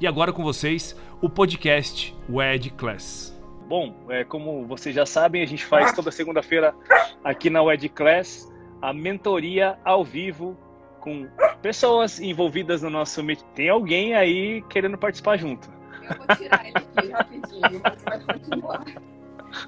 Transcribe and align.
E 0.00 0.06
agora 0.08 0.32
com 0.32 0.42
vocês, 0.42 0.96
o 1.22 1.30
podcast 1.30 2.16
WED 2.28 2.70
Class. 2.70 3.32
Bom, 3.68 3.94
é, 4.08 4.24
como 4.24 4.66
vocês 4.66 4.94
já 4.94 5.06
sabem, 5.06 5.40
a 5.40 5.46
gente 5.46 5.64
faz 5.64 5.92
toda 5.92 6.10
segunda-feira 6.10 6.74
aqui 7.22 7.48
na 7.48 7.62
WED 7.62 7.88
Class 7.90 8.52
a 8.82 8.92
mentoria 8.92 9.78
ao 9.84 10.04
vivo 10.04 10.56
com 11.00 11.28
pessoas 11.62 12.20
envolvidas 12.20 12.82
no 12.82 12.90
nosso... 12.90 13.22
Tem 13.54 13.68
alguém 13.68 14.14
aí 14.14 14.62
querendo 14.68 14.98
participar 14.98 15.36
junto. 15.36 15.70
Eu 16.02 16.16
vou 16.16 16.36
tirar 16.36 16.66
ele 16.66 16.76
aqui 16.76 17.10
rapidinho, 17.10 17.80
você 17.80 18.04
vai 18.04 18.20
continuar. 18.20 18.84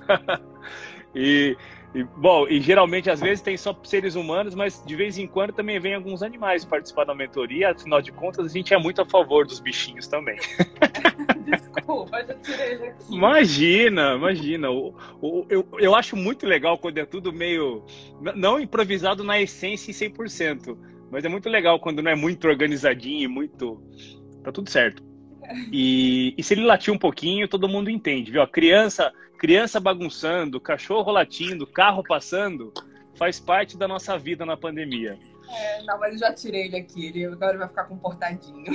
e 1.14 1.56
e, 1.96 2.04
bom, 2.04 2.46
e 2.46 2.60
geralmente 2.60 3.08
às 3.08 3.20
vezes 3.20 3.40
tem 3.40 3.56
só 3.56 3.74
seres 3.82 4.16
humanos, 4.16 4.54
mas 4.54 4.84
de 4.84 4.94
vez 4.94 5.16
em 5.16 5.26
quando 5.26 5.54
também 5.54 5.80
vem 5.80 5.94
alguns 5.94 6.22
animais 6.22 6.62
participar 6.62 7.04
da 7.04 7.14
mentoria. 7.14 7.70
Afinal 7.70 8.02
de 8.02 8.12
contas, 8.12 8.44
a 8.44 8.48
gente 8.50 8.74
é 8.74 8.78
muito 8.78 9.00
a 9.00 9.06
favor 9.06 9.46
dos 9.46 9.60
bichinhos 9.60 10.06
também. 10.06 10.36
Desculpa, 11.46 12.22
já 12.22 12.34
tirei. 12.34 12.92
Imagina, 13.08 14.14
imagina. 14.14 14.70
O, 14.70 14.94
o, 15.22 15.46
eu, 15.48 15.66
eu 15.78 15.94
acho 15.94 16.16
muito 16.16 16.46
legal 16.46 16.76
quando 16.76 16.98
é 16.98 17.06
tudo 17.06 17.32
meio. 17.32 17.82
Não 18.34 18.60
improvisado 18.60 19.24
na 19.24 19.40
essência 19.40 19.90
em 19.90 19.94
100%, 19.94 20.76
mas 21.10 21.24
é 21.24 21.30
muito 21.30 21.48
legal 21.48 21.80
quando 21.80 22.02
não 22.02 22.10
é 22.10 22.14
muito 22.14 22.46
organizadinho 22.46 23.22
e 23.22 23.28
muito. 23.28 23.82
Tá 24.44 24.52
tudo 24.52 24.68
certo. 24.68 25.02
E, 25.72 26.34
e 26.36 26.42
se 26.42 26.54
ele 26.54 26.64
latir 26.64 26.92
um 26.92 26.98
pouquinho, 26.98 27.48
todo 27.48 27.68
mundo 27.68 27.90
entende, 27.90 28.30
viu? 28.30 28.42
A 28.42 28.48
criança 28.48 29.12
criança 29.36 29.78
bagunçando, 29.78 30.60
cachorro 30.60 31.12
latindo, 31.12 31.66
carro 31.66 32.02
passando, 32.02 32.72
faz 33.14 33.38
parte 33.38 33.76
da 33.76 33.86
nossa 33.86 34.18
vida 34.18 34.44
na 34.44 34.56
pandemia. 34.56 35.18
É, 35.48 35.82
não, 35.84 35.98
mas 35.98 36.14
eu 36.14 36.18
já 36.18 36.32
tirei 36.32 36.66
ele 36.66 36.76
aqui, 36.76 37.06
ele 37.06 37.24
agora 37.26 37.56
vai 37.58 37.68
ficar 37.68 37.84
comportadinho. 37.84 38.72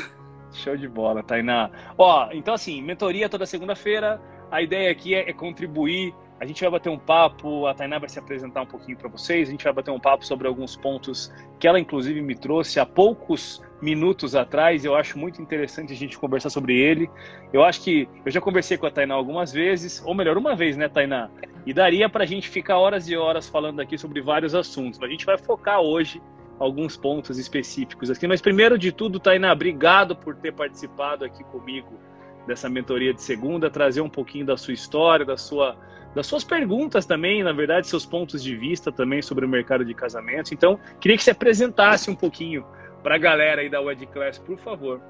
Show 0.53 0.78
de 0.78 0.88
bola, 0.88 1.23
Tainá. 1.23 1.69
Ó, 1.97 2.30
então 2.31 2.53
assim, 2.53 2.81
mentoria 2.81 3.30
toda 3.30 3.45
segunda-feira. 3.45 4.22
A 4.50 4.61
ideia 4.61 4.91
aqui 4.91 5.16
é, 5.16 5.30
é, 5.30 5.33
contribuir. 5.33 6.13
A 6.39 6.45
gente 6.45 6.61
vai 6.61 6.72
bater 6.72 6.89
um 6.89 6.97
papo, 6.97 7.67
a 7.67 7.73
Tainá 7.73 8.00
vai 8.00 8.09
se 8.09 8.19
apresentar 8.19 8.61
um 8.63 8.66
pouquinho 8.66 8.97
para 8.97 9.08
vocês. 9.08 9.47
A 9.47 9.52
gente 9.52 9.63
vai 9.63 9.73
bater 9.73 9.91
um 9.91 10.00
papo 10.00 10.25
sobre 10.25 10.47
alguns 10.47 10.75
pontos 10.75 11.31
que 11.59 11.67
ela, 11.67 11.80
inclusive, 11.80 12.22
me 12.22 12.35
trouxe 12.35 12.80
há 12.80 12.85
poucos 12.85 13.61
minutos 13.82 14.36
atrás. 14.36 14.86
Eu 14.86 14.96
acho 14.96 15.18
muito 15.18 15.42
interessante 15.42 15.92
a 15.92 15.96
gente 15.96 16.18
conversar 16.18 16.50
sobre 16.50 16.78
ele. 16.78 17.10
Eu 17.52 17.64
acho 17.64 17.82
que 17.84 18.08
eu 18.26 18.32
já 18.32 18.40
conversei 18.40 18.78
com 18.78 18.86
a 18.86 18.92
Tainá 18.92 19.16
algumas 19.16 19.52
vezes, 19.52 20.02
ou 20.06 20.14
melhor, 20.14 20.38
uma 20.38 20.56
vez, 20.56 20.78
né, 20.78 20.88
Tainá? 20.88 21.30
E 21.66 21.74
daria 21.74 22.09
para 22.09 22.24
a 22.24 22.28
gente 22.28 22.50
ficar 22.50 22.78
horas 22.78 23.08
e 23.09 23.16
horas 23.16 23.48
falando 23.48 23.80
aqui 23.80 23.98
sobre 23.98 24.22
vários 24.22 24.56
assuntos. 24.56 25.02
A 25.02 25.08
gente 25.08 25.26
vai 25.26 25.38
focar 25.38 25.82
hoje 25.82 26.22
alguns 26.59 26.96
pontos 26.96 27.40
específicos 27.40 28.12
aqui. 28.12 28.28
Mas 28.28 28.41
primeiro 28.41 28.78
de 28.78 28.91
tudo, 28.91 29.20
Tainá, 29.20 29.52
obrigado 29.52 30.16
por 30.16 30.36
ter 30.36 30.53
participado 30.53 31.25
aqui 31.25 31.44
comigo 31.46 32.00
dessa 32.46 32.70
mentoria 32.70 33.14
de 33.14 33.22
segunda, 33.22 33.70
trazer 33.70 34.02
um 34.02 34.09
pouquinho 34.09 34.46
da 34.46 34.58
sua 34.58 34.74
história, 34.74 35.25
da 35.25 35.38
sua 35.38 35.75
das 36.14 36.28
suas 36.28 36.44
perguntas 36.44 37.06
também, 37.06 37.41
na 37.41 37.53
verdade, 37.53 37.88
seus 37.88 38.06
pontos 38.06 38.44
de 38.44 38.53
vista 38.56 38.91
também 38.91 39.22
sobre 39.22 39.46
o 39.46 39.50
mercado 39.50 39.86
de 39.86 39.94
casamentos. 39.94 40.52
Então, 40.52 40.78
queria 41.00 41.16
que 41.16 41.24
você 41.24 41.31
apresentasse 41.31 42.12
um 42.12 42.16
pouquinho 42.16 42.66
para 43.01 43.16
a 43.16 43.17
galera 43.17 43.62
aí 43.62 43.69
da 43.69 43.81
Wed 43.81 44.06
Class, 44.07 44.38
por 44.38 44.57
favor. 44.59 45.01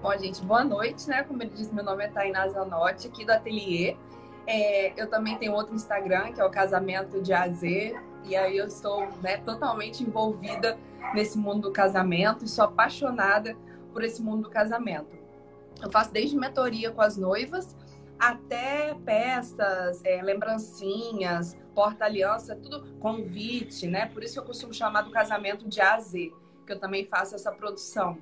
Bom, 0.00 0.16
gente, 0.18 0.42
boa 0.42 0.64
noite, 0.64 1.08
né? 1.08 1.22
Como 1.22 1.42
ele 1.42 1.50
disse, 1.50 1.74
meu 1.74 1.84
nome 1.84 2.04
é 2.04 2.08
Tainá 2.08 2.46
Zanotti, 2.48 3.08
aqui 3.08 3.24
do 3.24 3.32
Ateliê. 3.32 3.96
É, 4.46 4.92
eu 5.00 5.08
também 5.08 5.36
tenho 5.38 5.52
outro 5.52 5.74
Instagram, 5.74 6.32
que 6.32 6.40
é 6.40 6.44
o 6.44 6.50
Casamento 6.50 7.22
de 7.22 7.32
AZ, 7.32 7.62
e 7.62 8.36
aí 8.36 8.56
eu 8.56 8.66
estou 8.66 9.08
né, 9.22 9.38
totalmente 9.38 10.02
envolvida 10.02 10.78
nesse 11.14 11.38
mundo 11.38 11.68
do 11.68 11.72
casamento 11.72 12.44
e 12.44 12.48
sou 12.48 12.64
apaixonada 12.64 13.56
por 13.92 14.02
esse 14.02 14.22
mundo 14.22 14.42
do 14.42 14.50
casamento. 14.50 15.16
Eu 15.82 15.90
faço 15.90 16.12
desde 16.12 16.36
mentoria 16.36 16.90
com 16.90 17.00
as 17.00 17.16
noivas 17.16 17.76
até 18.18 18.94
peças, 19.04 20.04
é, 20.04 20.22
lembrancinhas, 20.22 21.56
porta-aliança, 21.74 22.54
tudo 22.56 22.86
convite, 22.98 23.86
né? 23.86 24.06
Por 24.06 24.22
isso 24.22 24.38
eu 24.38 24.44
costumo 24.44 24.72
chamar 24.72 25.02
do 25.02 25.10
casamento 25.10 25.68
de 25.68 25.80
AZ 25.80 26.14
que 26.64 26.72
eu 26.72 26.78
também 26.78 27.04
faço 27.06 27.34
essa 27.34 27.52
produção. 27.52 28.18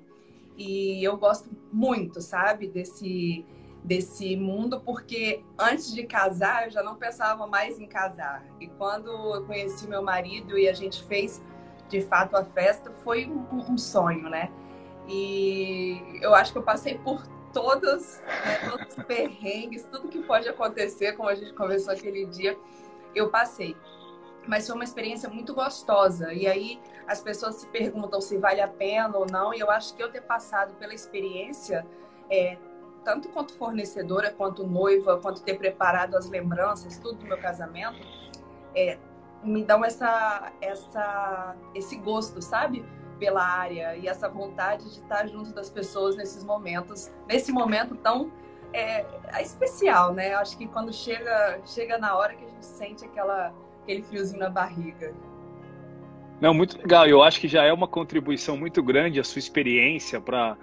E 0.56 1.03
eu 1.03 1.16
gosto 1.16 1.50
muito, 1.72 2.20
sabe, 2.20 2.66
desse 2.69 3.44
desse 3.84 4.36
mundo, 4.36 4.80
porque 4.80 5.42
antes 5.58 5.92
de 5.92 6.04
casar 6.04 6.66
eu 6.66 6.70
já 6.70 6.84
não 6.84 6.94
pensava 6.94 7.48
mais 7.48 7.81
em 7.81 7.86
casar. 7.86 8.44
E 8.60 8.69
quando 8.69 9.10
eu 9.10 9.44
conheci 9.44 9.88
meu 9.88 10.00
marido 10.00 10.56
e 10.56 10.69
a 10.69 10.72
gente 10.72 11.02
fez 11.02 11.42
de 11.88 12.00
fato 12.00 12.36
a 12.36 12.44
festa, 12.44 12.92
foi 13.02 13.26
um, 13.26 13.44
um 13.72 13.76
sonho, 13.76 14.31
né? 14.31 14.52
E 15.08 16.00
eu 16.22 16.32
acho 16.32 16.52
que 16.52 16.58
eu 16.58 16.62
passei 16.62 16.97
por 16.97 17.26
todos, 17.52 18.20
né, 18.20 18.70
todos 18.70 18.97
os 18.97 19.04
perrengues, 19.04 19.82
tudo 19.91 20.06
que 20.06 20.22
pode 20.22 20.48
acontecer, 20.48 21.16
como 21.16 21.28
a 21.28 21.34
gente 21.34 21.52
conversou 21.52 21.92
aquele 21.92 22.25
dia, 22.26 22.56
eu 23.16 23.31
passei 23.31 23.76
mas 24.47 24.66
foi 24.66 24.75
uma 24.75 24.84
experiência 24.84 25.28
muito 25.28 25.54
gostosa. 25.54 26.32
E 26.32 26.47
aí 26.47 26.81
as 27.06 27.20
pessoas 27.20 27.56
se 27.56 27.66
perguntam 27.68 28.20
se 28.20 28.36
vale 28.36 28.60
a 28.60 28.68
pena 28.68 29.16
ou 29.16 29.26
não. 29.30 29.52
E 29.52 29.60
eu 29.60 29.70
acho 29.70 29.94
que 29.94 30.02
eu 30.02 30.10
ter 30.10 30.22
passado 30.22 30.74
pela 30.74 30.94
experiência, 30.94 31.86
é, 32.30 32.56
tanto 33.04 33.28
quanto 33.28 33.52
fornecedora, 33.54 34.30
quanto 34.30 34.66
noiva, 34.66 35.18
quanto 35.18 35.42
ter 35.42 35.58
preparado 35.58 36.16
as 36.16 36.28
lembranças, 36.28 36.98
tudo 36.98 37.18
do 37.18 37.26
meu 37.26 37.38
casamento, 37.38 37.98
é, 38.74 38.98
me 39.42 39.64
dão 39.64 39.84
essa, 39.84 40.52
essa, 40.60 41.56
esse 41.74 41.96
gosto, 41.96 42.40
sabe? 42.40 42.84
Pela 43.19 43.42
área 43.42 43.96
e 43.96 44.08
essa 44.08 44.28
vontade 44.28 44.84
de 44.84 45.00
estar 45.00 45.26
junto 45.26 45.52
das 45.52 45.69
pessoas 45.69 46.16
nesses 46.16 46.44
momentos, 46.44 47.10
nesse 47.26 47.52
momento 47.52 47.94
tão 47.96 48.32
é, 48.72 49.04
é 49.34 49.42
especial, 49.42 50.12
né? 50.12 50.34
Acho 50.34 50.56
que 50.56 50.66
quando 50.66 50.92
chega, 50.92 51.60
chega 51.64 51.98
na 51.98 52.16
hora 52.16 52.34
que 52.34 52.44
a 52.44 52.48
gente 52.48 52.66
sente 52.66 53.04
aquela 53.04 53.52
aquele 53.82 54.02
friozinho 54.02 54.40
na 54.40 54.48
barriga. 54.48 55.12
Não, 56.42 56.53
muito 56.53 56.76
legal. 56.76 57.06
Eu 57.06 57.22
acho 57.22 57.41
que 57.41 57.47
já 57.47 57.62
é 57.62 57.72
uma 57.72 57.86
contribuição 57.86 58.56
muito 58.56 58.82
grande 58.82 59.20
a 59.20 59.22
sua 59.22 59.38
experiência 59.38 60.20
para, 60.20 60.56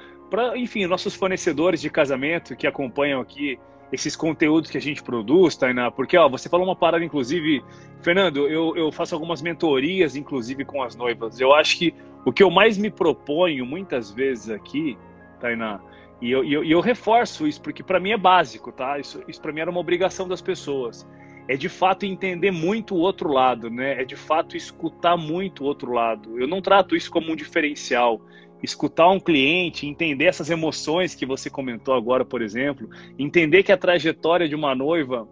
enfim, 0.58 0.86
nossos 0.86 1.16
fornecedores 1.16 1.80
de 1.80 1.90
casamento 1.90 2.54
que 2.54 2.68
acompanham 2.68 3.22
aqui 3.22 3.58
esses 3.90 4.14
conteúdos 4.14 4.70
que 4.70 4.78
a 4.78 4.82
gente 4.82 5.02
produz, 5.02 5.56
Tainá, 5.56 5.90
porque 5.90 6.18
ó, 6.18 6.28
você 6.28 6.50
falou 6.50 6.68
uma 6.68 6.76
parada, 6.76 7.04
inclusive, 7.04 7.64
Fernando, 8.02 8.46
eu, 8.50 8.76
eu 8.76 8.92
faço 8.92 9.16
algumas 9.16 9.42
mentorias, 9.42 10.18
inclusive, 10.18 10.66
com 10.66 10.84
as 10.84 10.98
noivas. 10.98 11.40
Eu 11.40 11.54
acho 11.54 11.78
que 11.78 11.96
o 12.26 12.34
que 12.34 12.44
eu 12.44 12.52
mais 12.52 12.78
me 12.78 12.92
proponho 12.92 13.66
muitas 13.66 14.12
vezes 14.12 14.50
aqui, 14.50 14.98
Tainá, 15.40 15.80
e 16.22 16.30
eu, 16.30 16.44
eu, 16.44 16.62
eu 16.62 16.82
reforço 16.82 17.48
isso, 17.48 17.62
porque 17.62 17.82
para 17.82 18.02
mim 18.02 18.12
é 18.12 18.18
básico, 18.18 18.70
tá? 18.70 19.00
Isso, 19.00 19.24
isso 19.30 19.42
para 19.42 19.54
mim 19.54 19.62
era 19.62 19.72
uma 19.72 19.80
obrigação 19.80 20.28
das 20.28 20.42
pessoas 20.42 21.08
é 21.50 21.58
de 21.58 21.68
fato 21.68 22.06
entender 22.06 22.52
muito 22.52 22.94
o 22.94 23.00
outro 23.00 23.34
lado, 23.34 23.72
né? 23.72 24.00
É 24.00 24.06
de 24.06 24.16
fato 24.16 24.56
escutar 24.56 25.18
muito 25.18 25.64
o 25.64 25.66
outro 25.66 25.92
lado. 25.92 26.40
Eu 26.40 26.48
não 26.48 26.62
trato 26.62 26.96
isso 26.96 27.10
como 27.10 27.32
um 27.32 27.36
diferencial. 27.36 28.22
Escutar 28.62 29.10
um 29.10 29.20
cliente, 29.20 29.88
entender 29.88 30.26
essas 30.26 30.52
emoções 30.52 31.16
que 31.16 31.26
você 31.26 31.50
comentou 31.50 31.96
agora, 31.96 32.24
por 32.24 32.44
exemplo, 32.44 32.88
entender 33.18 33.64
que 33.64 33.72
a 33.72 33.78
trajetória 33.78 34.48
de 34.48 34.54
uma 34.54 34.76
noiva, 34.76 35.28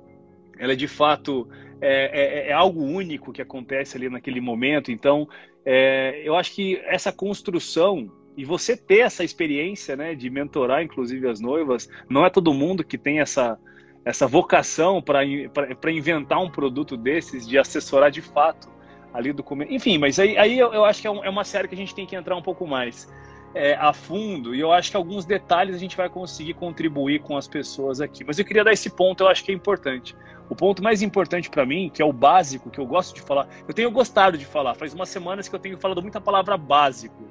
ela 0.57 0.73
é 0.73 0.75
de 0.75 0.87
fato 0.87 1.47
é, 1.79 2.47
é, 2.47 2.49
é 2.49 2.51
algo 2.51 2.81
único 2.81 3.31
que 3.31 3.41
acontece 3.41 3.95
ali 3.95 4.09
naquele 4.09 4.41
momento. 4.41 4.91
Então, 4.91 5.29
é, 5.63 6.23
eu 6.25 6.35
acho 6.35 6.55
que 6.55 6.81
essa 6.85 7.11
construção 7.11 8.11
e 8.35 8.43
você 8.43 8.75
ter 8.75 9.01
essa 9.01 9.23
experiência, 9.23 9.95
né, 9.95 10.15
de 10.15 10.31
mentorar, 10.31 10.81
inclusive 10.81 11.27
as 11.27 11.39
noivas, 11.39 11.87
não 12.09 12.25
é 12.25 12.29
todo 12.31 12.55
mundo 12.55 12.83
que 12.83 12.97
tem 12.97 13.19
essa 13.19 13.59
essa 14.09 14.25
vocação 14.25 15.01
para 15.01 15.91
inventar 15.91 16.39
um 16.39 16.49
produto 16.49 16.95
desses, 16.95 17.47
de 17.47 17.57
assessorar 17.57 18.09
de 18.09 18.21
fato 18.21 18.69
ali 19.13 19.33
do 19.33 19.43
começo. 19.43 19.73
Enfim, 19.73 19.97
mas 19.97 20.17
aí, 20.17 20.37
aí 20.37 20.57
eu, 20.57 20.73
eu 20.73 20.85
acho 20.85 21.01
que 21.01 21.07
é, 21.07 21.11
um, 21.11 21.23
é, 21.25 21.29
uma 21.29 21.43
série 21.43 21.67
que 21.67 21.75
a 21.75 21.77
gente 21.77 21.93
tem 21.93 22.05
que 22.05 22.15
entrar 22.15 22.35
um 22.35 22.41
pouco 22.41 22.65
mais. 22.65 23.07
é, 23.53 23.75
a 23.75 23.91
fundo 23.91 24.53
e 24.53 24.59
eu 24.59 24.71
acho 24.71 24.91
que 24.91 24.97
alguns 24.97 25.25
detalhes 25.25 25.75
a 25.75 25.79
gente 25.79 25.97
vai 25.97 26.09
conseguir 26.09 26.53
contribuir 26.53 27.21
com 27.21 27.35
as 27.35 27.47
pessoas 27.47 27.99
aqui. 27.99 28.23
Mas 28.23 28.37
eu 28.37 28.45
queria 28.45 28.63
dar 28.63 28.71
esse 28.71 28.89
ponto, 28.89 29.23
eu 29.23 29.27
acho 29.27 29.43
que 29.43 29.51
é 29.51 29.55
importante. 29.55 30.15
O 30.49 30.55
ponto 30.55 30.81
mais 30.81 31.01
importante 31.01 31.49
para 31.49 31.65
mim, 31.65 31.89
que 31.93 32.01
é 32.01 32.05
o 32.05 32.13
básico, 32.13 32.69
que 32.69 32.79
eu 32.79 32.85
gosto 32.85 33.15
de 33.15 33.21
falar, 33.21 33.47
eu 33.67 33.73
tenho 33.73 33.91
gostado 33.91 34.37
de 34.37 34.45
falar, 34.45 34.75
faz 34.75 34.93
umas 34.93 35.09
semanas 35.09 35.47
que 35.47 35.55
eu 35.55 35.59
tenho 35.59 35.77
falado 35.77 36.01
muita 36.01 36.21
palavra 36.21 36.55
básico. 36.55 37.27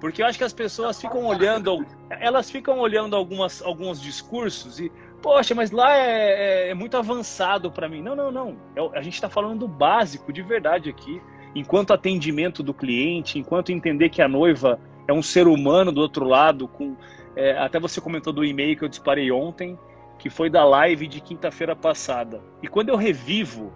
Porque 0.00 0.22
eu 0.22 0.26
acho 0.26 0.38
que 0.38 0.44
as 0.44 0.52
pessoas 0.52 1.00
ficam 1.00 1.26
olhando, 1.26 1.84
elas 2.08 2.50
ficam 2.50 2.78
olhando 2.78 3.16
algumas, 3.16 3.60
alguns 3.60 4.00
discursos 4.00 4.78
e, 4.78 4.92
poxa, 5.22 5.54
mas 5.54 5.70
lá 5.70 5.96
é, 5.96 6.66
é, 6.66 6.70
é 6.70 6.74
muito 6.74 6.96
avançado 6.96 7.70
para 7.70 7.88
mim. 7.88 8.02
Não, 8.02 8.16
não, 8.16 8.30
não. 8.30 8.56
É, 8.74 8.98
a 8.98 9.02
gente 9.02 9.14
está 9.14 9.28
falando 9.28 9.60
do 9.60 9.68
básico, 9.68 10.32
de 10.32 10.42
verdade 10.42 10.88
aqui. 10.88 11.20
Enquanto 11.54 11.92
atendimento 11.92 12.62
do 12.62 12.74
cliente, 12.74 13.38
enquanto 13.38 13.72
entender 13.72 14.10
que 14.10 14.22
a 14.22 14.28
noiva 14.28 14.78
é 15.06 15.12
um 15.12 15.22
ser 15.22 15.48
humano 15.48 15.90
do 15.90 16.00
outro 16.00 16.24
lado, 16.26 16.68
com 16.68 16.96
é, 17.34 17.56
até 17.56 17.78
você 17.78 18.00
comentou 18.00 18.32
do 18.32 18.44
e-mail 18.44 18.76
que 18.76 18.84
eu 18.84 18.88
disparei 18.88 19.30
ontem, 19.30 19.78
que 20.18 20.28
foi 20.28 20.50
da 20.50 20.64
live 20.64 21.06
de 21.06 21.20
quinta-feira 21.20 21.76
passada. 21.76 22.42
E 22.62 22.66
quando 22.66 22.88
eu 22.88 22.96
revivo 22.96 23.72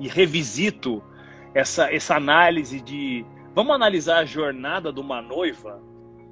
e 0.00 0.08
revisito 0.08 1.02
essa, 1.54 1.92
essa 1.94 2.16
análise 2.16 2.80
de 2.80 3.24
vamos 3.54 3.74
analisar 3.74 4.18
a 4.18 4.24
jornada 4.24 4.92
de 4.92 5.00
uma 5.00 5.22
noiva, 5.22 5.80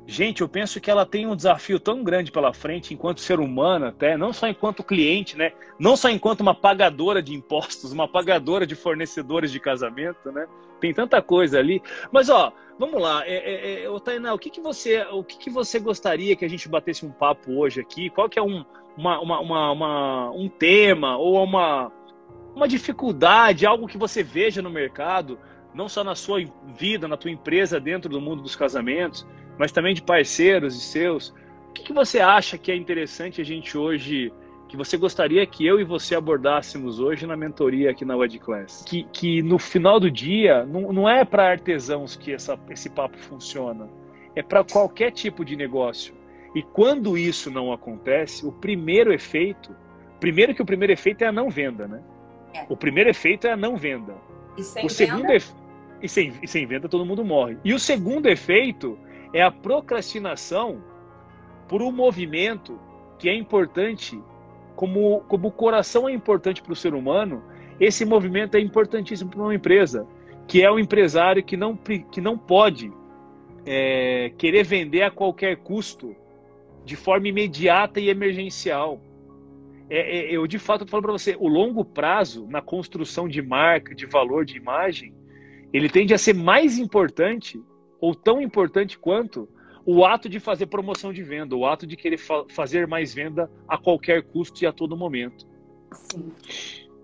gente, 0.06 0.40
eu 0.40 0.48
penso 0.48 0.80
que 0.80 0.90
ela 0.90 1.04
tem 1.04 1.26
um 1.26 1.36
desafio 1.36 1.80
tão 1.80 2.02
grande 2.04 2.30
pela 2.30 2.52
frente 2.52 2.94
enquanto 2.94 3.20
ser 3.20 3.40
humano 3.40 3.86
até, 3.86 4.16
não 4.16 4.32
só 4.32 4.48
enquanto 4.48 4.84
cliente, 4.84 5.36
né? 5.36 5.52
Não 5.78 5.96
só 5.96 6.08
enquanto 6.08 6.40
uma 6.40 6.54
pagadora 6.54 7.22
de 7.22 7.34
impostos, 7.34 7.92
uma 7.92 8.06
pagadora 8.06 8.66
de 8.66 8.74
fornecedores 8.74 9.50
de 9.50 9.60
casamento, 9.60 10.30
né? 10.30 10.46
Tem 10.80 10.94
tanta 10.94 11.20
coisa 11.20 11.58
ali. 11.58 11.82
Mas 12.12 12.28
ó, 12.28 12.52
vamos 12.78 13.00
lá, 13.00 13.26
é, 13.26 13.34
é, 13.34 13.84
é, 13.84 14.00
Tainá, 14.00 14.32
o 14.32 14.38
que, 14.38 14.50
que 14.50 14.60
você, 14.60 15.02
o 15.10 15.24
que, 15.24 15.38
que 15.38 15.50
você 15.50 15.78
gostaria 15.78 16.36
que 16.36 16.44
a 16.44 16.48
gente 16.48 16.68
batesse 16.68 17.04
um 17.04 17.10
papo 17.10 17.52
hoje 17.58 17.80
aqui? 17.80 18.08
Qual 18.10 18.28
que 18.28 18.38
é 18.38 18.42
um 18.42 18.64
uma, 18.96 19.20
uma, 19.20 19.40
uma, 19.40 19.72
uma, 19.72 20.30
um 20.30 20.48
tema 20.48 21.16
ou 21.18 21.42
uma, 21.42 21.92
uma 22.54 22.66
dificuldade, 22.66 23.66
algo 23.66 23.86
que 23.86 23.98
você 23.98 24.22
veja 24.22 24.62
no 24.62 24.70
mercado, 24.70 25.38
não 25.74 25.88
só 25.88 26.02
na 26.02 26.14
sua 26.14 26.42
vida, 26.74 27.06
na 27.06 27.16
tua 27.16 27.30
empresa, 27.30 27.78
dentro 27.78 28.08
do 28.08 28.20
mundo 28.20 28.42
dos 28.42 28.56
casamentos, 28.56 29.26
mas 29.58 29.72
também 29.72 29.94
de 29.94 30.02
parceiros 30.02 30.76
e 30.76 30.80
seus. 30.80 31.28
O 31.68 31.72
que, 31.72 31.84
que 31.84 31.92
você 31.92 32.20
acha 32.20 32.56
que 32.56 32.70
é 32.70 32.76
interessante 32.76 33.40
a 33.40 33.44
gente 33.44 33.76
hoje, 33.76 34.32
que 34.68 34.76
você 34.76 34.96
gostaria 34.96 35.46
que 35.46 35.66
eu 35.66 35.80
e 35.80 35.84
você 35.84 36.14
abordássemos 36.14 37.00
hoje 37.00 37.26
na 37.26 37.36
mentoria 37.36 37.90
aqui 37.90 38.04
na 38.04 38.16
Wed 38.16 38.38
Class? 38.38 38.84
Que, 38.86 39.04
que 39.12 39.42
no 39.42 39.58
final 39.58 40.00
do 40.00 40.10
dia, 40.10 40.64
não, 40.64 40.92
não 40.92 41.08
é 41.08 41.24
para 41.24 41.50
artesãos 41.50 42.16
que 42.16 42.32
essa, 42.32 42.58
esse 42.70 42.90
papo 42.90 43.18
funciona, 43.18 43.88
é 44.34 44.42
para 44.42 44.64
qualquer 44.64 45.12
tipo 45.12 45.44
de 45.44 45.56
negócio. 45.56 46.14
E 46.54 46.62
quando 46.62 47.18
isso 47.18 47.50
não 47.50 47.72
acontece, 47.72 48.46
o 48.46 48.52
primeiro 48.52 49.12
efeito, 49.12 49.76
primeiro 50.18 50.54
que 50.54 50.62
o 50.62 50.66
primeiro 50.66 50.92
efeito 50.92 51.22
é 51.22 51.26
a 51.26 51.32
não 51.32 51.50
venda, 51.50 51.86
né? 51.86 52.02
É. 52.54 52.64
O 52.68 52.76
primeiro 52.76 53.10
efeito 53.10 53.46
é 53.46 53.52
a 53.52 53.56
não 53.56 53.76
venda. 53.76 54.14
E 54.56 54.62
sem 54.62 54.86
o 54.86 54.88
segundo 54.88 55.30
e, 56.02 56.08
sem, 56.08 56.32
e 56.42 56.48
sem 56.48 56.66
venda 56.66 56.88
todo 56.88 57.04
mundo 57.04 57.24
morre. 57.24 57.58
E 57.64 57.72
o 57.74 57.78
segundo 57.78 58.26
efeito 58.26 58.98
é 59.36 59.42
a 59.42 59.50
procrastinação 59.50 60.82
por 61.68 61.82
um 61.82 61.92
movimento 61.92 62.80
que 63.18 63.28
é 63.28 63.34
importante, 63.34 64.18
como, 64.74 65.20
como 65.28 65.48
o 65.48 65.52
coração 65.52 66.08
é 66.08 66.12
importante 66.12 66.62
para 66.62 66.72
o 66.72 66.76
ser 66.76 66.94
humano, 66.94 67.42
esse 67.78 68.06
movimento 68.06 68.54
é 68.54 68.60
importantíssimo 68.60 69.30
para 69.30 69.42
uma 69.42 69.54
empresa, 69.54 70.06
que 70.48 70.62
é 70.62 70.70
o 70.70 70.78
empresário 70.78 71.44
que 71.44 71.54
não, 71.54 71.76
que 71.76 72.18
não 72.18 72.38
pode 72.38 72.90
é, 73.66 74.32
querer 74.38 74.64
vender 74.64 75.02
a 75.02 75.10
qualquer 75.10 75.58
custo 75.58 76.16
de 76.82 76.96
forma 76.96 77.28
imediata 77.28 78.00
e 78.00 78.08
emergencial. 78.08 79.02
É, 79.90 79.98
é, 80.18 80.34
eu, 80.34 80.46
de 80.46 80.58
fato, 80.58 80.86
falo 80.86 81.02
para 81.02 81.12
você, 81.12 81.36
o 81.38 81.46
longo 81.46 81.84
prazo 81.84 82.46
na 82.48 82.62
construção 82.62 83.28
de 83.28 83.42
marca, 83.42 83.94
de 83.94 84.06
valor, 84.06 84.46
de 84.46 84.56
imagem, 84.56 85.12
ele 85.74 85.90
tende 85.90 86.14
a 86.14 86.18
ser 86.18 86.34
mais 86.34 86.78
importante 86.78 87.60
ou 88.00 88.14
tão 88.14 88.40
importante 88.40 88.98
quanto 88.98 89.48
o 89.84 90.04
ato 90.04 90.28
de 90.28 90.40
fazer 90.40 90.66
promoção 90.66 91.12
de 91.12 91.22
venda, 91.22 91.54
o 91.54 91.64
ato 91.64 91.86
de 91.86 91.96
querer 91.96 92.18
fa 92.18 92.44
fazer 92.48 92.88
mais 92.88 93.14
venda 93.14 93.50
a 93.68 93.78
qualquer 93.78 94.24
custo 94.24 94.62
e 94.64 94.66
a 94.66 94.72
todo 94.72 94.96
momento. 94.96 95.46
Sim. 95.92 96.32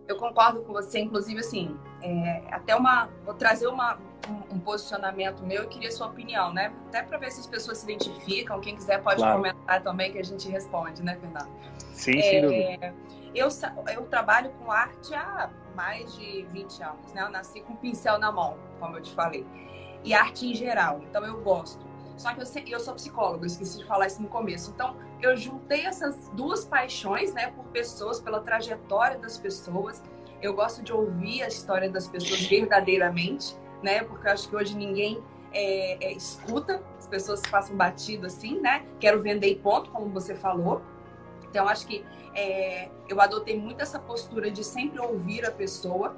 Eu 0.08 0.16
concordo 0.16 0.62
com 0.62 0.72
você, 0.72 0.98
inclusive, 0.98 1.38
assim, 1.38 1.76
é, 2.02 2.42
até 2.50 2.74
uma. 2.74 3.08
Vou 3.24 3.34
trazer 3.34 3.68
uma, 3.68 3.98
um, 4.28 4.56
um, 4.56 4.58
posicionamento 4.58 5.44
meu 5.44 5.62
e 5.62 5.66
queria 5.68 5.90
sua 5.92 6.08
opinião, 6.08 6.52
né? 6.52 6.72
Até 6.88 7.02
para 7.02 7.18
ver 7.18 7.30
se 7.30 7.40
as 7.40 7.46
pessoas 7.46 7.78
se 7.78 7.84
identificam. 7.84 8.60
Quem 8.60 8.74
quiser 8.74 9.00
pode 9.00 9.18
claro. 9.18 9.38
comentar 9.38 9.82
também 9.82 10.12
que 10.12 10.18
a 10.18 10.24
gente 10.24 10.48
responde, 10.48 11.02
né, 11.02 11.16
Fernando? 11.20 11.50
Sim, 11.92 12.18
é, 12.18 12.92
Eu, 13.32 13.48
eu 13.94 14.02
trabalho 14.06 14.50
com 14.58 14.70
arte 14.70 15.14
há 15.14 15.48
mais 15.74 16.14
de 16.16 16.42
20 16.50 16.82
anos, 16.82 17.12
né? 17.14 17.22
Eu 17.22 17.30
nasci 17.30 17.60
com 17.60 17.72
um 17.72 17.76
pincel 17.76 18.18
na 18.18 18.32
mão, 18.32 18.58
como 18.80 18.96
eu 18.96 19.02
te 19.02 19.12
falei. 19.12 19.46
E 20.04 20.14
arte 20.14 20.46
em 20.46 20.54
geral, 20.54 21.00
então 21.08 21.24
eu 21.24 21.40
gosto. 21.40 21.84
Só 22.16 22.32
que 22.34 22.40
eu, 22.40 22.46
eu 22.66 22.80
sou 22.80 22.94
psicóloga, 22.94 23.46
esqueci 23.46 23.78
de 23.78 23.84
falar 23.84 24.06
isso 24.06 24.20
no 24.22 24.28
começo. 24.28 24.70
Então, 24.70 24.96
eu 25.20 25.36
juntei 25.36 25.86
essas 25.86 26.28
duas 26.34 26.64
paixões, 26.64 27.32
né, 27.32 27.52
por 27.52 27.64
pessoas, 27.66 28.20
pela 28.20 28.40
trajetória 28.40 29.18
das 29.18 29.38
pessoas. 29.38 30.02
Eu 30.40 30.54
gosto 30.54 30.82
de 30.82 30.92
ouvir 30.92 31.42
a 31.42 31.48
história 31.48 31.88
das 31.88 32.06
pessoas 32.08 32.42
verdadeiramente, 32.42 33.56
né, 33.82 34.02
porque 34.04 34.26
eu 34.26 34.32
acho 34.32 34.48
que 34.48 34.56
hoje 34.56 34.76
ninguém 34.76 35.22
é, 35.52 36.06
é, 36.06 36.12
escuta, 36.12 36.82
as 36.98 37.06
pessoas 37.06 37.40
passam 37.42 37.76
batido 37.76 38.26
assim, 38.26 38.60
né? 38.60 38.84
Quero 38.98 39.20
vender 39.20 39.48
e 39.48 39.56
ponto, 39.56 39.90
como 39.90 40.08
você 40.08 40.34
falou. 40.34 40.82
Então, 41.48 41.68
acho 41.68 41.86
que 41.86 42.04
é, 42.34 42.88
eu 43.08 43.20
adotei 43.20 43.58
muito 43.58 43.82
essa 43.82 43.98
postura 43.98 44.50
de 44.50 44.64
sempre 44.64 44.98
ouvir 45.00 45.44
a 45.44 45.50
pessoa. 45.50 46.16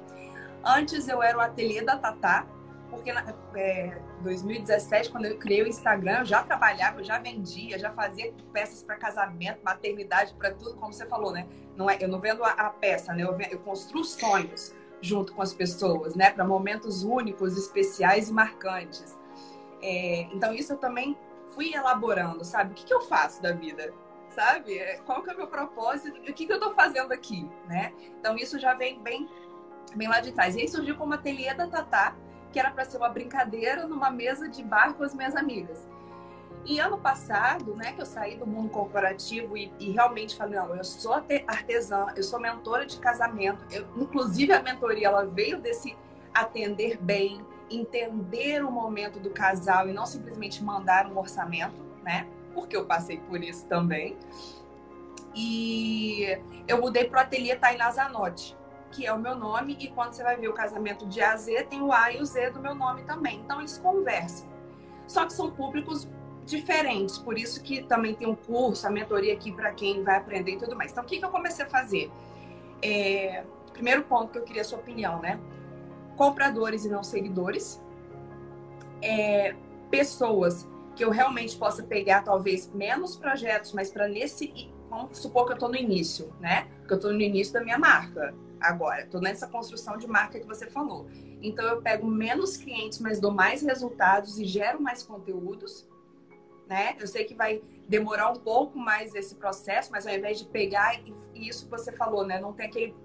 Antes 0.63 1.07
eu 1.07 1.21
era 1.21 1.37
o 1.37 1.41
ateliê 1.41 1.81
da 1.81 1.97
Tatá, 1.97 2.47
porque 2.89 3.11
na 3.11 3.23
é, 3.55 3.99
2017, 4.21 5.11
quando 5.11 5.25
eu 5.25 5.37
criei 5.37 5.63
o 5.63 5.67
Instagram, 5.67 6.19
eu 6.19 6.25
já 6.25 6.43
trabalhava, 6.43 6.99
eu 6.99 7.03
já 7.03 7.19
vendia, 7.19 7.77
já 7.77 7.91
fazia 7.91 8.33
peças 8.51 8.83
para 8.83 8.95
casamento, 8.95 9.59
maternidade, 9.63 10.33
para 10.33 10.53
tudo, 10.53 10.75
como 10.75 10.93
você 10.93 11.05
falou, 11.05 11.31
né? 11.31 11.47
Não 11.75 11.89
é, 11.89 11.97
eu 11.99 12.07
não 12.07 12.19
vendo 12.19 12.43
a, 12.43 12.51
a 12.51 12.69
peça, 12.69 13.13
né? 13.13 13.23
Eu, 13.23 13.37
eu 13.51 13.59
construo 13.59 14.03
sonhos 14.03 14.73
junto 15.01 15.33
com 15.33 15.41
as 15.41 15.53
pessoas, 15.53 16.15
né? 16.15 16.31
Para 16.31 16.45
momentos 16.45 17.03
únicos, 17.03 17.57
especiais 17.57 18.29
e 18.29 18.33
marcantes. 18.33 19.17
É, 19.81 20.21
então, 20.33 20.53
isso 20.53 20.73
eu 20.73 20.77
também 20.77 21.17
fui 21.53 21.73
elaborando, 21.73 22.43
sabe? 22.43 22.71
O 22.71 22.73
que, 22.73 22.85
que 22.85 22.93
eu 22.93 23.01
faço 23.01 23.41
da 23.41 23.51
vida? 23.51 23.93
Sabe? 24.29 24.77
É, 24.77 24.97
qual 25.05 25.21
que 25.21 25.29
é 25.29 25.33
o 25.33 25.37
meu 25.37 25.47
propósito? 25.47 26.19
O 26.19 26.33
que, 26.33 26.45
que 26.45 26.51
eu 26.51 26.57
estou 26.57 26.73
fazendo 26.73 27.11
aqui, 27.11 27.49
né? 27.67 27.93
Então, 28.19 28.35
isso 28.35 28.59
já 28.59 28.73
vem 28.73 28.99
bem, 29.01 29.29
bem 29.95 30.07
lá 30.07 30.19
de 30.19 30.31
trás. 30.31 30.55
E 30.55 30.61
aí 30.61 30.67
surgiu 30.67 30.95
como 30.95 31.13
ateliê 31.13 31.53
da 31.53 31.67
Tatá, 31.67 32.15
que 32.55 32.59
era 32.59 32.71
para 32.71 32.85
ser 32.85 32.95
uma 32.95 33.09
brincadeira 33.09 33.85
numa 33.85 34.09
mesa 34.09 34.47
de 34.47 34.63
bar 34.63 34.93
com 34.93 35.03
as 35.03 35.13
minhas 35.13 35.35
amigas. 35.35 35.85
E 36.63 36.79
ano 36.79 36.97
passado, 36.97 37.75
né, 37.75 37.91
que 37.91 37.99
eu 37.99 38.05
saí 38.05 38.37
do 38.37 38.47
mundo 38.47 38.69
corporativo 38.69 39.57
e, 39.57 39.73
e 39.77 39.91
realmente 39.91 40.37
falei, 40.37 40.57
não, 40.57 40.73
eu 40.73 40.85
sou 40.85 41.21
artesã, 41.47 42.07
eu 42.15 42.23
sou 42.23 42.39
mentora 42.39 42.85
de 42.85 42.97
casamento. 42.97 43.61
Eu, 43.69 43.85
inclusive 43.97 44.53
a 44.53 44.63
mentoria 44.63 45.07
ela 45.07 45.25
veio 45.25 45.59
desse 45.59 45.97
atender 46.33 46.97
bem, 46.97 47.45
entender 47.69 48.63
o 48.63 48.71
momento 48.71 49.19
do 49.19 49.31
casal 49.31 49.89
e 49.89 49.91
não 49.91 50.05
simplesmente 50.05 50.63
mandar 50.63 51.07
um 51.07 51.17
orçamento, 51.17 51.83
né? 52.03 52.25
Porque 52.53 52.77
eu 52.77 52.85
passei 52.85 53.17
por 53.17 53.43
isso 53.43 53.65
também. 53.65 54.15
E 55.35 56.39
eu 56.65 56.79
mudei 56.79 57.03
para 57.03 57.19
o 57.19 57.21
ateliê 57.21 57.57
Tainá 57.57 57.91
Zanotti 57.91 58.55
que 58.95 59.05
é 59.05 59.11
o 59.11 59.19
meu 59.19 59.35
nome, 59.35 59.75
e 59.77 59.89
quando 59.89 60.13
você 60.13 60.23
vai 60.23 60.37
ver 60.37 60.47
o 60.47 60.53
casamento 60.53 61.05
de 61.05 61.19
A 61.21 61.33
a 61.33 61.37
Z, 61.37 61.63
tem 61.65 61.81
o 61.81 61.91
A 61.91 62.13
e 62.13 62.21
o 62.21 62.25
Z 62.25 62.51
do 62.51 62.61
meu 62.61 62.73
nome 62.73 63.03
também. 63.03 63.41
Então 63.41 63.59
eles 63.59 63.77
conversam. 63.77 64.47
Só 65.05 65.25
que 65.25 65.33
são 65.33 65.51
públicos 65.51 66.07
diferentes, 66.45 67.17
por 67.17 67.37
isso 67.37 67.61
que 67.61 67.83
também 67.83 68.15
tem 68.15 68.27
um 68.27 68.35
curso, 68.35 68.87
a 68.87 68.89
mentoria 68.89 69.33
aqui 69.33 69.51
para 69.51 69.71
quem 69.71 70.03
vai 70.03 70.15
aprender 70.15 70.53
e 70.53 70.57
tudo 70.57 70.75
mais. 70.75 70.91
Então 70.91 71.03
o 71.03 71.07
que, 71.07 71.19
que 71.19 71.25
eu 71.25 71.29
comecei 71.29 71.65
a 71.65 71.69
fazer? 71.69 72.09
É... 72.81 73.43
Primeiro 73.73 74.03
ponto 74.03 74.31
que 74.31 74.37
eu 74.37 74.43
queria 74.43 74.61
a 74.61 74.65
sua 74.65 74.79
opinião, 74.79 75.19
né? 75.21 75.39
Compradores 76.15 76.85
e 76.85 76.89
não 76.89 77.03
seguidores. 77.03 77.81
É... 79.01 79.55
Pessoas 79.91 80.67
que 80.95 81.03
eu 81.03 81.09
realmente 81.09 81.57
possa 81.57 81.83
pegar 81.83 82.21
talvez 82.21 82.71
menos 82.73 83.17
projetos, 83.17 83.73
mas 83.73 83.91
para 83.91 84.07
nesse 84.07 84.71
vamos 84.89 85.17
supor 85.17 85.45
que 85.45 85.51
eu 85.51 85.55
estou 85.55 85.67
no 85.67 85.75
início, 85.75 86.31
né? 86.39 86.67
Que 86.87 86.93
eu 86.93 86.95
estou 86.95 87.11
no 87.11 87.21
início 87.21 87.53
da 87.53 87.61
minha 87.61 87.77
marca 87.77 88.33
agora. 88.59 89.03
Estou 89.03 89.21
nessa 89.21 89.47
construção 89.47 89.97
de 89.97 90.07
marca 90.07 90.39
que 90.39 90.47
você 90.47 90.67
falou. 90.67 91.07
Então 91.41 91.65
eu 91.65 91.81
pego 91.81 92.07
menos 92.07 92.57
clientes, 92.57 92.99
mas 92.99 93.19
dou 93.19 93.31
mais 93.31 93.61
resultados 93.61 94.39
e 94.39 94.45
gero 94.45 94.81
mais 94.81 95.03
conteúdos. 95.03 95.87
Né? 96.67 96.95
Eu 96.99 97.07
sei 97.07 97.25
que 97.25 97.35
vai 97.35 97.61
demorar 97.87 98.31
um 98.31 98.37
pouco 98.37 98.77
mais 98.77 99.13
esse 99.13 99.35
processo, 99.35 99.91
mas 99.91 100.07
ao 100.07 100.13
invés 100.13 100.39
de 100.39 100.45
pegar 100.45 100.99
e 100.99 101.47
isso 101.47 101.65
que 101.65 101.71
você 101.71 101.91
falou, 101.91 102.25
né? 102.25 102.39
Não 102.39 102.53
tem 102.53 102.65
aquele 102.65 102.95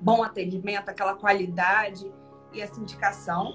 bom 0.00 0.24
atendimento, 0.24 0.88
aquela 0.88 1.14
qualidade 1.14 2.12
e 2.52 2.60
essa 2.60 2.80
indicação. 2.80 3.52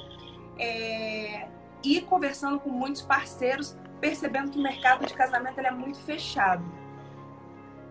É... 0.57 1.49
E 1.83 1.99
conversando 2.01 2.59
com 2.59 2.69
muitos 2.69 3.01
parceiros 3.01 3.75
percebendo 4.01 4.51
que 4.51 4.57
o 4.57 4.63
mercado 4.63 5.05
de 5.05 5.13
casamento 5.13 5.59
é 5.59 5.71
muito 5.71 5.99
fechado. 5.99 6.63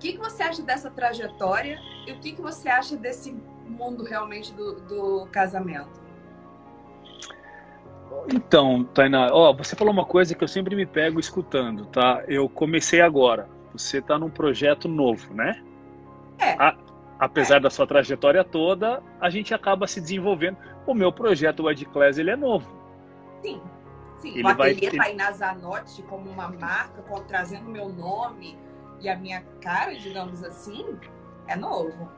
O 0.00 0.02
que, 0.02 0.12
que 0.14 0.19
você 0.19 0.42
acha 0.42 0.62
dessa 0.62 0.90
trajetória 0.90 1.78
e 2.07 2.12
o 2.12 2.19
que, 2.21 2.33
que 2.33 2.40
você 2.40 2.71
acha 2.71 2.97
desse 2.97 3.37
mundo 3.66 4.02
realmente 4.02 4.50
do, 4.54 4.80
do 4.80 5.26
casamento? 5.30 6.00
Então, 8.33 8.83
Tainá, 8.95 9.28
ó, 9.30 9.52
você 9.52 9.76
falou 9.76 9.92
uma 9.92 10.07
coisa 10.07 10.35
que 10.35 10.42
eu 10.42 10.49
sempre 10.49 10.75
me 10.75 10.87
pego 10.87 11.21
escutando, 11.21 11.85
tá? 11.85 12.25
Eu 12.26 12.49
comecei 12.49 13.02
agora. 13.02 13.47
Você 13.75 13.99
está 13.99 14.19
num 14.19 14.30
projeto 14.30 14.88
novo, 14.88 15.35
né? 15.35 15.62
É. 16.38 16.52
A, 16.52 16.75
apesar 17.19 17.59
é. 17.59 17.61
da 17.61 17.69
sua 17.69 17.87
trajetória 17.87 18.42
toda, 18.42 19.02
a 19.21 19.28
gente 19.28 19.52
acaba 19.52 19.87
se 19.87 20.00
desenvolvendo. 20.00 20.57
O 20.87 20.95
meu 20.95 21.12
projeto, 21.12 21.64
o 21.64 21.71
Ed 21.71 21.85
Class, 21.85 22.16
ele 22.16 22.30
é 22.30 22.37
novo. 22.37 22.66
Sim. 23.42 23.61
Sim, 24.16 24.30
ele 24.30 24.45
o 24.45 24.49
ateliê 24.49 24.88
vai... 24.97 25.09
Tainá 25.09 25.30
Zanotti 25.33 26.02
como 26.04 26.30
uma 26.30 26.49
marca, 26.49 27.02
trazendo 27.28 27.69
meu 27.69 27.90
nome 27.90 28.57
e 29.00 29.09
a 29.09 29.16
minha 29.16 29.42
cara, 29.61 29.95
digamos 29.95 30.42
assim, 30.45 30.85
é 31.47 31.57
novo. 31.57 32.11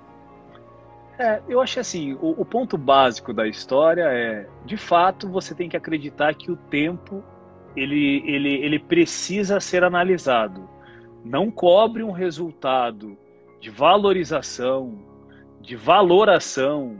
É, 1.19 1.43
eu 1.49 1.61
acho 1.61 1.79
assim, 1.79 2.15
o, 2.15 2.41
o, 2.41 2.45
ponto 2.45 2.77
básico 2.79 3.33
da 3.33 3.47
história 3.47 4.05
é, 4.05 4.49
de 4.65 4.77
fato, 4.77 5.29
você 5.29 5.55
tem 5.55 5.69
que 5.69 5.77
acreditar 5.77 6.35
que 6.35 6.51
o 6.51 6.57
tempo 6.57 7.23
ele, 7.77 8.23
ele, 8.27 8.55
ele 8.55 8.79
precisa 8.79 9.61
ser 9.61 9.85
analisado. 9.85 10.69
Não 11.25 11.51
cobre 11.51 12.03
um 12.03 12.11
resultado 12.11 13.17
de 13.61 13.71
valorização, 13.71 14.99
de 15.61 15.77
valoração, 15.77 16.99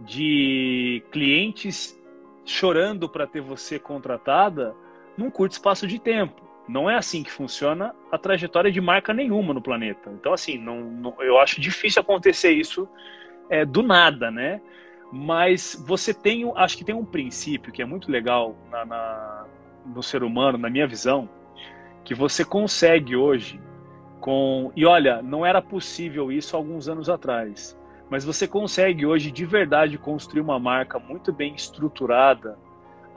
de 0.00 1.02
clientes 1.10 1.98
chorando 2.44 3.08
para 3.08 3.26
ter 3.26 3.40
você 3.40 3.78
contratada 3.78 4.74
num 5.16 5.30
curto 5.30 5.52
espaço 5.52 5.86
de 5.86 5.98
tempo. 5.98 6.47
Não 6.68 6.88
é 6.88 6.96
assim 6.96 7.22
que 7.22 7.30
funciona 7.30 7.94
a 8.12 8.18
trajetória 8.18 8.70
de 8.70 8.80
marca 8.80 9.14
nenhuma 9.14 9.54
no 9.54 9.62
planeta. 9.62 10.10
Então, 10.12 10.32
assim, 10.32 10.58
não, 10.58 10.80
não 10.80 11.14
eu 11.20 11.38
acho 11.38 11.60
difícil 11.60 12.02
acontecer 12.02 12.50
isso 12.52 12.88
é, 13.48 13.64
do 13.64 13.82
nada, 13.82 14.30
né? 14.30 14.60
Mas 15.10 15.82
você 15.86 16.12
tem, 16.12 16.50
acho 16.54 16.76
que 16.76 16.84
tem 16.84 16.94
um 16.94 17.04
princípio 17.04 17.72
que 17.72 17.80
é 17.80 17.86
muito 17.86 18.12
legal 18.12 18.54
na, 18.70 18.84
na, 18.84 19.46
no 19.86 20.02
ser 20.02 20.22
humano, 20.22 20.58
na 20.58 20.68
minha 20.68 20.86
visão, 20.86 21.28
que 22.04 22.14
você 22.14 22.44
consegue 22.44 23.16
hoje 23.16 23.58
com 24.20 24.70
e 24.76 24.84
olha, 24.84 25.22
não 25.22 25.46
era 25.46 25.62
possível 25.62 26.30
isso 26.30 26.56
alguns 26.56 26.88
anos 26.88 27.08
atrás, 27.08 27.78
mas 28.10 28.24
você 28.24 28.46
consegue 28.46 29.06
hoje 29.06 29.30
de 29.30 29.46
verdade 29.46 29.96
construir 29.96 30.40
uma 30.40 30.58
marca 30.58 30.98
muito 30.98 31.32
bem 31.32 31.54
estruturada, 31.54 32.58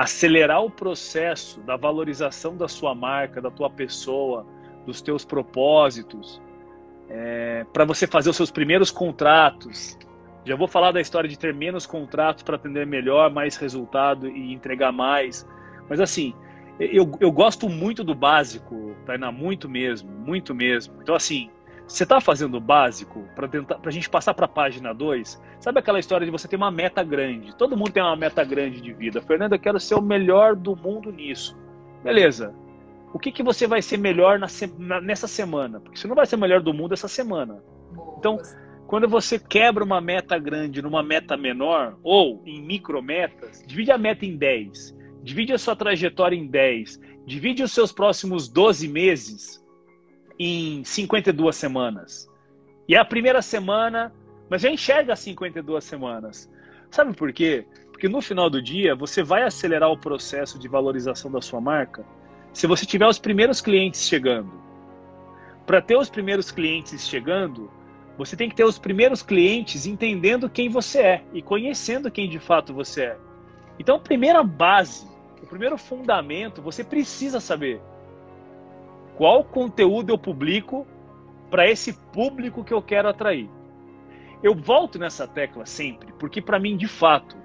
acelerar 0.01 0.63
o 0.63 0.69
processo 0.69 1.59
da 1.61 1.77
valorização 1.77 2.57
da 2.57 2.67
sua 2.67 2.95
marca, 2.95 3.39
da 3.39 3.51
tua 3.51 3.69
pessoa, 3.69 4.45
dos 4.83 4.99
teus 4.99 5.23
propósitos, 5.23 6.41
é, 7.07 7.65
para 7.71 7.85
você 7.85 8.07
fazer 8.07 8.31
os 8.31 8.35
seus 8.35 8.49
primeiros 8.49 8.89
contratos, 8.89 9.97
já 10.43 10.55
vou 10.55 10.67
falar 10.67 10.91
da 10.91 10.99
história 10.99 11.29
de 11.29 11.37
ter 11.37 11.53
menos 11.53 11.85
contratos 11.85 12.41
para 12.41 12.55
atender 12.55 12.87
melhor, 12.87 13.29
mais 13.31 13.57
resultado 13.57 14.27
e 14.27 14.51
entregar 14.51 14.91
mais. 14.91 15.47
Mas 15.87 15.99
assim, 15.99 16.33
eu, 16.79 17.11
eu 17.19 17.31
gosto 17.31 17.69
muito 17.69 18.03
do 18.03 18.15
básico, 18.15 18.95
Tainá, 19.05 19.31
muito 19.31 19.69
mesmo, 19.69 20.09
muito 20.09 20.55
mesmo. 20.55 20.95
Então, 20.99 21.13
assim, 21.13 21.51
você 21.91 22.03
está 22.03 22.21
fazendo 22.21 22.55
o 22.55 22.61
básico 22.61 23.27
para 23.35 23.49
tentar 23.49 23.79
a 23.83 23.91
gente 23.91 24.09
passar 24.09 24.33
para 24.33 24.45
a 24.45 24.49
página 24.49 24.93
2, 24.93 25.41
sabe 25.59 25.79
aquela 25.79 25.99
história 25.99 26.25
de 26.25 26.31
você 26.31 26.47
ter 26.47 26.55
uma 26.55 26.71
meta 26.71 27.03
grande? 27.03 27.53
Todo 27.57 27.75
mundo 27.75 27.91
tem 27.91 28.01
uma 28.01 28.15
meta 28.15 28.45
grande 28.45 28.79
de 28.79 28.93
vida. 28.93 29.21
Fernando, 29.21 29.53
eu 29.53 29.59
quero 29.59 29.77
ser 29.77 29.95
o 29.95 30.01
melhor 30.01 30.55
do 30.55 30.73
mundo 30.73 31.11
nisso. 31.11 31.57
Beleza. 32.01 32.55
O 33.13 33.19
que, 33.19 33.29
que 33.29 33.43
você 33.43 33.67
vai 33.67 33.81
ser 33.81 33.97
melhor 33.97 34.39
na, 34.39 34.47
na, 34.79 35.01
nessa 35.01 35.27
semana? 35.27 35.81
Porque 35.81 35.99
você 35.99 36.07
não 36.07 36.15
vai 36.15 36.25
ser 36.25 36.37
o 36.37 36.39
melhor 36.39 36.61
do 36.61 36.73
mundo 36.73 36.93
essa 36.93 37.09
semana. 37.09 37.61
Então, 38.17 38.37
quando 38.87 39.09
você 39.09 39.37
quebra 39.37 39.83
uma 39.83 39.99
meta 39.99 40.39
grande 40.39 40.81
numa 40.81 41.03
meta 41.03 41.35
menor, 41.35 41.97
ou 42.01 42.41
em 42.45 42.61
micrometas, 42.61 43.65
divide 43.67 43.91
a 43.91 43.97
meta 43.97 44.25
em 44.25 44.37
10, 44.37 44.97
divide 45.21 45.51
a 45.51 45.57
sua 45.57 45.75
trajetória 45.75 46.37
em 46.37 46.47
10, 46.47 47.01
divide 47.25 47.63
os 47.63 47.73
seus 47.73 47.91
próximos 47.91 48.47
12 48.47 48.87
meses 48.87 49.60
em 50.43 50.83
52 50.83 51.55
semanas. 51.55 52.27
E 52.87 52.95
a 52.95 53.05
primeira 53.05 53.43
semana, 53.43 54.11
mas 54.49 54.63
já 54.63 54.71
enxerga 54.71 55.13
as 55.13 55.19
52 55.19 55.83
semanas. 55.83 56.49
Sabe 56.89 57.15
por 57.15 57.31
quê? 57.31 57.63
Porque 57.91 58.09
no 58.09 58.21
final 58.21 58.49
do 58.49 58.59
dia, 58.59 58.95
você 58.95 59.21
vai 59.21 59.43
acelerar 59.43 59.91
o 59.91 59.97
processo 59.97 60.57
de 60.57 60.67
valorização 60.67 61.31
da 61.31 61.41
sua 61.41 61.61
marca 61.61 62.03
se 62.51 62.65
você 62.65 62.87
tiver 62.87 63.07
os 63.07 63.19
primeiros 63.19 63.61
clientes 63.61 64.01
chegando. 64.01 64.51
Para 65.67 65.79
ter 65.79 65.95
os 65.95 66.09
primeiros 66.09 66.49
clientes 66.49 67.07
chegando, 67.07 67.71
você 68.17 68.35
tem 68.35 68.49
que 68.49 68.55
ter 68.55 68.65
os 68.65 68.79
primeiros 68.79 69.21
clientes 69.21 69.85
entendendo 69.85 70.49
quem 70.49 70.69
você 70.69 70.99
é 71.01 71.23
e 71.33 71.41
conhecendo 71.43 72.09
quem 72.09 72.27
de 72.27 72.39
fato 72.39 72.73
você 72.73 73.03
é. 73.03 73.17
Então, 73.77 73.97
a 73.97 73.99
primeira 73.99 74.43
base, 74.43 75.07
o 75.41 75.45
primeiro 75.45 75.77
fundamento, 75.77 76.63
você 76.63 76.83
precisa 76.83 77.39
saber 77.39 77.79
qual 79.21 79.43
conteúdo 79.43 80.09
eu 80.09 80.17
publico 80.17 80.87
para 81.51 81.69
esse 81.69 81.93
público 81.93 82.63
que 82.63 82.73
eu 82.73 82.81
quero 82.81 83.07
atrair. 83.07 83.47
Eu 84.41 84.55
volto 84.55 84.97
nessa 84.97 85.27
tecla 85.27 85.63
sempre, 85.63 86.11
porque 86.13 86.41
para 86.41 86.57
mim, 86.57 86.75
de 86.75 86.87
fato, 86.87 87.37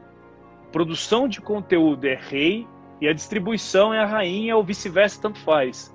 produção 0.73 1.28
de 1.28 1.38
conteúdo 1.38 2.06
é 2.06 2.14
rei 2.14 2.66
e 2.99 3.06
a 3.06 3.12
distribuição 3.12 3.92
é 3.92 3.99
a 3.99 4.06
rainha 4.06 4.56
ou 4.56 4.64
vice-versa, 4.64 5.21
tanto 5.21 5.38
faz. 5.40 5.95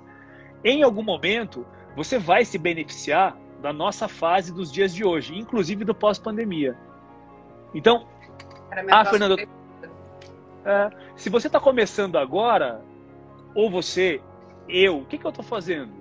Em 0.62 0.84
algum 0.84 1.02
momento, 1.02 1.66
você 1.96 2.16
vai 2.16 2.44
se 2.44 2.58
beneficiar 2.58 3.36
da 3.60 3.72
nossa 3.72 4.06
fase 4.06 4.54
dos 4.54 4.70
dias 4.70 4.94
de 4.94 5.04
hoje, 5.04 5.36
inclusive 5.36 5.84
do 5.84 5.92
pós-pandemia. 5.92 6.78
Então, 7.74 8.06
ah, 8.88 9.04
Fernando, 9.04 9.36
é, 9.36 10.90
se 11.16 11.28
você 11.28 11.48
está 11.48 11.58
começando 11.58 12.18
agora, 12.18 12.80
ou 13.52 13.68
você, 13.68 14.22
eu, 14.68 14.98
o 14.98 15.04
que, 15.04 15.18
que 15.18 15.24
eu 15.24 15.30
estou 15.30 15.44
fazendo? 15.44 15.92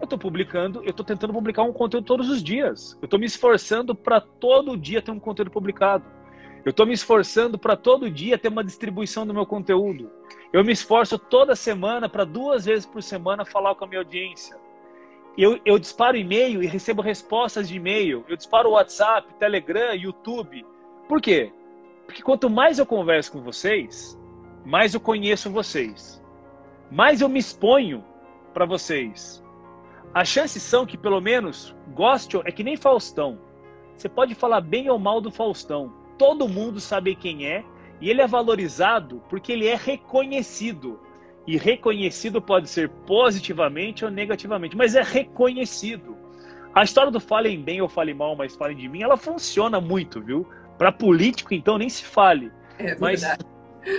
Eu 0.00 0.04
estou 0.04 0.18
publicando, 0.18 0.82
eu 0.84 0.90
estou 0.90 1.04
tentando 1.04 1.32
publicar 1.32 1.62
um 1.62 1.72
conteúdo 1.72 2.04
todos 2.04 2.28
os 2.28 2.42
dias. 2.42 2.96
Eu 3.00 3.06
estou 3.06 3.18
me 3.18 3.26
esforçando 3.26 3.94
para 3.94 4.20
todo 4.20 4.76
dia 4.76 5.02
ter 5.02 5.10
um 5.10 5.18
conteúdo 5.18 5.50
publicado. 5.50 6.04
Eu 6.64 6.70
estou 6.70 6.86
me 6.86 6.92
esforçando 6.92 7.58
para 7.58 7.76
todo 7.76 8.10
dia 8.10 8.38
ter 8.38 8.48
uma 8.48 8.62
distribuição 8.62 9.26
do 9.26 9.34
meu 9.34 9.46
conteúdo. 9.46 10.10
Eu 10.52 10.64
me 10.64 10.72
esforço 10.72 11.18
toda 11.18 11.56
semana 11.56 12.08
para 12.08 12.24
duas 12.24 12.64
vezes 12.64 12.86
por 12.86 13.02
semana 13.02 13.44
falar 13.44 13.74
com 13.74 13.84
a 13.84 13.88
minha 13.88 14.00
audiência 14.00 14.56
eu, 15.38 15.60
eu 15.64 15.78
disparo 15.78 16.16
e-mail 16.16 16.60
e 16.60 16.66
recebo 16.66 17.00
respostas 17.00 17.68
de 17.68 17.76
e-mail. 17.76 18.24
Eu 18.28 18.36
disparo 18.36 18.70
WhatsApp, 18.70 19.32
Telegram, 19.34 19.94
YouTube. 19.94 20.66
Por 21.06 21.22
quê? 21.22 21.52
Porque 22.06 22.22
quanto 22.22 22.50
mais 22.50 22.80
eu 22.80 22.84
converso 22.84 23.30
com 23.30 23.40
vocês, 23.40 24.18
mais 24.64 24.94
eu 24.94 25.00
conheço 25.00 25.48
vocês. 25.48 26.20
Mais 26.90 27.20
eu 27.20 27.28
me 27.28 27.38
exponho 27.38 28.04
para 28.58 28.66
vocês. 28.66 29.40
As 30.12 30.26
chances 30.26 30.64
são 30.64 30.84
que, 30.84 30.98
pelo 30.98 31.20
menos, 31.20 31.76
goste, 31.94 32.36
é 32.44 32.50
que 32.50 32.64
nem 32.64 32.76
Faustão. 32.76 33.38
Você 33.96 34.08
pode 34.08 34.34
falar 34.34 34.60
bem 34.60 34.90
ou 34.90 34.98
mal 34.98 35.20
do 35.20 35.30
Faustão. 35.30 35.92
Todo 36.18 36.48
mundo 36.48 36.80
sabe 36.80 37.14
quem 37.14 37.46
é 37.46 37.64
e 38.00 38.10
ele 38.10 38.20
é 38.20 38.26
valorizado 38.26 39.22
porque 39.28 39.52
ele 39.52 39.68
é 39.68 39.76
reconhecido. 39.76 40.98
E 41.46 41.56
reconhecido 41.56 42.42
pode 42.42 42.68
ser 42.68 42.88
positivamente 43.06 44.04
ou 44.04 44.10
negativamente, 44.10 44.76
mas 44.76 44.96
é 44.96 45.02
reconhecido. 45.02 46.16
A 46.74 46.82
história 46.82 47.12
do 47.12 47.20
falem 47.20 47.62
bem 47.62 47.80
ou 47.80 47.88
falem 47.88 48.14
mal, 48.14 48.34
mas 48.34 48.56
falem 48.56 48.76
de 48.76 48.88
mim, 48.88 49.02
ela 49.02 49.16
funciona 49.16 49.80
muito, 49.80 50.20
viu? 50.20 50.44
Para 50.76 50.90
político, 50.90 51.54
então, 51.54 51.78
nem 51.78 51.88
se 51.88 52.04
fale. 52.04 52.50
É 52.76 52.96
mas, 52.98 53.22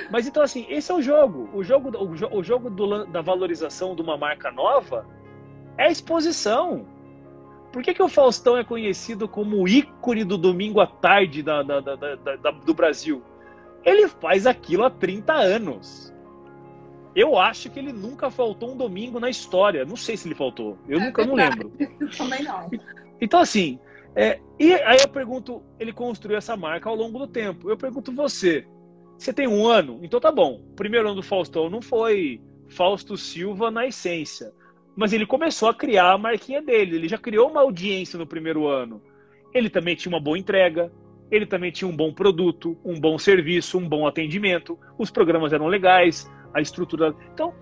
mas 0.10 0.28
então, 0.28 0.44
assim, 0.44 0.66
esse 0.70 0.92
é 0.92 0.96
o 0.96 1.02
jogo. 1.02 1.50
O 1.54 1.64
jogo, 1.64 1.92
o, 1.98 2.38
o 2.38 2.44
jogo 2.44 2.70
do, 2.70 3.06
da 3.06 3.22
valorização 3.22 3.96
de 3.96 4.02
uma 4.02 4.18
marca 4.18 4.52
nova 4.52 5.06
é 5.78 5.86
a 5.86 5.92
exposição. 5.92 6.86
Por 7.72 7.84
que, 7.84 7.94
que 7.94 8.02
o 8.02 8.10
Faustão 8.10 8.58
é 8.58 8.64
conhecido 8.64 9.28
como 9.28 9.58
o 9.58 9.68
ícone 9.68 10.24
do 10.24 10.38
domingo 10.38 10.80
à 10.80 10.88
tarde 10.88 11.44
da, 11.44 11.62
da, 11.62 11.80
da, 11.80 12.52
do 12.52 12.74
Brasil? 12.74 13.22
Ele 13.84 14.08
faz 14.08 14.48
aquilo 14.48 14.84
há 14.84 14.90
30 14.90 15.34
anos. 15.34 16.14
Eu 17.16 17.38
acho 17.38 17.70
que 17.70 17.80
ele 17.80 17.94
nunca 17.94 18.30
faltou 18.30 18.72
um 18.72 18.78
domingo 18.78 19.20
na 19.20 19.30
história. 19.30 19.86
Não 19.86 19.96
sei 19.96 20.18
se 20.18 20.28
ele 20.28 20.36
faltou. 20.36 20.78
Eu 20.88 21.00
é 21.00 21.06
nunca 21.06 21.24
verdade. 21.24 21.60
não 21.60 21.72
lembro. 21.72 21.98
Eu 22.00 22.10
também 22.12 22.44
não. 22.44 22.70
Então, 23.22 23.40
assim, 23.40 23.80
é, 24.16 24.40
e 24.58 24.74
aí 24.74 24.98
eu 25.02 25.10
pergunto, 25.10 25.64
ele 25.80 25.94
construiu 25.94 26.38
essa 26.38 26.56
marca 26.58 26.90
ao 26.90 26.96
longo 26.96 27.20
do 27.20 27.28
tempo. 27.28 27.70
Eu 27.70 27.78
pergunto 27.78 28.12
você, 28.12 28.66
você 29.20 29.34
tem 29.34 29.48
um 29.48 29.68
ano? 29.68 30.00
Então 30.02 30.20
tá 30.20 30.32
bom. 30.32 30.62
O 30.72 30.76
primeiro 30.76 31.08
ano 31.08 31.16
do 31.16 31.24
Faustão 31.24 31.70
não 31.70 31.82
foi 31.82 32.40
Fausto 32.70 33.18
Silva 33.18 33.70
na 33.70 33.86
essência. 33.86 34.54
Mas 34.96 35.12
ele 35.12 35.26
começou 35.26 35.68
a 35.68 35.74
criar 35.74 36.14
a 36.14 36.18
marquinha 36.18 36.62
dele. 36.62 36.96
Ele 36.96 37.08
já 37.10 37.18
criou 37.18 37.50
uma 37.50 37.60
audiência 37.60 38.18
no 38.18 38.26
primeiro 38.26 38.66
ano. 38.66 39.02
Ele 39.54 39.70
também 39.70 39.94
tinha 39.94 40.14
uma 40.14 40.22
boa 40.22 40.40
entrega. 40.40 40.90
Ele 41.30 41.46
também 41.46 41.70
tinha 41.70 41.88
um 41.88 41.96
bom 41.96 42.14
produto, 42.14 42.78
um 42.84 42.98
bom 42.98 43.18
serviço, 43.20 43.78
um 43.78 43.88
bom 43.88 44.08
atendimento. 44.08 44.80
Os 44.98 45.12
programas 45.12 45.52
eram 45.52 45.68
legais, 45.68 46.32
a 46.54 46.62
estrutura. 46.62 47.14
Então, 47.34 47.54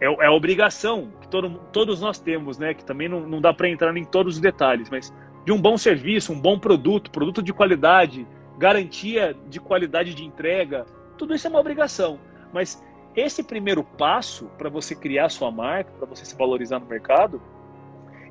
é, 0.00 0.06
é 0.06 0.26
a 0.26 0.32
obrigação 0.32 1.12
que 1.20 1.28
todo, 1.28 1.58
todos 1.72 2.00
nós 2.02 2.20
temos, 2.20 2.58
né? 2.58 2.74
Que 2.74 2.84
também 2.84 3.08
não, 3.08 3.26
não 3.26 3.40
dá 3.40 3.54
para 3.54 3.70
entrar 3.70 3.96
em 3.96 4.04
todos 4.04 4.34
os 4.34 4.40
detalhes, 4.40 4.90
mas 4.90 5.12
de 5.46 5.52
um 5.52 5.60
bom 5.60 5.78
serviço, 5.78 6.30
um 6.30 6.38
bom 6.38 6.58
produto, 6.58 7.10
produto 7.10 7.42
de 7.42 7.54
qualidade, 7.54 8.26
garantia 8.58 9.34
de 9.48 9.60
qualidade 9.60 10.12
de 10.12 10.24
entrega, 10.24 10.84
tudo 11.16 11.34
isso 11.34 11.46
é 11.46 11.50
uma 11.50 11.60
obrigação. 11.60 12.18
Mas 12.52 12.82
esse 13.14 13.42
primeiro 13.42 13.82
passo 13.82 14.46
para 14.58 14.68
você 14.68 14.94
criar 14.94 15.28
sua 15.28 15.50
marca, 15.50 15.90
para 15.92 16.06
você 16.06 16.24
se 16.24 16.36
valorizar 16.36 16.78
no 16.78 16.86
mercado, 16.86 17.40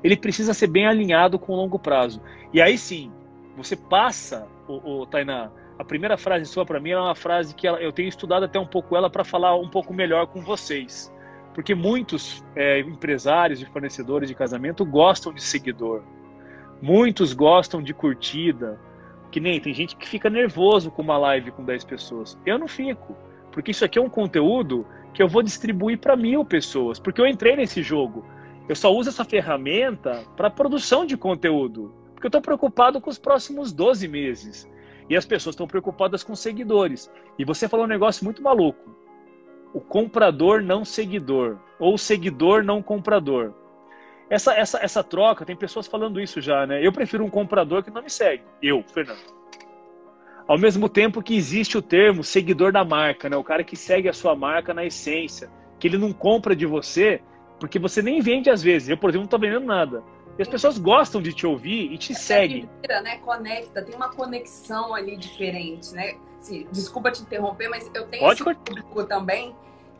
ele 0.04 0.16
precisa 0.16 0.54
ser 0.54 0.68
bem 0.68 0.86
alinhado 0.86 1.38
com 1.38 1.52
o 1.52 1.56
longo 1.56 1.78
prazo. 1.78 2.22
E 2.52 2.60
aí 2.60 2.78
sim, 2.78 3.10
você 3.56 3.74
passa, 3.74 4.46
o, 4.68 5.00
o 5.00 5.06
Tainá, 5.06 5.50
a 5.78 5.84
primeira 5.84 6.16
frase 6.16 6.46
sua 6.46 6.66
para 6.66 6.80
mim 6.80 6.90
é 6.90 6.98
uma 6.98 7.14
frase 7.14 7.54
que 7.54 7.66
eu 7.66 7.92
tenho 7.92 8.08
estudado 8.08 8.44
até 8.44 8.58
um 8.58 8.66
pouco 8.66 8.96
ela 8.96 9.08
para 9.08 9.24
falar 9.24 9.56
um 9.56 9.68
pouco 9.68 9.94
melhor 9.94 10.26
com 10.26 10.40
vocês. 10.40 11.12
Porque 11.54 11.74
muitos 11.74 12.44
é, 12.54 12.80
empresários 12.80 13.60
e 13.60 13.66
fornecedores 13.66 14.28
de 14.28 14.34
casamento 14.34 14.84
gostam 14.84 15.32
de 15.32 15.42
seguidor. 15.42 16.02
Muitos 16.80 17.32
gostam 17.32 17.82
de 17.82 17.92
curtida. 17.92 18.78
Que 19.30 19.40
nem 19.40 19.60
tem 19.60 19.74
gente 19.74 19.96
que 19.96 20.08
fica 20.08 20.30
nervoso 20.30 20.90
com 20.90 21.02
uma 21.02 21.18
live 21.18 21.50
com 21.50 21.64
10 21.64 21.84
pessoas. 21.84 22.38
Eu 22.46 22.58
não 22.58 22.68
fico. 22.68 23.16
Porque 23.52 23.70
isso 23.70 23.84
aqui 23.84 23.98
é 23.98 24.02
um 24.02 24.08
conteúdo 24.08 24.86
que 25.12 25.22
eu 25.22 25.28
vou 25.28 25.42
distribuir 25.42 25.98
para 25.98 26.16
mil 26.16 26.44
pessoas. 26.44 26.98
Porque 26.98 27.20
eu 27.20 27.26
entrei 27.26 27.56
nesse 27.56 27.82
jogo. 27.82 28.24
Eu 28.68 28.76
só 28.76 28.92
uso 28.92 29.08
essa 29.08 29.24
ferramenta 29.24 30.24
para 30.36 30.50
produção 30.50 31.04
de 31.04 31.16
conteúdo. 31.16 31.92
Porque 32.14 32.26
eu 32.26 32.28
estou 32.28 32.42
preocupado 32.42 33.00
com 33.00 33.10
os 33.10 33.18
próximos 33.18 33.72
12 33.72 34.08
meses. 34.08 34.68
E 35.08 35.16
as 35.16 35.24
pessoas 35.24 35.54
estão 35.54 35.66
preocupadas 35.66 36.22
com 36.22 36.34
seguidores. 36.34 37.10
E 37.38 37.44
você 37.44 37.68
falou 37.68 37.86
um 37.86 37.88
negócio 37.88 38.24
muito 38.24 38.42
maluco. 38.42 38.94
O 39.72 39.80
comprador 39.80 40.62
não 40.62 40.84
seguidor. 40.84 41.58
Ou 41.78 41.96
seguidor 41.96 42.62
não 42.62 42.82
comprador. 42.82 43.54
Essa, 44.30 44.52
essa, 44.52 44.78
essa 44.82 45.02
troca, 45.02 45.44
tem 45.44 45.56
pessoas 45.56 45.86
falando 45.86 46.20
isso 46.20 46.40
já, 46.40 46.66
né? 46.66 46.84
Eu 46.84 46.92
prefiro 46.92 47.24
um 47.24 47.30
comprador 47.30 47.82
que 47.82 47.90
não 47.90 48.02
me 48.02 48.10
segue. 48.10 48.44
Eu, 48.62 48.84
Fernando. 48.92 49.38
Ao 50.46 50.58
mesmo 50.58 50.88
tempo 50.88 51.22
que 51.22 51.36
existe 51.36 51.76
o 51.78 51.82
termo 51.82 52.22
seguidor 52.22 52.72
da 52.72 52.84
marca, 52.84 53.28
né? 53.28 53.36
O 53.36 53.44
cara 53.44 53.64
que 53.64 53.76
segue 53.76 54.08
a 54.08 54.12
sua 54.12 54.34
marca 54.34 54.74
na 54.74 54.84
essência. 54.84 55.50
Que 55.78 55.88
ele 55.88 55.98
não 55.98 56.12
compra 56.12 56.54
de 56.54 56.66
você 56.66 57.22
porque 57.58 57.78
você 57.78 58.02
nem 58.02 58.20
vende 58.20 58.50
às 58.50 58.62
vezes. 58.62 58.88
Eu, 58.88 58.96
por 58.96 59.10
exemplo, 59.10 59.22
não 59.22 59.26
estou 59.26 59.40
vendendo 59.40 59.66
nada. 59.66 60.02
E 60.38 60.42
as 60.42 60.48
pessoas 60.48 60.78
gostam 60.78 61.20
de 61.20 61.32
te 61.32 61.46
ouvir 61.46 61.92
e 61.92 61.98
te 61.98 62.14
seguem. 62.14 62.68
Vira, 62.80 63.00
né? 63.00 63.18
Conecta, 63.18 63.82
tem 63.82 63.94
uma 63.94 64.10
conexão 64.10 64.94
ali 64.94 65.16
diferente, 65.16 65.92
né? 65.92 66.16
Assim, 66.38 66.66
desculpa 66.70 67.10
te 67.10 67.22
interromper, 67.22 67.68
mas 67.68 67.90
eu 67.92 68.06
tenho 68.06 68.22
Pode 68.22 68.42
esse 68.42 68.54
público 68.54 69.04
também 69.04 69.54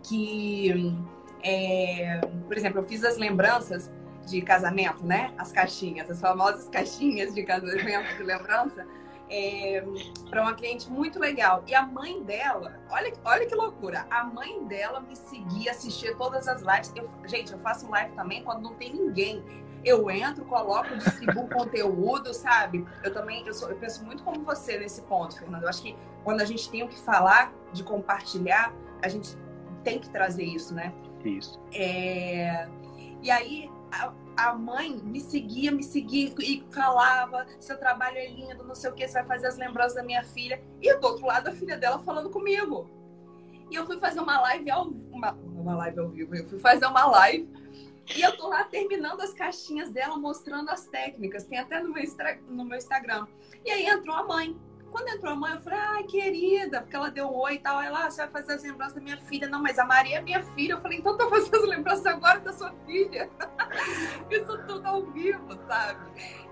que, 0.04 0.94
é, 1.42 2.20
por 2.46 2.56
exemplo, 2.56 2.80
eu 2.80 2.84
fiz 2.84 3.04
as 3.04 3.18
lembranças 3.18 3.92
de 4.28 4.42
casamento, 4.42 5.04
né? 5.04 5.32
As 5.38 5.52
caixinhas, 5.52 6.10
as 6.10 6.20
famosas 6.20 6.68
caixinhas 6.70 7.34
de 7.34 7.42
casamento 7.42 8.16
de 8.16 8.22
lembrança 8.22 8.86
é, 9.30 9.84
para 10.28 10.42
uma 10.42 10.54
cliente 10.54 10.90
muito 10.90 11.18
legal. 11.18 11.62
E 11.66 11.74
a 11.74 11.82
mãe 11.86 12.22
dela, 12.22 12.80
olha, 12.90 13.12
olha 13.24 13.46
que 13.46 13.54
loucura, 13.54 14.06
a 14.10 14.24
mãe 14.24 14.64
dela 14.64 15.00
me 15.00 15.14
seguia, 15.16 15.70
assistia 15.70 16.14
todas 16.16 16.48
as 16.48 16.62
lives. 16.62 16.92
Eu, 16.96 17.08
gente, 17.26 17.52
eu 17.52 17.58
faço 17.58 17.88
live 17.90 18.14
também 18.14 18.42
quando 18.42 18.62
não 18.62 18.74
tem 18.74 18.92
ninguém. 18.92 19.42
Eu 19.84 20.10
entro, 20.10 20.44
coloco, 20.44 20.96
distribuo 20.96 21.48
conteúdo, 21.50 22.34
sabe? 22.34 22.86
Eu 23.02 23.12
também, 23.12 23.46
eu, 23.46 23.54
sou, 23.54 23.70
eu 23.70 23.76
penso 23.76 24.04
muito 24.04 24.22
como 24.22 24.42
você 24.42 24.78
nesse 24.78 25.02
ponto, 25.02 25.38
Fernando. 25.38 25.62
Eu 25.62 25.68
acho 25.68 25.82
que 25.82 25.96
quando 26.24 26.40
a 26.40 26.44
gente 26.44 26.68
tem 26.70 26.82
o 26.82 26.88
que 26.88 26.98
falar, 26.98 27.52
de 27.72 27.84
compartilhar, 27.84 28.74
a 29.02 29.08
gente 29.08 29.36
tem 29.84 29.98
que 29.98 30.10
trazer 30.10 30.44
isso, 30.44 30.74
né? 30.74 30.92
Isso. 31.24 31.60
É... 31.72 32.68
E 33.22 33.30
aí, 33.30 33.70
a, 33.90 34.12
a 34.36 34.54
mãe 34.54 34.96
me 34.96 35.20
seguia, 35.20 35.70
me 35.70 35.82
seguia 35.82 36.32
e 36.38 36.64
falava: 36.70 37.46
seu 37.58 37.78
trabalho 37.78 38.16
é 38.16 38.28
lindo, 38.28 38.64
não 38.64 38.74
sei 38.74 38.90
o 38.90 38.94
que, 38.94 39.06
você 39.06 39.14
vai 39.14 39.26
fazer 39.26 39.46
as 39.48 39.56
lembranças 39.56 39.94
da 39.94 40.02
minha 40.02 40.22
filha. 40.24 40.62
E 40.80 40.94
do 40.96 41.06
outro 41.06 41.26
lado, 41.26 41.48
a 41.48 41.52
filha 41.52 41.76
dela 41.76 41.98
falando 42.00 42.30
comigo. 42.30 42.88
E 43.70 43.74
eu 43.74 43.84
fui 43.84 43.98
fazer 43.98 44.20
uma 44.20 44.40
live 44.40 44.70
ao 44.70 44.88
uma, 44.88 45.32
uma 45.32 45.76
live 45.76 46.00
ao 46.00 46.08
vivo, 46.08 46.34
eu 46.34 46.46
fui 46.46 46.58
fazer 46.58 46.86
uma 46.86 47.04
live 47.06 47.48
e 48.16 48.22
eu 48.22 48.36
tô 48.36 48.48
lá 48.48 48.64
terminando 48.64 49.20
as 49.20 49.34
caixinhas 49.34 49.90
dela, 49.90 50.16
mostrando 50.16 50.70
as 50.70 50.86
técnicas. 50.86 51.44
Tem 51.44 51.58
até 51.58 51.80
no 51.82 51.92
meu, 51.92 52.02
no 52.48 52.64
meu 52.64 52.78
Instagram. 52.78 53.26
E 53.64 53.70
aí 53.70 53.86
entrou 53.86 54.16
a 54.16 54.24
mãe. 54.24 54.58
Quando 54.90 55.08
entrou 55.08 55.32
a 55.32 55.36
mãe, 55.36 55.52
eu 55.52 55.60
falei, 55.60 55.78
ai, 55.78 56.02
querida, 56.04 56.80
porque 56.80 56.96
ela 56.96 57.10
deu 57.10 57.26
um 57.26 57.36
oi 57.36 57.54
e 57.54 57.58
tal. 57.58 57.80
Ela, 57.80 58.06
ah, 58.06 58.10
você 58.10 58.22
vai 58.22 58.42
fazer 58.42 58.54
as 58.54 58.62
lembranças 58.62 58.94
da 58.94 59.00
minha 59.00 59.18
filha. 59.18 59.48
Não, 59.48 59.62
mas 59.62 59.78
a 59.78 59.84
Maria 59.84 60.18
é 60.18 60.22
minha 60.22 60.42
filha. 60.42 60.74
Eu 60.74 60.80
falei, 60.80 60.98
então 60.98 61.16
tá 61.16 61.28
fazendo 61.28 61.56
as 61.56 61.64
lembranças 61.64 62.06
agora 62.06 62.40
da 62.40 62.52
sua 62.52 62.72
filha. 62.86 63.30
Isso 64.30 64.58
tudo 64.66 64.86
ao 64.86 65.04
vivo, 65.06 65.58
sabe? 65.66 66.00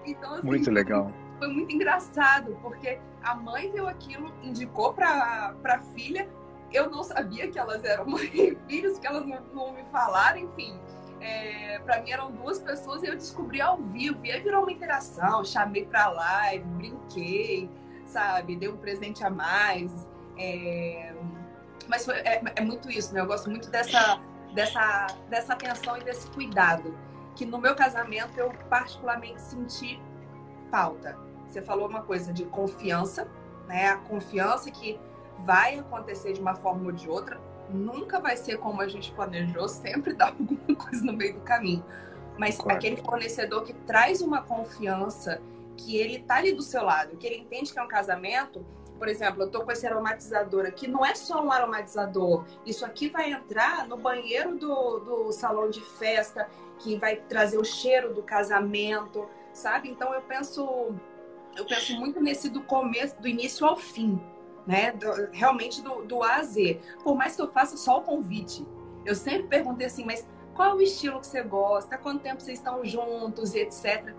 Então, 0.05 0.35
assim, 0.35 0.46
muito 0.46 0.70
legal. 0.70 1.11
Foi 1.38 1.49
muito 1.49 1.75
engraçado, 1.75 2.59
porque 2.62 2.99
a 3.22 3.35
mãe 3.35 3.70
viu 3.72 3.88
aquilo, 3.88 4.33
indicou 4.42 4.92
pra, 4.92 5.55
pra 5.62 5.81
filha. 5.81 6.29
Eu 6.72 6.90
não 6.90 7.03
sabia 7.03 7.49
que 7.49 7.59
elas 7.59 7.85
eram 7.85 8.05
mãe 8.09 8.31
e 8.35 8.59
filhos, 8.68 8.99
que 8.99 9.07
elas 9.07 9.27
não, 9.27 9.40
não 9.55 9.72
me 9.72 9.85
falaram, 9.85 10.38
enfim. 10.40 10.79
É, 11.20 11.79
para 11.79 12.03
mim 12.03 12.11
eram 12.11 12.31
duas 12.31 12.59
pessoas 12.59 13.03
e 13.03 13.07
eu 13.07 13.14
descobri 13.14 13.61
ao 13.61 13.79
vivo. 13.79 14.25
E 14.25 14.31
aí 14.31 14.40
virou 14.40 14.62
uma 14.62 14.72
interação, 14.72 15.42
chamei 15.44 15.87
pra 15.87 16.09
live, 16.09 16.64
brinquei 16.64 17.70
sabe? 18.16 18.57
Deu 18.57 18.72
um 18.72 18.79
presente 18.79 19.22
a 19.22 19.29
mais. 19.29 19.92
É... 20.38 21.14
Mas 21.87 22.07
foi, 22.07 22.14
é, 22.14 22.42
é, 22.57 22.61
muito 22.62 22.90
isso, 22.90 23.12
né? 23.12 23.20
Eu 23.20 23.26
gosto 23.26 23.50
muito 23.50 23.70
dessa, 23.70 24.18
dessa, 24.55 25.07
dessa 25.29 25.52
atenção 25.52 25.98
e 25.98 26.02
desse 26.02 26.31
cuidado. 26.31 26.96
Que 27.35 27.44
no 27.44 27.59
meu 27.59 27.74
casamento 27.76 28.38
eu 28.38 28.50
particularmente 28.70 29.42
senti 29.42 30.00
falta. 30.70 31.18
Você 31.46 31.61
falou 31.61 31.87
uma 31.87 32.02
coisa 32.02 32.33
de 32.33 32.46
confiança, 32.46 33.29
né? 33.68 33.88
A 33.88 33.98
confiança 33.98 34.70
que 34.70 34.98
vai 35.40 35.79
acontecer 35.79 36.33
de 36.33 36.40
uma 36.40 36.55
forma 36.55 36.87
ou 36.87 36.92
de 36.92 37.11
outra. 37.11 37.38
Nunca 37.68 38.18
vai 38.18 38.38
ser 38.38 38.57
como 38.57 38.81
a 38.81 38.88
gente 38.88 39.12
planejou, 39.12 39.68
sempre 39.68 40.14
dá 40.14 40.29
alguma 40.38 40.74
coisa 40.74 41.05
no 41.05 41.12
meio 41.12 41.35
do 41.35 41.40
caminho. 41.40 41.85
Mas 42.38 42.57
claro. 42.57 42.79
aquele 42.79 42.96
fornecedor 42.96 43.62
que 43.62 43.74
traz 43.74 44.22
uma 44.22 44.40
confiança 44.40 45.40
que 45.76 45.96
ele 45.96 46.20
tá 46.20 46.36
ali 46.36 46.52
do 46.52 46.62
seu 46.62 46.82
lado, 46.82 47.16
que 47.16 47.26
ele 47.26 47.36
entende 47.36 47.72
que 47.72 47.78
é 47.78 47.82
um 47.82 47.88
casamento. 47.88 48.64
Por 48.98 49.08
exemplo, 49.08 49.42
eu 49.42 49.50
tô 49.50 49.62
com 49.62 49.70
esse 49.70 49.86
aromatizador 49.86 50.64
aqui, 50.64 50.88
não 50.88 51.04
é 51.04 51.14
só 51.14 51.42
um 51.44 51.52
aromatizador. 51.52 52.44
Isso 52.64 52.84
aqui 52.84 53.08
vai 53.08 53.30
entrar 53.30 53.86
no 53.86 53.96
banheiro 53.96 54.56
do, 54.56 54.98
do 55.00 55.32
salão 55.32 55.68
de 55.68 55.80
festa, 55.80 56.48
que 56.78 56.96
vai 56.96 57.16
trazer 57.16 57.58
o 57.58 57.64
cheiro 57.64 58.14
do 58.14 58.22
casamento, 58.22 59.28
sabe? 59.52 59.90
Então 59.90 60.14
eu 60.14 60.22
penso, 60.22 60.94
eu 61.56 61.64
penso 61.66 61.94
muito 61.98 62.20
nesse 62.20 62.48
do 62.48 62.62
começo, 62.62 63.20
do 63.20 63.28
início 63.28 63.66
ao 63.66 63.76
fim, 63.76 64.18
né? 64.66 64.92
Do, 64.92 65.30
realmente 65.30 65.82
do, 65.82 66.02
do 66.02 66.22
A 66.22 66.36
a 66.36 66.42
Z. 66.42 66.80
Por 67.02 67.14
mais 67.14 67.36
que 67.36 67.42
eu 67.42 67.52
faça 67.52 67.76
só 67.76 67.98
o 67.98 68.02
convite. 68.02 68.66
Eu 69.04 69.14
sempre 69.14 69.44
perguntei 69.44 69.86
assim, 69.86 70.04
mas 70.04 70.26
qual 70.54 70.76
o 70.76 70.80
estilo 70.80 71.20
que 71.20 71.26
você 71.26 71.42
gosta? 71.42 71.98
Quanto 71.98 72.22
tempo 72.22 72.40
vocês 72.40 72.58
estão 72.58 72.84
juntos 72.84 73.54
e 73.54 73.60
etc. 73.60 74.14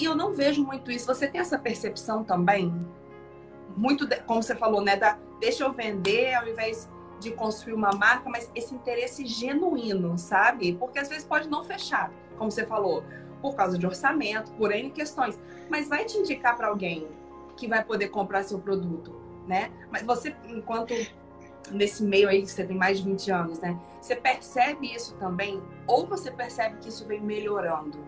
E 0.00 0.04
eu 0.04 0.14
não 0.14 0.32
vejo 0.32 0.64
muito 0.64 0.90
isso. 0.90 1.06
Você 1.06 1.28
tem 1.28 1.40
essa 1.40 1.58
percepção 1.58 2.24
também? 2.24 2.74
Muito, 3.76 4.06
de, 4.06 4.16
como 4.22 4.42
você 4.42 4.56
falou, 4.56 4.80
né? 4.80 4.96
Da, 4.96 5.18
deixa 5.38 5.62
eu 5.62 5.72
vender 5.72 6.34
ao 6.34 6.48
invés 6.48 6.88
de 7.20 7.30
construir 7.32 7.74
uma 7.74 7.92
marca, 7.92 8.30
mas 8.30 8.50
esse 8.54 8.74
interesse 8.74 9.26
genuíno, 9.26 10.16
sabe? 10.16 10.72
Porque 10.72 10.98
às 10.98 11.08
vezes 11.08 11.24
pode 11.24 11.48
não 11.50 11.62
fechar, 11.62 12.10
como 12.38 12.50
você 12.50 12.64
falou, 12.64 13.04
por 13.42 13.54
causa 13.54 13.76
de 13.76 13.86
orçamento, 13.86 14.50
por 14.52 14.72
N 14.72 14.90
questões. 14.90 15.38
Mas 15.68 15.86
vai 15.86 16.06
te 16.06 16.16
indicar 16.16 16.56
para 16.56 16.68
alguém 16.68 17.06
que 17.54 17.68
vai 17.68 17.84
poder 17.84 18.08
comprar 18.08 18.42
seu 18.42 18.58
produto, 18.58 19.14
né? 19.46 19.70
Mas 19.90 20.02
você, 20.02 20.34
enquanto 20.48 20.94
nesse 21.70 22.02
meio 22.02 22.26
aí 22.26 22.40
que 22.40 22.50
você 22.50 22.64
tem 22.64 22.76
mais 22.76 22.98
de 22.98 23.04
20 23.04 23.30
anos, 23.30 23.58
né? 23.60 23.78
Você 24.00 24.16
percebe 24.16 24.94
isso 24.94 25.14
também? 25.16 25.62
Ou 25.86 26.06
você 26.06 26.30
percebe 26.30 26.78
que 26.78 26.88
isso 26.88 27.06
vem 27.06 27.20
melhorando? 27.20 27.98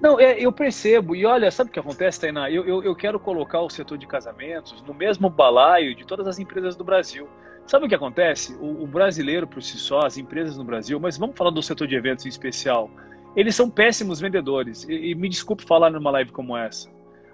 Não, 0.00 0.18
é, 0.20 0.38
eu 0.38 0.52
percebo. 0.52 1.14
E 1.14 1.24
olha, 1.24 1.50
sabe 1.50 1.70
o 1.70 1.72
que 1.72 1.78
acontece, 1.78 2.20
Tainá? 2.20 2.50
Eu, 2.50 2.64
eu, 2.66 2.82
eu, 2.82 2.94
quero 2.94 3.18
colocar 3.18 3.60
o 3.60 3.70
setor 3.70 3.96
de 3.96 4.06
casamentos 4.06 4.82
no 4.82 4.92
mesmo 4.92 5.30
balaio 5.30 5.94
de 5.94 6.06
todas 6.06 6.26
as 6.26 6.38
empresas 6.38 6.76
do 6.76 6.84
Brasil. 6.84 7.28
Sabe 7.66 7.86
o 7.86 7.88
que 7.88 7.94
acontece? 7.94 8.54
O, 8.56 8.82
o, 8.82 8.86
brasileiro 8.86 9.46
por 9.46 9.62
si 9.62 9.78
só, 9.78 10.00
as 10.00 10.18
empresas 10.18 10.58
no 10.58 10.64
Brasil, 10.64 11.00
mas 11.00 11.16
vamos 11.16 11.36
falar 11.36 11.50
do 11.50 11.62
setor 11.62 11.86
de 11.86 11.94
eventos 11.94 12.26
em 12.26 12.28
especial, 12.28 12.90
eles 13.34 13.54
são 13.54 13.70
péssimos 13.70 14.20
vendedores. 14.20 14.84
E, 14.88 15.10
e 15.10 15.14
me 15.14 15.28
desculpe 15.28 15.64
falar 15.64 15.90
numa 15.90 16.10
live 16.10 16.30
como 16.30 16.56
essa. 16.56 16.90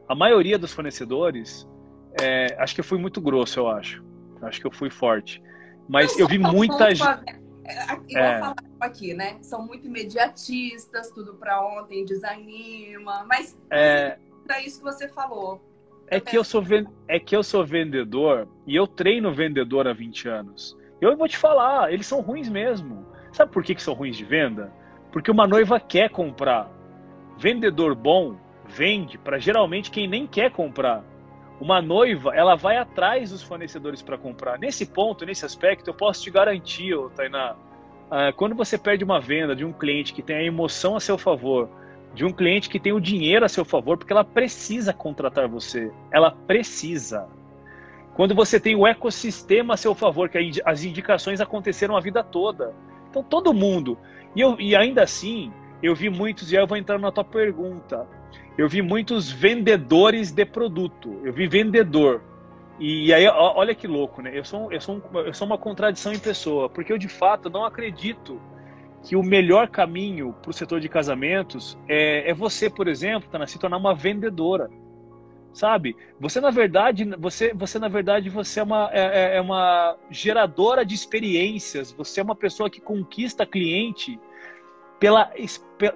A 0.09 0.15
maioria 0.15 0.59
dos 0.59 0.73
fornecedores, 0.73 1.69
é, 2.21 2.55
acho 2.59 2.75
que 2.75 2.81
eu 2.81 2.85
fui 2.85 2.99
muito 2.99 3.21
grosso, 3.21 3.59
eu 3.59 3.69
acho. 3.69 4.05
Acho 4.43 4.61
que 4.61 4.67
eu 4.67 4.71
fui 4.73 4.91
forte. 4.91 5.43
Mas 5.89 6.17
eu 6.19 6.29
vi 6.29 6.39
muita 6.39 6.95
gente. 6.95 7.40
Igual 8.09 8.25
é. 8.25 8.41
falaram 8.41 8.65
aqui, 8.81 9.15
né? 9.15 9.39
São 9.43 9.67
muito 9.67 9.87
imediatistas, 9.87 11.11
tudo 11.11 11.35
para 11.35 11.61
ontem, 11.65 12.05
desanima. 12.05 13.25
Mas 13.29 13.57
é, 13.71 14.19
é 14.49 14.65
isso 14.65 14.79
que 14.79 14.85
você 14.85 15.09
falou. 15.09 15.61
É 16.09 16.19
que, 16.19 16.37
eu 16.37 16.43
sou, 16.43 16.63
é 17.07 17.21
que 17.21 17.37
eu 17.37 17.43
sou 17.43 17.65
vendedor 17.65 18.49
e 18.67 18.75
eu 18.75 18.87
treino 18.87 19.33
vendedor 19.33 19.87
há 19.87 19.93
20 19.93 20.29
anos. 20.29 20.77
Eu 21.01 21.17
vou 21.17 21.29
te 21.29 21.39
falar, 21.39 21.93
eles 21.93 22.07
são 22.07 22.21
ruins 22.21 22.49
mesmo. 22.49 23.07
Sabe 23.33 23.53
por 23.53 23.63
que, 23.63 23.77
que 23.77 23.83
são 23.83 23.95
ruins 23.95 24.17
de 24.17 24.25
venda? 24.25 24.73
Porque 25.13 25.31
uma 25.31 25.47
noiva 25.47 25.79
quer 25.79 26.11
comprar. 26.11 26.69
Vendedor 27.39 27.95
bom 27.95 28.37
vende 28.67 29.19
para 29.19 29.39
geralmente 29.39 29.91
quem 29.91 30.09
nem 30.09 30.27
quer 30.27 30.51
comprar. 30.51 31.05
Uma 31.61 31.83
noiva, 31.83 32.35
ela 32.35 32.57
vai 32.57 32.79
atrás 32.79 33.31
dos 33.31 33.43
fornecedores 33.43 34.01
para 34.01 34.17
comprar. 34.17 34.59
Nesse 34.59 34.87
ponto, 34.87 35.27
nesse 35.27 35.45
aspecto, 35.45 35.91
eu 35.91 35.95
posso 35.95 36.23
te 36.23 36.31
garantir, 36.31 36.97
Tainá, 37.15 37.55
ah, 38.11 38.33
quando 38.33 38.55
você 38.55 38.79
perde 38.79 39.05
uma 39.05 39.21
venda 39.21 39.55
de 39.55 39.65
um 39.65 39.73
cliente 39.73 40.13
que 40.13 40.23
tem 40.23 40.37
a 40.37 40.43
emoção 40.43 40.97
a 40.97 41.01
seu 41.01 41.19
favor, 41.19 41.69
de 42.15 42.25
um 42.25 42.33
cliente 42.33 42.69
que 42.69 42.81
tem 42.81 42.93
o 42.93 43.01
dinheiro 43.01 43.45
a 43.45 43.49
seu 43.49 43.65
favor, 43.65 43.97
porque 43.97 44.13
ela 44.13 44.25
precisa 44.25 44.93
contratar 44.93 45.47
você. 45.47 45.93
Ela 46.11 46.31
precisa. 46.31 47.29
Quando 48.15 48.35
você 48.35 48.59
tem 48.59 48.75
o 48.75 48.87
ecossistema 48.87 49.75
a 49.75 49.77
seu 49.77 49.95
favor, 49.95 50.29
que 50.29 50.61
as 50.65 50.83
indicações 50.83 51.41
aconteceram 51.41 51.97
a 51.97 52.01
vida 52.01 52.25
toda. 52.25 52.75
Então, 53.09 53.23
todo 53.23 53.55
mundo. 53.55 53.97
E, 54.35 54.41
eu, 54.41 54.59
e 54.59 54.75
ainda 54.75 55.03
assim, 55.03 55.53
eu 55.83 55.95
vi 55.95 56.11
muitos, 56.11 56.51
e 56.51 56.57
aí 56.57 56.63
eu 56.63 56.67
vou 56.67 56.77
entrar 56.77 56.99
na 56.99 57.13
tua 57.13 57.25
pergunta. 57.25 58.07
Eu 58.61 58.69
vi 58.69 58.83
muitos 58.83 59.31
vendedores 59.33 60.31
de 60.33 60.45
produto. 60.45 61.19
Eu 61.25 61.33
vi 61.33 61.47
vendedor. 61.47 62.23
E 62.79 63.11
aí, 63.11 63.27
olha 63.27 63.75
que 63.75 63.87
louco, 63.87 64.21
né? 64.21 64.33
Eu 64.35 64.45
sou, 64.45 64.71
eu, 64.71 64.79
sou, 64.83 65.03
eu 65.15 65.33
sou 65.33 65.47
uma 65.47 65.57
contradição 65.57 66.13
em 66.13 66.19
pessoa, 66.19 66.69
porque 66.69 66.93
eu 66.93 66.99
de 66.99 67.09
fato 67.09 67.49
não 67.49 67.65
acredito 67.65 68.39
que 69.03 69.17
o 69.17 69.23
melhor 69.23 69.69
caminho 69.69 70.35
para 70.43 70.51
o 70.51 70.53
setor 70.53 70.79
de 70.79 70.91
casamentos 70.91 71.79
é, 71.89 72.29
é 72.29 72.35
você, 72.35 72.69
por 72.69 72.87
exemplo, 72.87 73.31
tá, 73.31 73.47
se 73.47 73.59
tornar 73.59 73.79
uma 73.79 73.95
vendedora, 73.95 74.69
sabe? 75.55 75.97
Você 76.21 76.39
na 76.39 76.51
verdade, 76.51 77.07
você, 77.19 77.55
você 77.55 77.79
na 77.79 77.89
verdade, 77.89 78.29
você 78.29 78.61
é 78.61 78.63
uma, 78.63 78.91
é, 78.93 79.01
é, 79.01 79.37
é 79.37 79.41
uma 79.41 79.97
geradora 80.11 80.85
de 80.85 80.95
experiências. 80.95 81.93
Você 81.93 82.21
é 82.21 82.23
uma 82.23 82.37
pessoa 82.37 82.69
que 82.69 82.79
conquista 82.79 83.47
cliente 83.47 84.21
pela, 84.99 85.33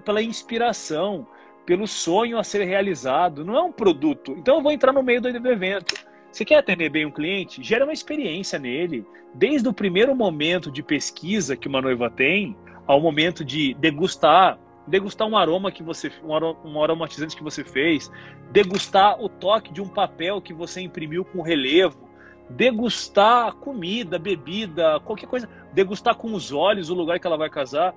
pela 0.03 0.22
inspiração, 0.22 1.27
pelo 1.64 1.87
sonho 1.87 2.38
a 2.38 2.44
ser 2.44 2.64
realizado. 2.64 3.44
Não 3.44 3.57
é 3.57 3.62
um 3.62 3.72
produto. 3.72 4.33
Então 4.38 4.57
eu 4.57 4.62
vou 4.62 4.72
entrar 4.72 4.92
no 4.92 5.03
meio 5.03 5.20
do 5.20 5.29
evento. 5.29 5.94
Você 6.31 6.44
quer 6.44 6.57
atender 6.57 6.90
bem 6.90 7.07
um 7.07 7.11
cliente? 7.11 7.62
Gera 7.62 7.85
uma 7.85 7.92
experiência 7.92 8.59
nele. 8.59 9.07
Desde 9.33 9.68
o 9.68 9.72
primeiro 9.72 10.14
momento 10.16 10.70
de 10.70 10.83
pesquisa 10.83 11.57
que 11.57 11.68
uma 11.68 11.81
noiva 11.81 12.11
tem, 12.11 12.57
ao 12.87 13.00
momento 13.00 13.44
de 13.44 13.74
degustar, 13.74 14.59
degustar 14.87 15.27
um 15.29 15.37
aroma 15.37 15.70
que 15.70 15.83
você, 15.83 16.11
um, 16.22 16.35
aroma, 16.35 16.59
um 16.64 16.83
aromatizante 16.83 17.37
que 17.37 17.42
você 17.42 17.64
fez, 17.64 18.11
degustar 18.50 19.20
o 19.22 19.29
toque 19.29 19.72
de 19.72 19.81
um 19.81 19.88
papel 19.88 20.40
que 20.40 20.53
você 20.53 20.81
imprimiu 20.81 21.24
com 21.24 21.40
relevo, 21.40 22.09
degustar 22.50 23.55
comida, 23.55 24.18
bebida, 24.18 25.00
qualquer 25.00 25.27
coisa, 25.27 25.48
degustar 25.72 26.14
com 26.16 26.35
os 26.35 26.53
olhos 26.53 26.90
o 26.90 26.94
lugar 26.94 27.18
que 27.18 27.27
ela 27.27 27.38
vai 27.38 27.48
casar. 27.48 27.94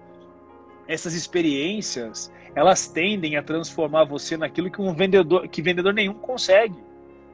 Essas 0.88 1.13
experiências, 1.13 2.32
elas 2.56 2.88
tendem 2.88 3.36
a 3.36 3.43
transformar 3.43 4.06
você 4.06 4.38
naquilo 4.38 4.71
que 4.71 4.82
um 4.82 4.93
vendedor, 4.93 5.47
que 5.47 5.62
vendedor 5.62 5.93
nenhum 5.93 6.13
consegue. 6.13 6.78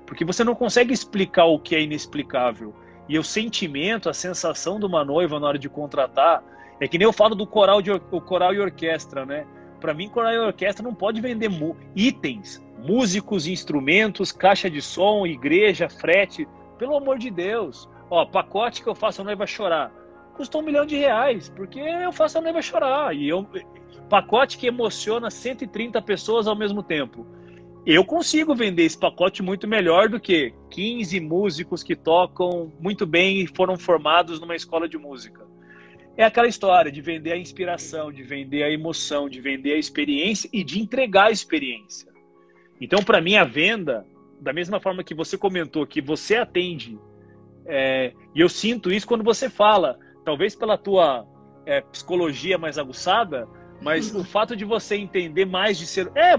Porque 0.06 0.26
você 0.26 0.44
não 0.44 0.56
consegue 0.56 0.94
explicar 0.94 1.46
o 1.46 1.60
que 1.60 1.76
é 1.76 1.82
inexplicável. 1.82 2.74
E 3.08 3.18
o 3.20 3.24
sentimento, 3.24 4.10
a 4.10 4.14
sensação 4.14 4.80
de 4.80 4.86
uma 4.86 5.04
noiva 5.04 5.40
na 5.40 5.48
hora 5.48 5.60
de 5.60 5.70
contratar, 5.70 6.44
é 6.80 6.88
que 6.88 6.98
nem 6.98 7.06
eu 7.06 7.14
falo 7.14 7.36
do 7.36 7.46
coral, 7.46 7.82
de, 7.82 7.92
o 7.92 8.22
coral 8.22 8.54
e 8.54 8.60
orquestra, 8.60 9.26
né? 9.26 9.46
Para 9.80 9.94
mim, 9.94 10.10
coral 10.10 10.34
e 10.34 10.40
orquestra 10.40 10.84
não 10.84 10.96
pode 10.96 11.22
vender 11.22 11.50
itens, 11.96 12.64
músicos, 12.80 13.48
instrumentos, 13.48 14.32
caixa 14.32 14.70
de 14.70 14.82
som, 14.82 15.26
igreja, 15.26 15.90
frete. 15.90 16.48
Pelo 16.78 16.96
amor 16.98 17.18
de 17.18 17.30
Deus. 17.30 17.90
Ó, 18.10 18.26
pacote 18.26 18.82
que 18.82 18.90
eu 18.90 18.96
faço 18.96 19.22
a 19.22 19.26
noiva 19.26 19.46
chorar. 19.46 19.92
Custou 20.36 20.62
um 20.62 20.66
milhão 20.66 20.86
de 20.86 20.96
reais, 20.96 21.50
porque 21.50 21.80
eu 21.80 22.12
faço 22.12 22.38
a 22.38 22.42
noiva 22.42 22.62
chorar. 22.62 23.16
E 23.16 23.30
eu, 23.30 23.48
pacote 24.14 24.60
que 24.60 24.68
emociona 24.68 25.32
130 25.32 26.00
pessoas 26.02 26.48
ao 26.48 26.56
mesmo 26.56 26.84
tempo. 26.84 27.26
Eu 27.86 28.06
consigo 28.06 28.54
vender 28.54 28.84
esse 28.84 28.98
pacote 28.98 29.42
muito 29.42 29.68
melhor 29.68 30.08
do 30.08 30.20
que 30.20 30.54
15 30.70 31.20
músicos 31.20 31.82
que 31.82 31.96
tocam 31.96 32.72
muito 32.80 33.06
bem 33.06 33.42
e 33.42 33.48
foram 33.48 33.76
formados 33.78 34.40
numa 34.40 34.56
escola 34.56 34.88
de 34.88 34.98
música. 34.98 35.46
É 36.16 36.24
aquela 36.24 36.48
história 36.48 36.92
de 36.92 37.02
vender 37.02 37.32
a 37.32 37.38
inspiração, 37.38 38.12
de 38.12 38.22
vender 38.22 38.62
a 38.62 38.70
emoção, 38.70 39.28
de 39.28 39.42
vender 39.42 39.74
a 39.74 39.80
experiência 39.80 40.48
e 40.54 40.64
de 40.64 40.80
entregar 40.80 41.30
a 41.30 41.32
experiência. 41.32 42.12
Então, 42.80 43.04
para 43.04 43.20
mim, 43.20 43.36
a 43.36 43.44
venda, 43.44 44.06
da 44.40 44.54
mesma 44.54 44.80
forma 44.80 45.04
que 45.04 45.16
você 45.16 45.38
comentou, 45.38 45.88
que 45.88 46.02
você 46.02 46.36
atende, 46.36 47.00
é, 47.66 48.14
e 48.36 48.42
eu 48.42 48.48
sinto 48.48 48.92
isso 48.92 49.08
quando 49.08 49.24
você 49.24 49.50
fala, 49.50 49.98
talvez 50.24 50.56
pela 50.56 50.78
tua 50.78 51.26
é, 51.66 51.82
psicologia 51.82 52.58
mais 52.58 52.78
aguçada, 52.78 53.48
mas 53.82 54.16
o 54.16 54.24
fato 54.24 54.56
de 54.56 54.64
você 54.64 54.96
entender 54.96 55.46
mais 55.46 55.78
de 55.78 55.86
ser. 55.86 56.12
É, 56.16 56.36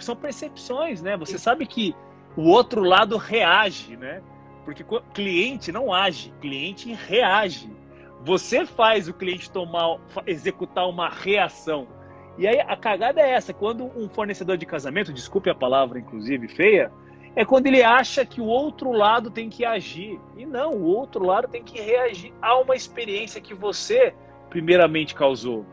são 0.00 0.16
percepções, 0.16 1.00
né? 1.00 1.16
Você 1.16 1.38
sabe 1.38 1.66
que 1.66 1.94
o 2.36 2.48
outro 2.48 2.82
lado 2.82 3.16
reage, 3.16 3.96
né? 3.96 4.20
Porque 4.64 4.84
cliente 5.14 5.70
não 5.72 5.92
age, 5.92 6.32
cliente 6.40 6.92
reage. 6.92 7.70
Você 8.24 8.66
faz 8.66 9.08
o 9.08 9.14
cliente 9.14 9.50
tomar, 9.50 9.98
executar 10.26 10.88
uma 10.88 11.08
reação. 11.08 11.86
E 12.36 12.46
aí 12.46 12.60
a 12.60 12.76
cagada 12.76 13.20
é 13.20 13.30
essa, 13.30 13.52
quando 13.52 13.84
um 13.96 14.08
fornecedor 14.08 14.56
de 14.56 14.66
casamento, 14.66 15.12
desculpe 15.12 15.48
a 15.50 15.54
palavra 15.54 15.98
inclusive 15.98 16.48
feia, 16.48 16.92
é 17.36 17.44
quando 17.44 17.66
ele 17.66 17.82
acha 17.82 18.24
que 18.24 18.40
o 18.40 18.46
outro 18.46 18.92
lado 18.92 19.30
tem 19.30 19.48
que 19.48 19.64
agir. 19.64 20.20
E 20.36 20.44
não, 20.44 20.72
o 20.72 20.84
outro 20.84 21.24
lado 21.24 21.48
tem 21.48 21.62
que 21.62 21.80
reagir 21.80 22.32
a 22.40 22.58
uma 22.58 22.74
experiência 22.74 23.40
que 23.40 23.54
você 23.54 24.14
primeiramente 24.50 25.14
causou. 25.14 25.64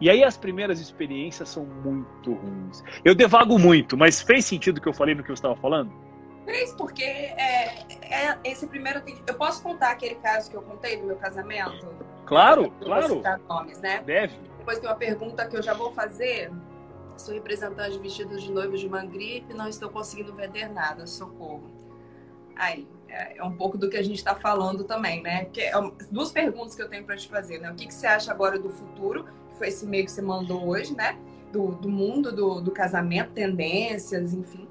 E 0.00 0.08
aí 0.08 0.22
as 0.22 0.36
primeiras 0.36 0.80
experiências 0.80 1.48
são 1.48 1.64
muito 1.64 2.32
ruins. 2.32 2.84
Eu 3.04 3.14
devago 3.14 3.58
muito, 3.58 3.96
mas 3.96 4.22
fez 4.22 4.44
sentido 4.44 4.78
o 4.78 4.80
que 4.80 4.88
eu 4.88 4.92
falei 4.92 5.14
no 5.14 5.24
que 5.24 5.30
eu 5.30 5.34
estava 5.34 5.56
falando? 5.56 5.92
Fez, 6.44 6.72
porque 6.72 7.02
é, 7.02 7.84
é, 8.02 8.38
esse 8.44 8.66
primeiro. 8.66 9.02
Eu 9.26 9.34
posso 9.34 9.62
contar 9.62 9.90
aquele 9.90 10.14
caso 10.16 10.50
que 10.50 10.56
eu 10.56 10.62
contei 10.62 10.96
do 10.96 11.06
meu 11.06 11.16
casamento? 11.16 11.88
Claro, 12.24 12.72
eu 12.80 12.86
claro. 12.86 13.22
Nomes, 13.48 13.80
né? 13.80 14.02
Deve. 14.06 14.36
Depois 14.58 14.78
tem 14.78 14.88
uma 14.88 14.96
pergunta 14.96 15.46
que 15.46 15.56
eu 15.56 15.62
já 15.62 15.74
vou 15.74 15.92
fazer. 15.92 16.50
Sou 17.18 17.34
representante 17.34 17.92
de 17.92 17.98
vestidos 17.98 18.42
de 18.42 18.52
noivo 18.52 18.76
de 18.76 18.88
Mangripe, 18.88 19.52
não 19.52 19.68
estou 19.68 19.90
conseguindo 19.90 20.32
vender 20.32 20.68
nada, 20.68 21.04
socorro. 21.04 21.68
Aí, 22.54 22.86
é, 23.08 23.38
é 23.38 23.44
um 23.44 23.56
pouco 23.56 23.76
do 23.76 23.90
que 23.90 23.96
a 23.96 24.02
gente 24.02 24.18
está 24.18 24.36
falando 24.36 24.84
também, 24.84 25.20
né? 25.20 25.46
Que 25.46 25.62
é 25.62 25.72
duas 26.12 26.30
perguntas 26.30 26.76
que 26.76 26.82
eu 26.82 26.88
tenho 26.88 27.04
para 27.04 27.16
te 27.16 27.28
fazer, 27.28 27.58
né? 27.58 27.72
O 27.72 27.74
que, 27.74 27.86
que 27.86 27.94
você 27.94 28.06
acha 28.06 28.30
agora 28.30 28.56
do 28.56 28.70
futuro? 28.70 29.24
Que 29.50 29.56
foi 29.56 29.68
esse 29.68 29.84
e-mail 29.84 30.04
que 30.04 30.12
você 30.12 30.22
mandou 30.22 30.68
hoje, 30.68 30.94
né? 30.94 31.18
Do, 31.52 31.72
do 31.72 31.88
mundo 31.88 32.30
do, 32.30 32.60
do 32.60 32.70
casamento, 32.70 33.32
tendências, 33.32 34.32
enfim. 34.32 34.68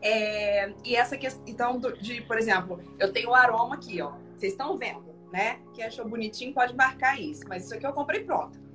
É, 0.00 0.72
e 0.84 0.94
essa 0.94 1.16
questão, 1.16 1.42
então, 1.48 1.80
de, 1.80 2.20
por 2.22 2.38
exemplo, 2.38 2.80
eu 2.96 3.12
tenho 3.12 3.30
o 3.30 3.34
aroma 3.34 3.74
aqui, 3.74 4.00
ó. 4.00 4.12
Vocês 4.36 4.52
estão 4.52 4.76
vendo, 4.76 5.12
né? 5.32 5.58
Quem 5.74 5.84
achou 5.84 6.08
bonitinho 6.08 6.54
pode 6.54 6.76
marcar 6.76 7.20
isso. 7.20 7.42
Mas 7.48 7.64
isso 7.64 7.74
aqui 7.74 7.84
eu 7.84 7.92
comprei 7.92 8.22
pronto. 8.22 8.67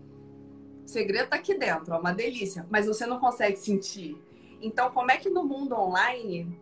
O 0.84 0.88
segredo 0.88 1.30
tá 1.30 1.38
aqui 1.38 1.58
dentro, 1.58 1.93
ó, 1.93 2.00
uma 2.00 2.13
delícia. 2.13 2.65
Mas 2.69 2.86
você 2.86 3.06
não 3.06 3.19
consegue 3.19 3.58
sentir. 3.58 4.17
Então, 4.62 4.91
como 4.91 5.12
é 5.12 5.17
que 5.17 5.30
no 5.30 5.43
mundo 5.43 5.76
online 5.76 6.60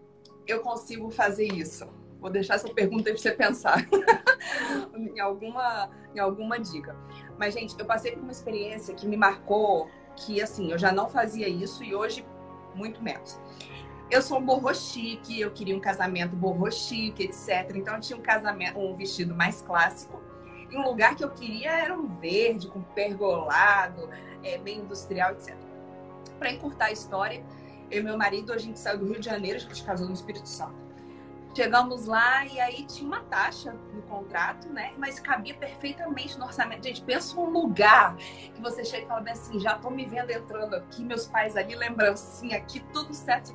eu 0.47 0.62
consigo 0.62 1.10
fazer 1.10 1.47
isso? 1.47 1.88
Vou 2.19 2.29
deixar 2.29 2.55
essa 2.55 2.71
pergunta 2.71 3.05
para 3.05 3.17
você 3.17 3.31
pensar 3.31 3.88
em, 4.95 5.19
alguma, 5.19 5.89
em 6.13 6.19
alguma 6.19 6.60
dica. 6.60 6.95
Mas, 7.38 7.53
gente, 7.53 7.75
eu 7.77 7.86
passei 7.86 8.12
por 8.12 8.21
uma 8.21 8.31
experiência 8.31 8.93
que 8.93 9.07
me 9.07 9.17
marcou 9.17 9.89
que, 10.15 10.41
assim, 10.41 10.71
eu 10.71 10.77
já 10.77 10.91
não 10.91 11.10
fazia 11.10 11.47
isso 11.47 11.84
e 11.84 11.95
hoje 11.95 12.25
muito 12.75 13.03
menos. 13.03 13.39
Eu 14.10 14.21
sou 14.21 14.39
um 14.39 14.45
borro 14.45 14.73
chique, 14.73 15.39
eu 15.39 15.51
queria 15.51 15.75
um 15.75 15.79
casamento 15.79 16.36
borro 16.36 16.69
chique, 16.69 17.23
etc. 17.23 17.75
Então 17.75 17.95
eu 17.95 18.01
tinha 18.01 18.19
um 18.19 18.21
casamento, 18.21 18.77
um 18.77 18.93
vestido 18.93 19.34
mais 19.34 19.62
clássico. 19.62 20.21
E 20.71 20.77
um 20.77 20.84
lugar 20.84 21.15
que 21.15 21.23
eu 21.23 21.29
queria 21.29 21.71
era 21.71 21.93
um 21.93 22.07
verde, 22.07 22.67
com 22.67 22.81
pergolado, 22.81 24.10
é, 24.43 24.57
bem 24.57 24.79
industrial, 24.79 25.34
etc. 25.34 25.55
Para 26.39 26.51
encurtar 26.51 26.86
a 26.86 26.91
história, 26.91 27.43
eu 27.89 28.01
e 28.01 28.03
meu 28.03 28.17
marido, 28.17 28.53
a 28.53 28.57
gente 28.57 28.79
saiu 28.79 28.99
do 28.99 29.05
Rio 29.05 29.19
de 29.19 29.25
Janeiro, 29.25 29.57
a 29.57 29.62
gente 29.62 29.84
casou 29.84 30.07
no 30.07 30.13
Espírito 30.13 30.47
Santo. 30.47 30.79
Chegamos 31.53 32.05
lá 32.05 32.45
e 32.45 32.62
aí 32.62 32.86
tinha 32.86 33.05
uma 33.05 33.19
taxa 33.23 33.75
no 33.93 34.01
contrato, 34.03 34.69
né? 34.69 34.93
Mas 34.97 35.19
cabia 35.19 35.53
perfeitamente 35.53 36.39
no 36.39 36.45
orçamento. 36.45 36.88
Gente, 36.88 37.01
pensa 37.01 37.38
um 37.38 37.49
lugar 37.49 38.15
que 38.15 38.62
você 38.62 38.86
chega 38.86 39.03
e 39.03 39.07
fala 39.07 39.19
bem 39.19 39.34
assim, 39.34 39.60
já 39.60 39.77
tô 39.77 39.89
me 39.89 40.05
vendo 40.05 40.31
entrando 40.31 40.75
aqui, 40.75 41.03
meus 41.03 41.27
pais 41.27 41.57
ali, 41.57 41.75
lembrancinha 41.75 42.57
aqui, 42.57 42.79
tudo 42.93 43.13
certo 43.13 43.53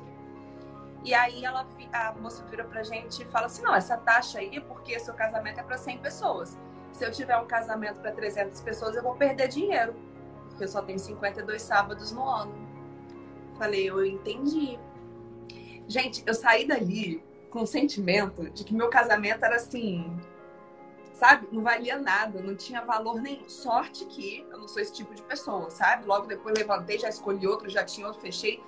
e 1.07 1.13
aí 1.13 1.45
ela, 1.45 1.65
a 1.93 2.11
moça 2.19 2.43
vira 2.49 2.65
pra 2.65 2.83
gente 2.83 3.23
e 3.23 3.25
fala 3.25 3.45
assim: 3.45 3.61
não, 3.61 3.73
essa 3.73 3.95
taxa 3.95 4.39
aí 4.39 4.57
é 4.57 4.59
porque 4.59 4.99
seu 4.99 5.13
casamento 5.13 5.57
é 5.57 5.63
para 5.63 5.77
100 5.77 5.99
pessoas. 5.99 6.57
Se 6.97 7.05
eu 7.05 7.11
tiver 7.11 7.37
um 7.37 7.45
casamento 7.45 7.99
para 7.99 8.11
300 8.11 8.59
pessoas, 8.61 8.95
eu 8.95 9.03
vou 9.03 9.13
perder 9.13 9.47
dinheiro, 9.49 9.93
porque 10.49 10.63
eu 10.63 10.67
só 10.67 10.81
tenho 10.81 10.97
52 10.97 11.61
sábados 11.61 12.11
no 12.11 12.27
ano. 12.27 12.55
Falei, 13.55 13.87
eu 13.87 14.03
entendi. 14.03 14.79
Gente, 15.87 16.23
eu 16.25 16.33
saí 16.33 16.67
dali 16.67 17.23
com 17.51 17.61
o 17.61 17.67
sentimento 17.67 18.49
de 18.49 18.63
que 18.63 18.73
meu 18.73 18.89
casamento 18.89 19.45
era 19.45 19.57
assim, 19.57 20.19
sabe? 21.13 21.47
Não 21.51 21.61
valia 21.61 21.99
nada, 21.99 22.41
não 22.41 22.55
tinha 22.55 22.81
valor 22.83 23.21
nenhum. 23.21 23.47
Sorte 23.47 24.03
que 24.05 24.43
eu 24.49 24.57
não 24.57 24.67
sou 24.67 24.81
esse 24.81 24.91
tipo 24.91 25.13
de 25.13 25.21
pessoa, 25.21 25.69
sabe? 25.69 26.03
Logo 26.03 26.25
depois 26.25 26.57
levantei, 26.57 26.97
já 26.97 27.09
escolhi 27.09 27.45
outro, 27.45 27.69
já 27.69 27.83
tinha 27.83 28.07
outro, 28.07 28.19
fechei. 28.23 28.59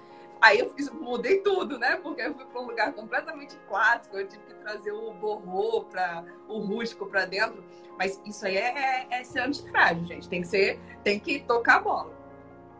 Aí 0.41 0.59
eu 0.59 0.69
fiz, 0.73 0.89
mudei 0.89 1.39
tudo, 1.41 1.77
né? 1.77 1.97
Porque 1.97 2.21
eu 2.21 2.33
fui 2.33 2.45
para 2.45 2.61
um 2.61 2.67
lugar 2.67 2.93
completamente 2.93 3.57
clássico, 3.67 4.17
eu 4.17 4.27
tive 4.27 4.43
que 4.43 4.53
trazer 4.55 4.91
o 4.91 5.13
borrô 5.13 5.83
para 5.83 6.23
o 6.47 6.59
rústico 6.59 7.05
para 7.05 7.25
dentro. 7.25 7.63
Mas 7.97 8.21
isso 8.25 8.45
aí 8.45 8.55
é, 8.55 9.07
é, 9.11 9.19
é 9.19 9.23
ser 9.23 9.41
antifrágil, 9.41 10.05
gente. 10.05 10.29
Tem 10.29 10.41
que 10.41 10.47
ser, 10.47 10.79
tem 11.03 11.19
que 11.19 11.41
tocar 11.41 11.77
a 11.77 11.79
bola. 11.79 12.13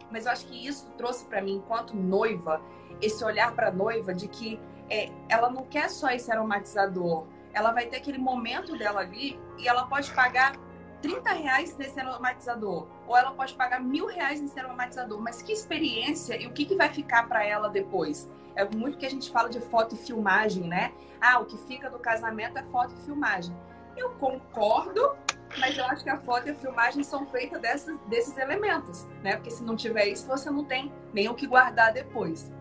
Mas 0.10 0.26
eu 0.26 0.32
acho 0.32 0.48
que 0.48 0.66
isso 0.66 0.88
trouxe 0.98 1.26
para 1.26 1.42
mim, 1.42 1.56
enquanto 1.56 1.96
noiva, 1.96 2.62
esse 3.02 3.24
olhar 3.24 3.54
para 3.54 3.72
noiva 3.72 4.14
de 4.14 4.28
que 4.28 4.60
é, 4.90 5.10
ela 5.28 5.50
não 5.50 5.64
quer 5.66 5.90
só 5.90 6.10
esse 6.10 6.32
aromatizador, 6.32 7.26
ela 7.54 7.72
vai 7.72 7.86
ter 7.88 7.98
aquele 7.98 8.18
momento 8.18 8.78
dela 8.78 9.02
ali 9.02 9.40
e 9.58 9.68
ela 9.68 9.86
pode 9.86 10.12
pagar 10.14 10.56
30 11.02 11.32
reais 11.32 11.78
nesse 11.78 12.00
aromatizador, 12.00 12.88
ou 13.10 13.18
ela 13.18 13.32
pode 13.32 13.56
pagar 13.56 13.82
mil 13.82 14.06
reais 14.06 14.40
nesse 14.40 14.58
aromatizador, 14.60 15.20
mas 15.20 15.42
que 15.42 15.52
experiência 15.52 16.40
e 16.40 16.46
o 16.46 16.52
que, 16.52 16.64
que 16.64 16.76
vai 16.76 16.90
ficar 16.90 17.28
para 17.28 17.44
ela 17.44 17.68
depois? 17.68 18.30
É 18.56 18.64
muito 18.64 19.00
que 19.00 19.06
a 19.06 19.10
gente 19.10 19.32
fala 19.32 19.50
de 19.50 19.60
foto 19.60 19.96
e 19.96 19.98
filmagem, 19.98 20.66
né? 20.66 20.94
Ah, 21.20 21.40
o 21.40 21.46
que 21.46 21.58
fica 21.58 21.90
do 21.90 21.98
casamento 21.98 22.60
é 22.60 22.64
foto 22.66 22.94
e 22.94 23.06
filmagem. 23.06 23.56
Eu 23.98 24.12
concordo, 24.12 25.16
mas 25.58 25.76
eu 25.76 25.86
acho 25.86 26.04
que 26.04 26.10
a 26.10 26.18
foto 26.18 26.50
e 26.50 26.52
a 26.52 26.56
filmagem 26.56 27.04
são 27.04 27.26
feitas 27.26 27.60
dessas, 27.60 28.00
desses 28.02 28.38
elementos, 28.38 29.08
né? 29.24 29.38
Porque 29.38 29.50
se 29.50 29.64
não 29.64 29.76
tiver 29.76 30.06
isso, 30.06 30.28
você 30.28 30.52
não 30.52 30.64
tem 30.64 30.94
nem 31.12 31.28
o 31.30 31.34
que 31.34 31.48
guardar 31.48 31.92
depois. 31.92 32.54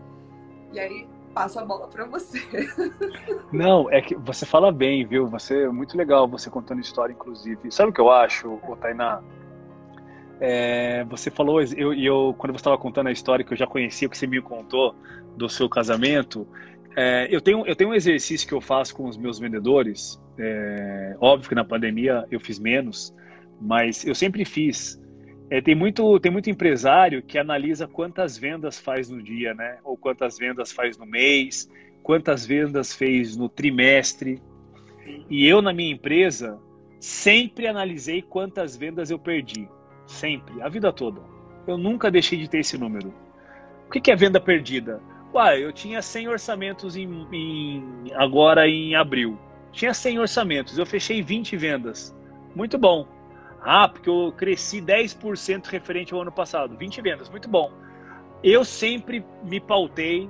E 0.73 0.79
aí, 0.79 1.07
passo 1.31 1.59
a 1.59 1.65
bola 1.65 1.87
para 1.87 2.05
você. 2.05 2.39
Não, 3.53 3.89
é 3.89 4.01
que 4.01 4.15
você 4.15 4.45
fala 4.45 4.71
bem, 4.71 5.05
viu? 5.05 5.27
Você 5.27 5.63
é 5.63 5.69
muito 5.69 5.97
legal 5.97 6.27
você 6.27 6.49
contando 6.49 6.79
história, 6.79 7.13
inclusive. 7.13 7.71
Sabe 7.71 7.89
o 7.89 7.93
que 7.93 8.01
eu 8.01 8.11
acho, 8.11 8.59
ô, 8.67 8.75
Tainá? 8.75 9.23
É, 10.39 11.03
você 11.05 11.29
falou, 11.29 11.61
eu, 11.61 11.93
eu, 11.93 12.35
quando 12.37 12.53
você 12.53 12.61
estava 12.61 12.77
contando 12.77 13.07
a 13.07 13.11
história 13.11 13.43
que 13.43 13.53
eu 13.53 13.57
já 13.57 13.67
conhecia, 13.67 14.07
que 14.07 14.17
você 14.17 14.27
me 14.27 14.41
contou 14.41 14.95
do 15.35 15.49
seu 15.49 15.67
casamento, 15.67 16.47
é, 16.95 17.27
eu, 17.29 17.41
tenho, 17.41 17.65
eu 17.65 17.75
tenho 17.75 17.91
um 17.91 17.93
exercício 17.93 18.47
que 18.47 18.53
eu 18.53 18.61
faço 18.61 18.95
com 18.95 19.07
os 19.07 19.17
meus 19.17 19.39
vendedores. 19.39 20.19
É, 20.37 21.15
óbvio 21.19 21.49
que 21.49 21.55
na 21.55 21.65
pandemia 21.65 22.25
eu 22.31 22.39
fiz 22.39 22.59
menos, 22.59 23.13
mas 23.59 24.05
eu 24.05 24.15
sempre 24.15 24.45
fiz 24.45 24.99
é, 25.49 25.59
tem, 25.61 25.73
muito, 25.73 26.19
tem 26.19 26.31
muito 26.31 26.49
empresário 26.49 27.23
que 27.23 27.37
analisa 27.37 27.87
quantas 27.87 28.37
vendas 28.37 28.77
faz 28.79 29.09
no 29.09 29.21
dia, 29.21 29.53
né? 29.55 29.79
Ou 29.83 29.97
quantas 29.97 30.37
vendas 30.37 30.71
faz 30.71 30.95
no 30.95 31.07
mês, 31.07 31.67
quantas 32.03 32.45
vendas 32.45 32.93
fez 32.93 33.35
no 33.35 33.49
trimestre. 33.49 34.39
E 35.27 35.47
eu, 35.47 35.59
na 35.59 35.73
minha 35.73 35.91
empresa, 35.91 36.59
sempre 36.99 37.65
analisei 37.65 38.21
quantas 38.21 38.77
vendas 38.77 39.09
eu 39.09 39.17
perdi. 39.17 39.67
Sempre, 40.09 40.59
a 40.63 40.67
vida 40.67 40.91
toda. 40.91 41.21
Eu 41.67 41.77
nunca 41.77 42.09
deixei 42.09 42.39
de 42.39 42.49
ter 42.49 42.59
esse 42.59 42.77
número. 42.79 43.13
O 43.87 43.91
que 43.91 44.11
é 44.11 44.15
venda 44.15 44.41
perdida? 44.41 44.99
Uai, 45.31 45.63
eu 45.63 45.71
tinha 45.71 46.01
100 46.01 46.27
orçamentos 46.29 46.95
em, 46.97 47.27
em, 47.31 48.11
agora 48.15 48.67
em 48.67 48.95
abril. 48.95 49.37
Tinha 49.71 49.93
100 49.93 50.17
orçamentos, 50.17 50.79
eu 50.79 50.85
fechei 50.85 51.21
20 51.21 51.55
vendas. 51.55 52.15
Muito 52.55 52.75
bom. 52.75 53.07
Ah, 53.61 53.87
porque 53.87 54.09
eu 54.09 54.33
cresci 54.35 54.81
10% 54.81 55.67
referente 55.67 56.11
ao 56.11 56.21
ano 56.21 56.31
passado. 56.31 56.75
20 56.75 57.01
vendas, 57.01 57.29
muito 57.29 57.47
bom. 57.47 57.71
Eu 58.43 58.65
sempre 58.65 59.23
me 59.43 59.59
pautei 59.59 60.27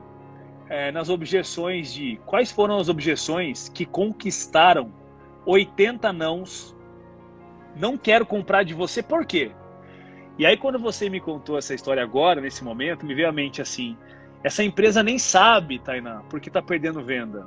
é, 0.68 0.92
nas 0.92 1.10
objeções 1.10 1.94
de 1.94 2.20
quais 2.26 2.52
foram 2.52 2.78
as 2.78 2.90
objeções 2.90 3.70
que 3.70 3.86
conquistaram 3.86 4.92
80 5.46 6.12
nãos. 6.12 6.76
Não 7.78 7.98
quero 7.98 8.26
comprar 8.26 8.64
de 8.64 8.74
você, 8.74 9.02
por 9.02 9.26
quê? 9.26 9.54
E 10.40 10.46
aí, 10.46 10.56
quando 10.56 10.80
você 10.80 11.10
me 11.10 11.20
contou 11.20 11.58
essa 11.58 11.76
história 11.76 12.02
agora, 12.02 12.40
nesse 12.40 12.64
momento, 12.64 13.06
me 13.06 13.14
veio 13.14 13.28
à 13.28 13.32
mente 13.32 13.62
assim: 13.62 13.98
essa 14.42 14.64
empresa 14.64 15.04
nem 15.04 15.20
sabe, 15.20 15.80
Tainá, 15.80 16.24
porque 16.30 16.48
está 16.48 16.62
perdendo 16.62 17.04
venda. 17.04 17.46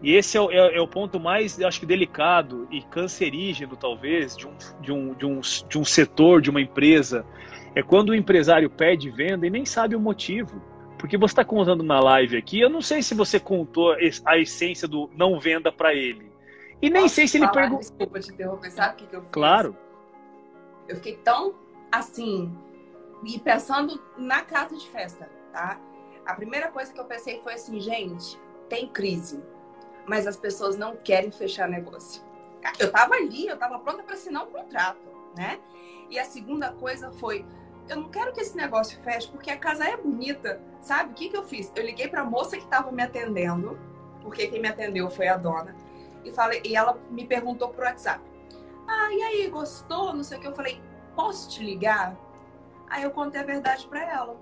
E 0.00 0.14
esse 0.14 0.38
é 0.38 0.40
o, 0.40 0.48
é, 0.48 0.76
é 0.76 0.80
o 0.80 0.86
ponto 0.86 1.18
mais, 1.18 1.60
acho 1.60 1.80
que, 1.80 1.84
delicado 1.84 2.68
e 2.70 2.82
cancerígeno, 2.82 3.76
talvez, 3.76 4.36
de 4.36 4.46
um, 4.46 4.52
de, 4.80 4.92
um, 4.92 5.14
de, 5.14 5.26
um, 5.26 5.40
de 5.40 5.78
um 5.78 5.84
setor, 5.84 6.40
de 6.40 6.48
uma 6.48 6.60
empresa. 6.60 7.26
É 7.74 7.82
quando 7.82 8.10
o 8.10 8.14
empresário 8.14 8.70
perde 8.70 9.10
venda 9.10 9.44
e 9.44 9.50
nem 9.50 9.66
sabe 9.66 9.96
o 9.96 10.00
motivo. 10.00 10.62
Porque 10.98 11.18
você 11.18 11.32
está 11.32 11.44
contando 11.44 11.82
na 11.82 11.98
live 11.98 12.36
aqui, 12.36 12.60
eu 12.60 12.70
não 12.70 12.80
sei 12.80 13.02
se 13.02 13.12
você 13.12 13.40
contou 13.40 13.96
a 14.24 14.38
essência 14.38 14.86
do 14.86 15.10
não 15.16 15.40
venda 15.40 15.72
para 15.72 15.94
ele. 15.94 16.30
E 16.80 16.88
nem 16.88 17.02
Posso 17.02 17.14
sei 17.16 17.26
se 17.26 17.38
ele 17.38 17.48
perguntou. 17.48 17.78
Desculpa 17.80 18.20
te 18.20 18.32
interromper, 18.32 18.70
sabe 18.70 18.94
o 18.94 18.96
que, 18.98 19.06
que 19.06 19.16
eu 19.16 19.22
fiz? 19.22 19.30
Claro. 19.30 19.76
Eu 20.88 20.96
fiquei 20.96 21.16
tão 21.16 21.54
assim, 21.90 22.52
e 23.24 23.38
pensando 23.38 24.02
na 24.16 24.42
casa 24.42 24.76
de 24.76 24.88
festa, 24.88 25.28
tá? 25.52 25.78
A 26.24 26.34
primeira 26.34 26.70
coisa 26.70 26.92
que 26.92 27.00
eu 27.00 27.04
pensei 27.04 27.40
foi 27.42 27.54
assim, 27.54 27.80
gente, 27.80 28.40
tem 28.68 28.88
crise 28.88 29.42
mas 30.10 30.26
as 30.26 30.36
pessoas 30.36 30.76
não 30.76 30.96
querem 30.96 31.30
fechar 31.30 31.68
negócio. 31.68 32.20
Eu 32.80 32.88
estava 32.88 33.14
ali, 33.14 33.46
eu 33.46 33.54
estava 33.54 33.78
pronta 33.78 34.02
para 34.02 34.14
assinar 34.14 34.42
um 34.42 34.50
contrato, 34.50 35.00
né? 35.36 35.60
E 36.10 36.18
a 36.18 36.24
segunda 36.24 36.72
coisa 36.72 37.12
foi, 37.12 37.46
eu 37.88 37.96
não 37.96 38.08
quero 38.08 38.32
que 38.32 38.40
esse 38.40 38.56
negócio 38.56 39.00
feche 39.02 39.28
porque 39.28 39.50
a 39.50 39.56
casa 39.56 39.84
é 39.84 39.96
bonita, 39.96 40.60
sabe? 40.80 41.12
O 41.12 41.14
que, 41.14 41.28
que 41.28 41.36
eu 41.36 41.44
fiz? 41.44 41.72
Eu 41.76 41.84
liguei 41.84 42.08
para 42.08 42.22
a 42.22 42.24
moça 42.24 42.56
que 42.56 42.64
estava 42.64 42.90
me 42.90 43.02
atendendo, 43.02 43.78
porque 44.20 44.48
quem 44.48 44.60
me 44.60 44.66
atendeu 44.66 45.08
foi 45.08 45.28
a 45.28 45.36
dona, 45.36 45.76
e 46.24 46.32
falei, 46.32 46.60
e 46.64 46.74
ela 46.74 46.98
me 47.08 47.24
perguntou 47.24 47.68
por 47.68 47.84
WhatsApp. 47.84 48.20
Ah, 48.88 49.08
e 49.12 49.22
aí, 49.22 49.48
gostou? 49.48 50.12
Não 50.12 50.24
sei 50.24 50.38
o 50.38 50.40
que. 50.40 50.48
Eu 50.48 50.54
falei, 50.54 50.82
posso 51.14 51.48
te 51.50 51.62
ligar? 51.62 52.16
Aí 52.88 53.02
eu 53.02 53.10
contei 53.10 53.40
a 53.40 53.44
verdade 53.44 53.86
para 53.86 54.02
ela, 54.02 54.36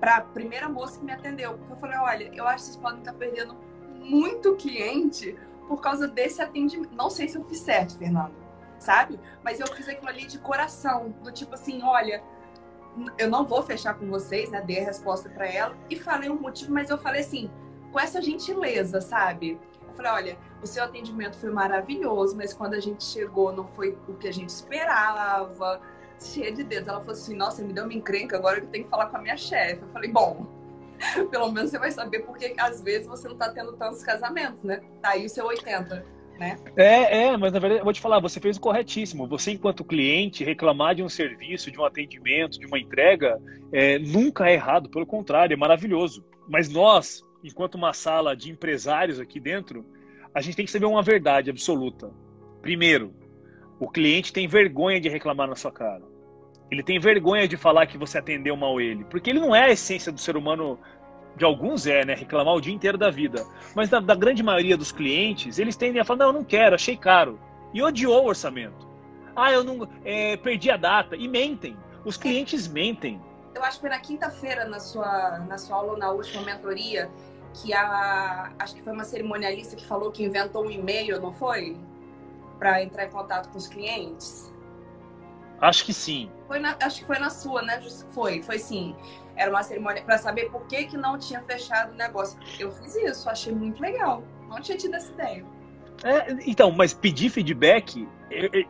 para 0.00 0.16
a 0.16 0.20
primeira 0.20 0.68
moça 0.68 0.98
que 0.98 1.04
me 1.04 1.12
atendeu. 1.12 1.58
Eu 1.70 1.76
falei, 1.76 1.98
olha, 1.98 2.30
eu 2.34 2.46
acho 2.46 2.56
que 2.56 2.62
vocês 2.70 2.76
podem 2.76 2.98
estar 2.98 3.12
perdendo 3.12 3.56
muito 4.00 4.56
cliente 4.56 5.36
por 5.68 5.80
causa 5.80 6.08
desse 6.08 6.40
atendimento. 6.42 6.94
Não 6.94 7.10
sei 7.10 7.28
se 7.28 7.36
eu 7.36 7.44
fiz 7.44 7.58
certo, 7.60 7.96
Fernando, 7.96 8.34
sabe? 8.78 9.20
Mas 9.42 9.60
eu 9.60 9.66
fiz 9.68 9.88
aquilo 9.88 10.08
ali 10.08 10.26
de 10.26 10.38
coração, 10.38 11.10
do 11.22 11.30
tipo 11.30 11.54
assim, 11.54 11.82
olha, 11.82 12.22
eu 13.16 13.30
não 13.30 13.44
vou 13.44 13.62
fechar 13.62 13.94
com 13.94 14.08
vocês, 14.08 14.50
né? 14.50 14.60
Dei 14.62 14.80
a 14.80 14.84
resposta 14.84 15.28
para 15.28 15.46
ela 15.46 15.76
e 15.88 15.96
falei 15.96 16.30
um 16.30 16.40
motivo, 16.40 16.72
mas 16.72 16.90
eu 16.90 16.98
falei 16.98 17.20
assim, 17.20 17.50
com 17.92 18.00
essa 18.00 18.20
gentileza, 18.20 19.00
sabe? 19.00 19.60
Falei, 19.98 20.12
olha, 20.12 20.38
o 20.62 20.66
seu 20.66 20.82
atendimento 20.82 21.36
foi 21.36 21.50
maravilhoso, 21.50 22.34
mas 22.34 22.54
quando 22.54 22.74
a 22.74 22.80
gente 22.80 23.04
chegou 23.04 23.52
não 23.52 23.66
foi 23.66 23.98
o 24.08 24.14
que 24.14 24.28
a 24.28 24.32
gente 24.32 24.48
esperava, 24.48 25.80
cheia 26.18 26.50
de 26.50 26.64
dedos. 26.64 26.88
Ela 26.88 27.00
falou 27.00 27.12
assim, 27.12 27.36
nossa, 27.36 27.62
me 27.62 27.74
deu 27.74 27.84
uma 27.84 27.92
encrenca, 27.92 28.36
agora 28.36 28.60
eu 28.60 28.66
tenho 28.68 28.84
que 28.84 28.90
falar 28.90 29.06
com 29.06 29.16
a 29.16 29.20
minha 29.20 29.36
chefe. 29.36 29.82
Eu 29.82 29.88
falei, 29.88 30.10
bom, 30.10 30.46
Pelo 31.30 31.50
menos 31.52 31.70
você 31.70 31.78
vai 31.78 31.90
saber 31.90 32.20
porque 32.20 32.54
às 32.58 32.82
vezes 32.82 33.06
você 33.06 33.26
não 33.28 33.34
está 33.34 33.50
tendo 33.50 33.72
tantos 33.74 34.02
casamentos, 34.02 34.62
né? 34.62 34.80
Tá 35.00 35.10
aí 35.10 35.26
o 35.26 35.28
seu 35.28 35.46
80. 35.46 36.04
Né? 36.38 36.56
É, 36.76 37.24
é, 37.24 37.36
mas 37.36 37.52
na 37.52 37.58
verdade, 37.58 37.80
eu 37.80 37.84
vou 37.84 37.92
te 37.92 38.00
falar, 38.00 38.20
você 38.20 38.38
fez 38.38 38.56
o 38.56 38.60
corretíssimo. 38.60 39.26
Você, 39.26 39.52
enquanto 39.52 39.84
cliente, 39.84 40.44
reclamar 40.44 40.94
de 40.94 41.02
um 41.02 41.08
serviço, 41.08 41.70
de 41.70 41.80
um 41.80 41.84
atendimento, 41.84 42.60
de 42.60 42.66
uma 42.66 42.78
entrega, 42.78 43.40
é, 43.72 43.98
nunca 43.98 44.48
é 44.48 44.54
errado, 44.54 44.88
pelo 44.88 45.04
contrário, 45.04 45.54
é 45.54 45.56
maravilhoso. 45.56 46.24
Mas 46.48 46.68
nós, 46.68 47.22
enquanto 47.42 47.76
uma 47.76 47.92
sala 47.92 48.36
de 48.36 48.50
empresários 48.50 49.20
aqui 49.20 49.38
dentro, 49.38 49.84
a 50.34 50.40
gente 50.40 50.56
tem 50.56 50.64
que 50.64 50.70
saber 50.70 50.86
uma 50.86 51.02
verdade 51.02 51.50
absoluta. 51.50 52.10
Primeiro, 52.60 53.14
o 53.80 53.88
cliente 53.88 54.32
tem 54.32 54.48
vergonha 54.48 55.00
de 55.00 55.08
reclamar 55.08 55.48
na 55.48 55.54
sua 55.54 55.72
cara. 55.72 56.02
Ele 56.70 56.82
tem 56.82 56.98
vergonha 56.98 57.48
de 57.48 57.56
falar 57.56 57.86
que 57.86 57.96
você 57.96 58.18
atendeu 58.18 58.56
mal 58.56 58.80
ele, 58.80 59.04
porque 59.04 59.30
ele 59.30 59.40
não 59.40 59.54
é 59.54 59.64
a 59.64 59.70
essência 59.70 60.12
do 60.12 60.20
ser 60.20 60.36
humano. 60.36 60.78
De 61.36 61.44
alguns 61.44 61.86
é, 61.86 62.04
né? 62.04 62.14
Reclamar 62.14 62.54
o 62.54 62.60
dia 62.60 62.74
inteiro 62.74 62.98
da 62.98 63.10
vida. 63.10 63.46
Mas 63.74 63.88
da, 63.88 64.00
da 64.00 64.14
grande 64.16 64.42
maioria 64.42 64.76
dos 64.76 64.90
clientes, 64.90 65.60
eles 65.60 65.76
tendem 65.76 66.00
a 66.00 66.04
falar: 66.04 66.18
não, 66.18 66.26
eu 66.26 66.32
não 66.32 66.44
quero, 66.44 66.74
achei 66.74 66.96
caro. 66.96 67.38
E 67.72 67.80
odiou 67.80 68.24
o 68.24 68.26
orçamento. 68.26 68.88
Ah, 69.36 69.52
eu 69.52 69.62
não. 69.62 69.88
É, 70.04 70.36
perdi 70.36 70.68
a 70.68 70.76
data. 70.76 71.14
E 71.14 71.28
mentem. 71.28 71.76
Os 72.04 72.16
clientes 72.16 72.66
mentem. 72.66 73.20
Eu 73.58 73.64
acho 73.64 73.78
que 73.78 73.80
foi 73.80 73.90
na 73.90 73.98
quinta-feira, 73.98 74.64
na 74.66 74.78
sua, 74.78 75.40
na 75.40 75.58
sua 75.58 75.78
aula, 75.78 75.98
na 75.98 76.12
última 76.12 76.42
mentoria, 76.42 77.10
que 77.52 77.74
a. 77.74 78.52
Acho 78.56 78.76
que 78.76 78.82
foi 78.82 78.92
uma 78.92 79.04
cerimonialista 79.04 79.74
que 79.74 79.84
falou 79.84 80.12
que 80.12 80.22
inventou 80.22 80.64
um 80.64 80.70
e-mail, 80.70 81.20
não 81.20 81.32
foi? 81.32 81.76
Para 82.56 82.84
entrar 82.84 83.06
em 83.06 83.10
contato 83.10 83.48
com 83.48 83.58
os 83.58 83.66
clientes. 83.66 84.52
Acho 85.60 85.84
que 85.84 85.92
sim. 85.92 86.30
Foi 86.46 86.60
na, 86.60 86.76
acho 86.80 87.00
que 87.00 87.04
foi 87.04 87.18
na 87.18 87.30
sua, 87.30 87.62
né? 87.62 87.82
Foi, 88.10 88.40
foi 88.42 88.60
sim. 88.60 88.94
Era 89.34 89.50
uma 89.50 89.62
cerimônia 89.64 90.04
para 90.04 90.18
saber 90.18 90.50
por 90.52 90.64
que, 90.68 90.84
que 90.84 90.96
não 90.96 91.18
tinha 91.18 91.42
fechado 91.42 91.92
o 91.92 91.96
negócio. 91.96 92.38
Eu 92.60 92.70
fiz 92.70 92.94
isso, 92.94 93.28
achei 93.28 93.52
muito 93.52 93.82
legal. 93.82 94.22
Não 94.48 94.60
tinha 94.60 94.78
tido 94.78 94.94
essa 94.94 95.10
ideia. 95.10 95.44
É, 96.04 96.32
então, 96.46 96.70
mas 96.70 96.94
pedir 96.94 97.28
feedback, 97.28 98.08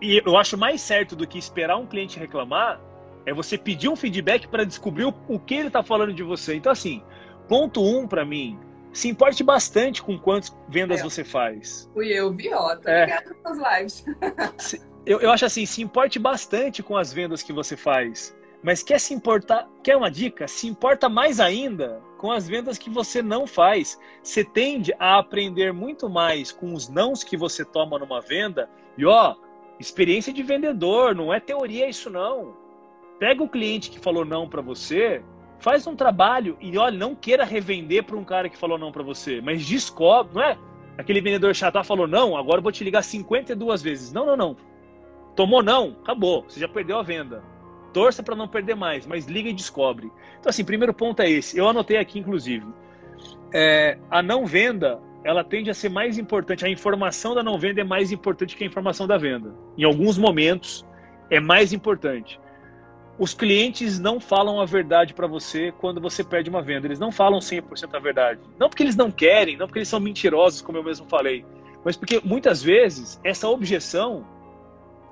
e 0.01 0.17
eu, 0.17 0.23
eu, 0.25 0.37
acho 0.39 0.57
mais 0.57 0.81
certo 0.81 1.15
do 1.15 1.27
que 1.27 1.37
esperar 1.39 1.77
um 1.77 1.87
cliente 1.87 2.19
reclamar, 2.19 2.81
é 3.29 3.35
você 3.35 3.59
pedir 3.59 3.89
um 3.89 3.97
feedback 3.97 4.49
para 4.49 4.65
descobrir 4.65 5.05
o, 5.05 5.15
o, 5.29 5.39
que 5.39 5.55
ele 5.55 5.69
está 5.69 5.83
falando 5.83 6.15
de 6.15 6.23
você. 6.23 6.55
Então, 6.55 6.73
assim, 6.73 7.03
ponto 7.47 7.83
um 7.85 8.07
para 8.07 8.25
mim, 8.25 8.59
se 8.93 9.09
importe 9.09 9.45
bastante 9.45 10.03
com 10.03 10.19
quantas 10.19 10.57
vendas 10.69 11.01
é. 11.01 11.03
você 11.03 11.23
faz. 11.23 11.91
Fui 11.93 12.09
eu, 12.09 12.33
vi, 12.33 12.53
ó, 12.53 12.75
tô 12.77 12.89
é. 12.89 13.23
nas 13.45 13.79
lives. 13.79 14.05
eu, 15.05 15.21
eu 15.21 15.31
acho 15.31 15.45
assim, 15.45 15.67
se 15.67 15.83
importe 15.83 16.19
bastante 16.19 16.83
com 16.83 16.97
as 16.97 17.13
vendas 17.13 17.43
que 17.43 17.53
você 17.53 17.77
faz. 17.77 18.35
Mas 18.63 18.83
quer 18.83 18.99
se 18.99 19.15
importar, 19.15 19.69
quer 19.85 19.97
uma 19.97 20.11
dica? 20.11 20.49
Se 20.49 20.67
importa 20.67 21.09
mais 21.09 21.39
ainda 21.39 22.03
com 22.17 22.33
as 22.33 22.49
vendas 22.49 22.77
que 22.77 22.91
você 22.91 23.23
não 23.23 23.47
faz. 23.47 23.99
Você 24.23 24.43
tende 24.43 24.93
a 24.99 25.19
aprender 25.19 25.73
muito 25.73 26.09
mais 26.09 26.51
com 26.51 26.73
os 26.73 26.89
nãos 26.89 27.23
que 27.23 27.37
você 27.37 27.65
toma 27.65 27.99
numa 27.99 28.21
venda. 28.21 28.69
E 28.97 29.07
ó, 29.07 29.37
experiência 29.79 30.33
de 30.33 30.43
vendedor, 30.43 31.15
não 31.15 31.33
é 31.33 31.39
teoria 31.39 31.89
isso 31.89 32.11
não. 32.11 32.68
Pega 33.19 33.43
o 33.43 33.49
cliente 33.49 33.91
que 33.91 33.99
falou 33.99 34.25
não 34.25 34.49
para 34.49 34.63
você, 34.63 35.23
faz 35.59 35.87
um 35.87 35.97
trabalho 35.97 36.57
e 36.61 36.77
olha, 36.79 36.97
não 36.97 37.15
queira 37.15 37.45
revender 37.45 38.05
para 38.05 38.17
um 38.17 38.25
cara 38.25 38.49
que 38.49 38.57
falou 38.57 38.79
não 38.79 38.93
para 38.93 39.03
você, 39.03 39.41
mas 39.41 39.67
descobre, 39.67 40.35
não 40.35 40.43
é? 40.43 40.57
Aquele 40.97 41.21
vendedor 41.21 41.55
chato 41.55 41.77
ah, 41.77 41.85
falou 41.85 42.09
não, 42.09 42.37
agora 42.37 42.59
eu 42.59 42.63
vou 42.63 42.73
te 42.73 42.83
ligar 42.83 43.03
52 43.03 43.83
vezes. 43.83 44.13
Não, 44.13 44.27
não, 44.27 44.37
não. 44.37 44.57
Tomou 45.37 45.63
não, 45.63 45.97
acabou, 46.03 46.43
você 46.43 46.59
já 46.59 46.69
perdeu 46.69 46.99
a 46.99 47.03
venda. 47.03 47.43
Torça 47.93 48.23
para 48.23 48.35
não 48.35 48.49
perder 48.49 48.75
mais, 48.75 49.07
mas 49.07 49.27
liga 49.27 49.49
e 49.49 49.53
descobre. 49.53 50.11
Então, 50.39 50.51
assim, 50.51 50.65
primeiro 50.65 50.93
ponto 50.93 51.23
é 51.23 51.31
esse. 51.31 51.57
Eu 51.57 51.69
anotei 51.69 51.97
aqui, 51.97 52.19
inclusive. 52.19 52.67
É, 53.55 53.97
a 54.11 54.21
não 54.21 54.45
venda, 54.45 55.01
ela 55.25 55.43
tende 55.43 55.71
a 55.71 55.75
ser 55.75 55.89
mais 55.89 56.19
importante. 56.19 56.67
A 56.67 56.69
informação 56.69 57.35
da 57.35 57.43
não 57.43 57.59
venda 57.59 57.81
é 57.81 57.85
mais 57.85 58.13
importante 58.13 58.57
que 58.57 58.65
a 58.65 58.67
informação 58.67 59.07
da 59.07 59.17
venda. 59.17 59.55
Em 59.77 59.85
alguns 59.85 60.19
momentos, 60.19 60.85
é 61.31 61.41
mais 61.41 61.73
importante. 61.73 62.39
Os 63.19 63.35
clientes 63.35 63.99
não 63.99 64.21
falam 64.21 64.61
a 64.61 64.65
verdade 64.65 65.13
para 65.13 65.27
você 65.27 65.73
quando 65.79 66.01
você 66.01 66.23
perde 66.23 66.49
uma 66.49 66.63
venda. 66.63 66.87
Eles 66.87 67.01
não 67.01 67.11
falam 67.11 67.41
100% 67.41 67.95
a 67.95 67.99
verdade. 67.99 68.41
Não 68.59 68.69
porque 68.69 68.83
eles 68.83 68.95
não 68.95 69.11
querem, 69.11 69.57
não 69.57 69.67
porque 69.67 69.81
eles 69.81 69.89
são 69.89 69.99
mentirosos, 69.99 70.63
como 70.63 70.79
eu 70.79 70.85
mesmo 70.85 71.07
falei, 71.09 71.45
mas 71.85 71.97
porque 71.97 72.21
muitas 72.25 72.63
vezes 72.63 73.21
essa 73.25 73.49
objeção 73.49 74.27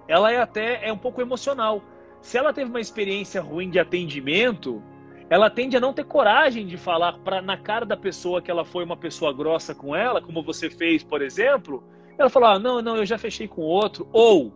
ela 0.07 0.31
é 0.31 0.41
até 0.41 0.87
é 0.87 0.93
um 0.93 0.99
pouco 0.99 1.21
emocional 1.21 1.83
se 2.27 2.37
ela 2.37 2.53
teve 2.53 2.69
uma 2.69 2.81
experiência 2.81 3.41
ruim 3.41 3.71
de 3.71 3.79
atendimento, 3.79 4.83
ela 5.31 5.49
tende 5.49 5.77
a 5.77 5.81
não 5.81 5.93
ter 5.93 6.05
coragem 6.05 6.67
de 6.67 6.77
falar 6.77 7.19
para 7.19 7.41
na 7.41 7.57
cara 7.57 7.87
da 7.87 7.97
pessoa 7.97 8.43
que 8.43 8.51
ela 8.51 8.65
foi 8.65 8.83
uma 8.83 8.97
pessoa 8.97 9.33
grossa 9.33 9.77
com 9.77 9.95
ela, 9.95 10.21
como 10.21 10.43
você 10.43 10.69
fez, 10.69 11.05
por 11.05 11.23
exemplo. 11.23 11.85
Ela 12.19 12.29
falou: 12.29 12.49
ah, 12.49 12.59
não, 12.59 12.83
não, 12.83 12.97
eu 12.97 13.07
já 13.07 13.17
fechei 13.17 13.47
com 13.47 13.63
outro, 13.63 14.09
ou 14.13 14.53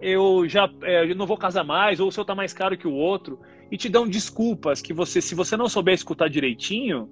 eu 0.00 0.48
já 0.48 0.68
é, 0.82 1.10
eu 1.10 1.14
não 1.14 1.26
vou 1.26 1.36
casar 1.36 1.64
mais, 1.64 2.00
ou 2.00 2.08
o 2.08 2.12
seu 2.12 2.24
tá 2.24 2.34
mais 2.34 2.52
caro 2.52 2.76
que 2.76 2.86
o 2.86 2.94
outro, 2.94 3.38
e 3.70 3.76
te 3.76 3.88
dão 3.88 4.06
desculpas 4.06 4.80
que 4.80 4.92
você, 4.92 5.20
se 5.20 5.34
você 5.34 5.56
não 5.56 5.68
souber 5.68 5.94
escutar 5.94 6.28
direitinho, 6.28 7.08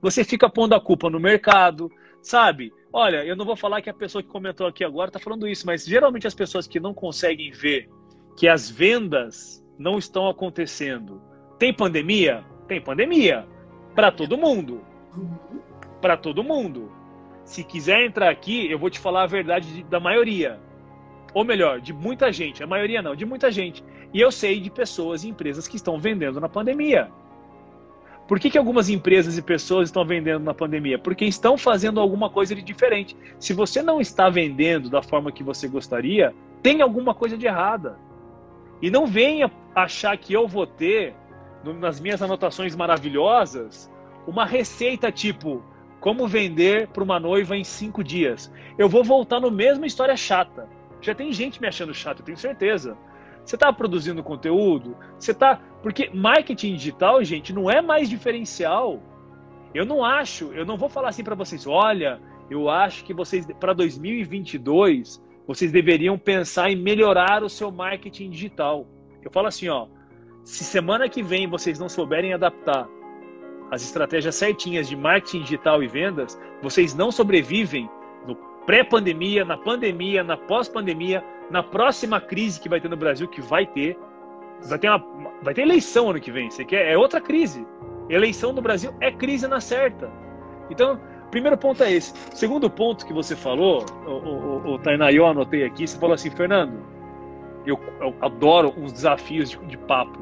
você 0.00 0.24
fica 0.24 0.48
pondo 0.48 0.74
a 0.74 0.80
culpa 0.80 1.08
no 1.08 1.20
mercado, 1.20 1.90
sabe? 2.22 2.72
Olha, 2.92 3.24
eu 3.24 3.36
não 3.36 3.44
vou 3.44 3.56
falar 3.56 3.82
que 3.82 3.90
a 3.90 3.94
pessoa 3.94 4.22
que 4.22 4.28
comentou 4.28 4.66
aqui 4.66 4.84
agora 4.84 5.08
está 5.08 5.18
falando 5.18 5.48
isso, 5.48 5.66
mas 5.66 5.84
geralmente 5.84 6.26
as 6.26 6.34
pessoas 6.34 6.66
que 6.66 6.80
não 6.80 6.94
conseguem 6.94 7.50
ver 7.50 7.88
que 8.36 8.48
as 8.48 8.70
vendas 8.70 9.64
não 9.78 9.98
estão 9.98 10.28
acontecendo. 10.28 11.20
Tem 11.58 11.72
pandemia? 11.72 12.44
Tem 12.68 12.80
pandemia. 12.80 13.46
Para 13.94 14.12
todo 14.12 14.36
mundo. 14.36 14.82
Para 16.00 16.16
todo 16.16 16.44
mundo. 16.44 16.92
Se 17.44 17.64
quiser 17.64 18.04
entrar 18.04 18.28
aqui, 18.28 18.70
eu 18.70 18.78
vou 18.78 18.90
te 18.90 18.98
falar 18.98 19.22
a 19.22 19.26
verdade 19.26 19.82
da 19.84 19.98
maioria. 19.98 20.60
Ou 21.36 21.44
melhor, 21.44 21.82
de 21.82 21.92
muita 21.92 22.32
gente. 22.32 22.62
A 22.62 22.66
maioria 22.66 23.02
não, 23.02 23.14
de 23.14 23.26
muita 23.26 23.50
gente. 23.50 23.84
E 24.14 24.18
eu 24.18 24.32
sei 24.32 24.58
de 24.58 24.70
pessoas 24.70 25.22
e 25.22 25.28
empresas 25.28 25.68
que 25.68 25.76
estão 25.76 25.98
vendendo 25.98 26.40
na 26.40 26.48
pandemia. 26.48 27.10
Por 28.26 28.40
que, 28.40 28.48
que 28.48 28.56
algumas 28.56 28.88
empresas 28.88 29.36
e 29.36 29.42
pessoas 29.42 29.88
estão 29.90 30.02
vendendo 30.02 30.42
na 30.42 30.54
pandemia? 30.54 30.98
Porque 30.98 31.26
estão 31.26 31.58
fazendo 31.58 32.00
alguma 32.00 32.30
coisa 32.30 32.54
de 32.54 32.62
diferente. 32.62 33.14
Se 33.38 33.52
você 33.52 33.82
não 33.82 34.00
está 34.00 34.30
vendendo 34.30 34.88
da 34.88 35.02
forma 35.02 35.30
que 35.30 35.42
você 35.42 35.68
gostaria, 35.68 36.34
tem 36.62 36.80
alguma 36.80 37.12
coisa 37.12 37.36
de 37.36 37.46
errada. 37.46 37.98
E 38.80 38.90
não 38.90 39.06
venha 39.06 39.50
achar 39.74 40.16
que 40.16 40.32
eu 40.32 40.48
vou 40.48 40.66
ter, 40.66 41.14
nas 41.78 42.00
minhas 42.00 42.22
anotações 42.22 42.74
maravilhosas, 42.74 43.92
uma 44.26 44.46
receita 44.46 45.12
tipo 45.12 45.62
como 46.00 46.26
vender 46.26 46.88
para 46.88 47.04
uma 47.04 47.20
noiva 47.20 47.54
em 47.54 47.62
cinco 47.62 48.02
dias. 48.02 48.50
Eu 48.78 48.88
vou 48.88 49.04
voltar 49.04 49.38
no 49.38 49.50
mesmo 49.50 49.84
história 49.84 50.16
chata. 50.16 50.66
Já 51.00 51.14
tem 51.14 51.32
gente 51.32 51.60
me 51.60 51.68
achando 51.68 51.94
chato, 51.94 52.20
eu 52.20 52.24
tenho 52.24 52.38
certeza. 52.38 52.96
Você 53.44 53.54
está 53.54 53.72
produzindo 53.72 54.22
conteúdo? 54.22 54.96
Você 55.18 55.30
está. 55.30 55.60
Porque 55.82 56.10
marketing 56.12 56.74
digital, 56.74 57.22
gente, 57.22 57.52
não 57.52 57.70
é 57.70 57.80
mais 57.80 58.10
diferencial. 58.10 59.00
Eu 59.72 59.84
não 59.84 60.04
acho, 60.04 60.52
eu 60.52 60.64
não 60.64 60.76
vou 60.76 60.88
falar 60.88 61.10
assim 61.10 61.22
para 61.22 61.34
vocês, 61.34 61.66
olha, 61.66 62.20
eu 62.50 62.68
acho 62.68 63.04
que 63.04 63.12
vocês, 63.12 63.46
para 63.60 63.72
2022, 63.72 65.22
vocês 65.46 65.70
deveriam 65.70 66.18
pensar 66.18 66.70
em 66.70 66.76
melhorar 66.76 67.44
o 67.44 67.48
seu 67.48 67.70
marketing 67.70 68.30
digital. 68.30 68.86
Eu 69.22 69.30
falo 69.30 69.48
assim, 69.48 69.68
ó, 69.68 69.86
se 70.42 70.64
semana 70.64 71.08
que 71.08 71.22
vem 71.22 71.46
vocês 71.46 71.78
não 71.78 71.88
souberem 71.88 72.32
adaptar 72.32 72.88
as 73.70 73.82
estratégias 73.82 74.34
certinhas 74.34 74.88
de 74.88 74.96
marketing 74.96 75.42
digital 75.42 75.82
e 75.82 75.88
vendas, 75.88 76.38
vocês 76.62 76.94
não 76.94 77.10
sobrevivem 77.10 77.90
pré-pandemia, 78.66 79.44
na 79.44 79.56
pandemia, 79.56 80.22
na 80.22 80.36
pós-pandemia, 80.36 81.24
na 81.50 81.62
próxima 81.62 82.20
crise 82.20 82.60
que 82.60 82.68
vai 82.68 82.80
ter 82.80 82.88
no 82.88 82.96
Brasil, 82.96 83.28
que 83.28 83.40
vai 83.40 83.66
ter. 83.66 83.98
Vai 84.68 84.78
ter, 84.78 84.88
uma, 84.88 85.04
vai 85.42 85.54
ter 85.54 85.62
eleição 85.62 86.10
ano 86.10 86.20
que 86.20 86.32
vem. 86.32 86.50
Você 86.50 86.64
quer? 86.64 86.90
É 86.90 86.98
outra 86.98 87.20
crise. 87.20 87.66
Eleição 88.08 88.52
no 88.52 88.60
Brasil 88.60 88.94
é 89.00 89.10
crise 89.10 89.46
na 89.46 89.60
certa. 89.60 90.10
Então, 90.70 91.00
Primeiro 91.30 91.58
ponto 91.58 91.82
é 91.82 91.92
esse. 91.92 92.14
Segundo 92.34 92.70
ponto 92.70 93.04
que 93.04 93.12
você 93.12 93.34
falou, 93.34 93.84
o, 94.06 94.10
o, 94.10 94.74
o 94.74 94.78
Tainá, 94.78 95.10
eu 95.12 95.26
anotei 95.26 95.64
aqui, 95.64 95.86
você 95.86 95.98
falou 95.98 96.14
assim, 96.14 96.30
Fernando, 96.30 96.80
eu, 97.66 97.78
eu 98.00 98.14
adoro 98.20 98.72
uns 98.76 98.92
desafios 98.92 99.50
de, 99.50 99.58
de, 99.66 99.76
papo. 99.76 100.18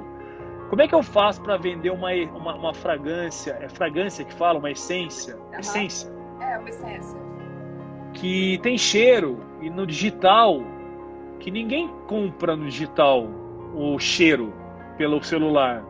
Como 0.70 0.80
é 0.80 0.88
que 0.88 0.94
eu 0.94 1.02
faço 1.02 1.42
para 1.42 1.56
vender 1.56 1.90
uma, 1.90 2.10
uma, 2.34 2.54
uma, 2.54 2.74
fragrância? 2.74 3.58
É 3.60 3.68
fragrância 3.68 4.24
que 4.24 4.32
fala? 4.32 4.58
Uma 4.58 4.70
essência? 4.70 5.36
Uhum. 5.36 5.60
Essência? 5.60 6.10
É, 6.40 6.58
uma 6.58 6.68
essência. 6.68 7.23
Que 8.14 8.58
tem 8.62 8.78
cheiro 8.78 9.40
e 9.60 9.68
no 9.68 9.86
digital, 9.86 10.62
que 11.40 11.50
ninguém 11.50 11.88
compra 12.06 12.56
no 12.56 12.64
digital 12.64 13.28
o 13.74 13.98
cheiro 13.98 14.52
pelo 14.96 15.22
celular. 15.22 15.84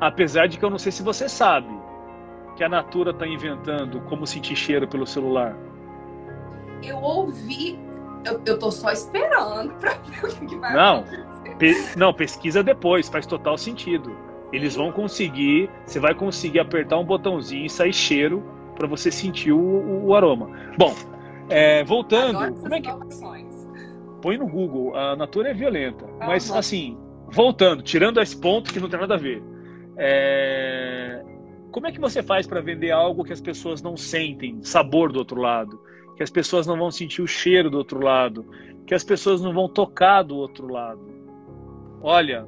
Apesar 0.00 0.46
de 0.46 0.58
que 0.58 0.64
eu 0.64 0.70
não 0.70 0.78
sei 0.78 0.90
se 0.90 1.02
você 1.02 1.28
sabe, 1.28 1.72
que 2.56 2.64
a 2.64 2.68
Natura 2.68 3.12
está 3.12 3.26
inventando 3.26 4.00
como 4.02 4.26
sentir 4.26 4.56
cheiro 4.56 4.86
pelo 4.86 5.06
celular? 5.06 5.56
Eu 6.82 6.98
ouvi, 6.98 7.78
eu, 8.24 8.40
eu 8.44 8.58
tô 8.58 8.70
só 8.70 8.90
esperando 8.90 9.72
para 9.74 9.94
ver 9.94 10.24
o 10.24 10.46
que 10.46 10.56
vai 10.56 10.74
não, 10.74 11.04
pe, 11.58 11.74
não, 11.96 12.12
pesquisa 12.12 12.62
depois, 12.62 13.08
faz 13.08 13.26
total 13.26 13.56
sentido. 13.56 14.14
Eles 14.52 14.76
vão 14.76 14.92
conseguir, 14.92 15.70
você 15.86 15.98
vai 15.98 16.14
conseguir 16.14 16.60
apertar 16.60 16.98
um 16.98 17.04
botãozinho 17.04 17.64
e 17.64 17.70
sair 17.70 17.92
cheiro 17.92 18.42
para 18.74 18.86
você 18.86 19.10
sentir 19.10 19.52
o, 19.52 20.04
o, 20.06 20.14
aroma. 20.14 20.50
Bom, 20.76 20.94
é, 21.52 21.84
voltando, 21.84 22.54
como 22.60 22.74
é 22.74 22.80
que 22.80 22.88
põe 24.20 24.38
no 24.38 24.46
Google? 24.46 24.96
A 24.96 25.16
Natura 25.16 25.50
é 25.50 25.54
violenta, 25.54 26.04
ah, 26.20 26.26
mas 26.26 26.50
assim, 26.50 26.96
voltando, 27.28 27.82
tirando 27.82 28.20
esse 28.20 28.36
ponto 28.36 28.72
que 28.72 28.80
não 28.80 28.88
tem 28.88 29.00
nada 29.00 29.14
a 29.14 29.18
ver. 29.18 29.42
É, 29.96 31.22
como 31.70 31.86
é 31.86 31.92
que 31.92 32.00
você 32.00 32.22
faz 32.22 32.46
para 32.46 32.60
vender 32.60 32.90
algo 32.90 33.24
que 33.24 33.32
as 33.32 33.40
pessoas 33.40 33.82
não 33.82 33.96
sentem 33.96 34.62
sabor 34.62 35.12
do 35.12 35.18
outro 35.18 35.40
lado, 35.40 35.80
que 36.16 36.22
as 36.22 36.30
pessoas 36.30 36.66
não 36.66 36.76
vão 36.76 36.90
sentir 36.90 37.22
o 37.22 37.26
cheiro 37.26 37.70
do 37.70 37.78
outro 37.78 38.00
lado, 38.00 38.46
que 38.86 38.94
as 38.94 39.02
pessoas 39.02 39.40
não 39.40 39.52
vão 39.52 39.68
tocar 39.68 40.22
do 40.22 40.36
outro 40.36 40.70
lado? 40.70 41.00
Olha, 42.02 42.46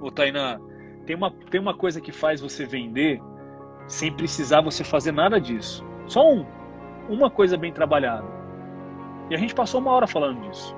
o 0.00 0.10
Tainá, 0.10 0.60
tem 1.06 1.16
uma, 1.16 1.30
tem 1.50 1.60
uma 1.60 1.74
coisa 1.74 2.00
que 2.00 2.12
faz 2.12 2.40
você 2.40 2.66
vender 2.66 3.20
sem 3.86 4.12
precisar 4.12 4.60
você 4.60 4.82
fazer 4.82 5.12
nada 5.12 5.40
disso. 5.40 5.84
Só 6.06 6.30
um, 6.30 6.44
uma 7.08 7.30
coisa 7.30 7.56
bem 7.56 7.72
trabalhada. 7.72 8.26
E 9.30 9.34
a 9.34 9.38
gente 9.38 9.54
passou 9.54 9.80
uma 9.80 9.92
hora 9.92 10.06
falando 10.06 10.40
disso. 10.42 10.76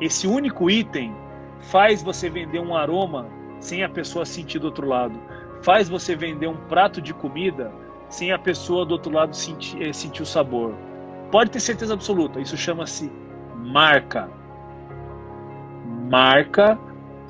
Esse 0.00 0.26
único 0.26 0.70
item 0.70 1.14
faz 1.60 2.02
você 2.02 2.28
vender 2.28 2.58
um 2.58 2.76
aroma 2.76 3.26
sem 3.60 3.84
a 3.84 3.88
pessoa 3.88 4.24
sentir 4.24 4.58
do 4.58 4.66
outro 4.66 4.86
lado 4.86 5.18
faz 5.64 5.88
você 5.88 6.14
vender 6.14 6.46
um 6.46 6.56
prato 6.68 7.00
de 7.00 7.14
comida 7.14 7.72
sem 8.10 8.30
a 8.30 8.38
pessoa 8.38 8.84
do 8.84 8.92
outro 8.92 9.10
lado 9.10 9.34
sentir, 9.34 9.82
eh, 9.82 9.92
sentir 9.92 10.22
o 10.22 10.26
sabor. 10.26 10.74
Pode 11.30 11.50
ter 11.50 11.58
certeza 11.58 11.94
absoluta, 11.94 12.38
isso 12.38 12.56
chama-se 12.56 13.10
marca. 13.56 14.28
Marca, 16.10 16.78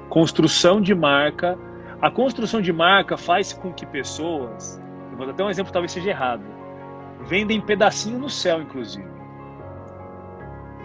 construção 0.09 0.81
de 0.81 0.95
marca. 0.95 1.57
A 2.03 2.11
construção 2.11 2.61
de 2.61 2.73
marca 2.73 3.17
faz 3.17 3.53
com 3.53 3.73
que 3.73 3.87
pessoas, 3.87 4.83
eu 5.13 5.17
vou 5.17 5.27
dar 5.27 5.33
até 5.33 5.45
um 5.45 5.49
exemplo, 5.49 5.73
talvez 5.73 5.93
seja 5.93 6.11
errado, 6.11 6.43
vendem 7.27 7.61
pedacinho 7.61 8.19
no 8.19 8.29
céu, 8.29 8.61
inclusive. 8.61 9.09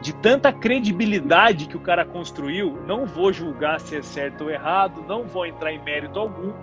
De 0.01 0.13
tanta 0.13 0.53
credibilidade 0.53 1.67
que 1.67 1.75
o 1.75 1.79
cara 1.79 2.05
construiu, 2.05 2.79
não 2.87 3.05
vou 3.05 3.33
julgar 3.33 3.79
se 3.79 3.97
é 3.97 4.01
certo 4.01 4.45
ou 4.45 4.49
errado, 4.49 5.03
não 5.07 5.25
vou 5.25 5.45
entrar 5.45 5.73
em 5.73 5.83
mérito 5.83 6.19
algum, 6.19 6.53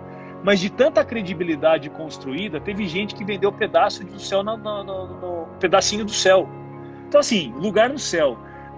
Mas 0.43 0.59
de 0.59 0.69
tanta 0.69 1.03
credibilidade 1.03 1.89
construída, 1.89 2.59
teve 2.59 2.87
gente 2.87 3.15
que 3.15 3.25
vendeu 3.25 3.51
pedaço 3.51 4.03
do 4.03 4.19
céu 4.19 4.43
no, 4.43 4.55
no, 4.55 4.83
no, 4.83 5.07
no 5.19 5.47
pedacinho 5.59 6.05
do 6.05 6.11
céu. 6.11 6.47
Então, 7.07 7.19
assim, 7.19 7.51
lugar 7.57 7.89
no 7.89 7.97
céu. 7.97 8.37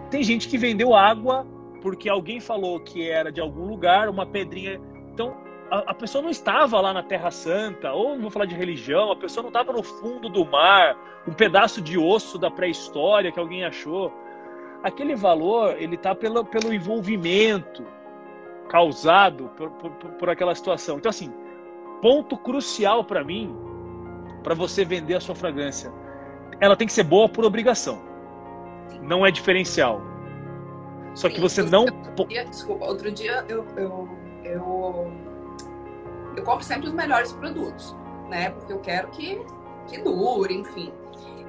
Tem 0.10 0.24
gente 0.24 0.48
que 0.48 0.58
vendeu 0.58 0.96
água 0.96 1.46
porque 1.82 2.10
alguém 2.10 2.40
falou 2.40 2.80
que 2.80 3.10
era 3.10 3.32
de 3.32 3.42
algum 3.42 3.66
lugar, 3.66 4.10
uma 4.10 4.26
pedrinha. 4.26 4.80
Então, 5.14 5.36
a, 5.72 5.92
a, 5.92 5.94
pessoa 5.94 6.22
não 6.22 6.30
estava 6.30 6.80
lá 6.80 6.94
na 6.94 7.04
Terra 7.04 7.32
Santa, 7.32 7.92
ou 7.94 8.16
não 8.16 8.22
vou 8.22 8.32
falar 8.32 8.46
de 8.46 8.56
religião, 8.56 9.12
a 9.12 9.16
pessoa 9.16 9.42
não 9.42 9.50
estava 9.50 9.72
no 9.72 9.84
fundo 9.84 10.30
do 10.30 10.46
mar, 10.46 10.98
um 11.28 11.34
pedaço 11.34 11.82
de 11.82 11.98
osso 11.98 12.38
da 12.38 12.50
pré-história 12.50 13.32
que 13.32 13.40
alguém 13.40 13.64
achou. 13.64 14.12
Aquele 14.84 15.16
valor, 15.16 15.76
ele 15.78 15.96
está 15.96 16.16
pelo, 16.16 16.44
pelo 16.46 16.74
envolvimento 16.74 17.86
causado 18.70 19.52
por, 19.58 19.70
por, 19.72 19.92
por 19.92 20.30
aquela 20.30 20.56
situação. 20.56 20.98
Então, 20.98 21.10
assim, 21.10 21.34
ponto 22.02 22.38
crucial 22.38 23.04
para 23.04 23.24
mim, 23.24 23.56
para 24.44 24.56
você 24.56 24.86
vender 24.86 25.16
a 25.16 25.20
sua 25.20 25.36
fragrância, 25.36 25.92
ela 26.60 26.76
tem 26.76 26.88
que 26.88 26.94
ser 26.94 27.04
boa 27.04 27.28
por 27.28 27.44
obrigação. 27.44 28.02
Não 29.02 29.26
é 29.26 29.32
diferencial. 29.32 30.02
Só 31.14 31.28
Sim, 31.28 31.36
que 31.36 31.42
você 31.42 31.64
não. 31.64 31.82
Outro 31.82 32.28
dia, 32.28 32.46
desculpa, 32.46 32.86
outro 32.86 33.12
dia 33.12 33.44
eu, 33.50 33.66
eu, 33.76 34.10
eu, 34.44 35.12
eu 36.36 36.44
compro 36.44 36.64
sempre 36.64 36.88
os 36.88 36.94
melhores 36.94 37.32
produtos, 37.32 37.96
né? 38.30 38.50
Porque 38.52 38.74
eu 38.74 38.80
quero 38.80 39.10
que, 39.10 39.42
que 39.88 40.00
dure, 40.00 40.54
enfim. 40.54 40.94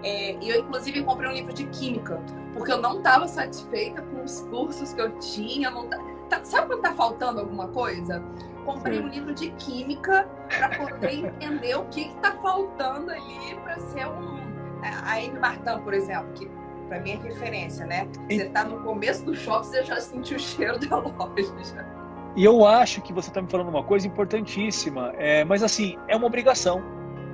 É, 0.02 0.36
e 0.40 0.48
eu, 0.48 0.60
inclusive, 0.60 1.02
comprei 1.02 1.28
um 1.28 1.32
livro 1.32 1.52
de 1.52 1.66
química, 1.66 2.20
porque 2.54 2.72
eu 2.72 2.80
não 2.80 2.98
estava 2.98 3.28
satisfeita 3.28 4.00
com 4.00 4.22
os 4.22 4.40
cursos 4.42 4.92
que 4.92 5.00
eu 5.00 5.10
tinha. 5.18 5.70
Não 5.70 5.88
tá, 5.88 5.98
tá, 6.28 6.44
sabe 6.44 6.68
quando 6.68 6.82
tá 6.82 6.94
faltando 6.94 7.40
alguma 7.40 7.68
coisa? 7.68 8.22
Comprei 8.64 8.98
Sim. 8.98 9.04
um 9.04 9.08
livro 9.08 9.34
de 9.34 9.50
química 9.52 10.28
para 10.48 10.68
poder 10.70 11.26
entender 11.26 11.74
o 11.74 11.84
que 11.86 12.08
está 12.08 12.32
faltando 12.32 13.10
ali 13.10 13.54
para 13.62 13.78
ser 13.78 14.06
um. 14.06 14.40
A 14.82 15.16
Amy 15.16 15.38
Martin, 15.38 15.82
por 15.84 15.92
exemplo, 15.92 16.32
que 16.32 16.50
para 16.88 17.00
mim 17.00 17.12
é 17.12 17.16
referência, 17.16 17.84
né? 17.84 18.08
Você 18.28 18.48
tá 18.48 18.64
no 18.64 18.82
começo 18.82 19.24
do 19.24 19.34
shopping, 19.34 19.66
você 19.66 19.84
já 19.84 20.00
sentiu 20.00 20.38
o 20.38 20.40
cheiro 20.40 20.78
da 20.78 20.96
loja. 20.96 21.99
E 22.36 22.44
eu 22.44 22.64
acho 22.64 23.02
que 23.02 23.12
você 23.12 23.28
está 23.28 23.42
me 23.42 23.50
falando 23.50 23.68
uma 23.68 23.82
coisa 23.82 24.06
importantíssima, 24.06 25.12
é, 25.18 25.44
mas 25.44 25.62
assim, 25.62 25.96
é 26.06 26.16
uma 26.16 26.26
obrigação. 26.26 26.82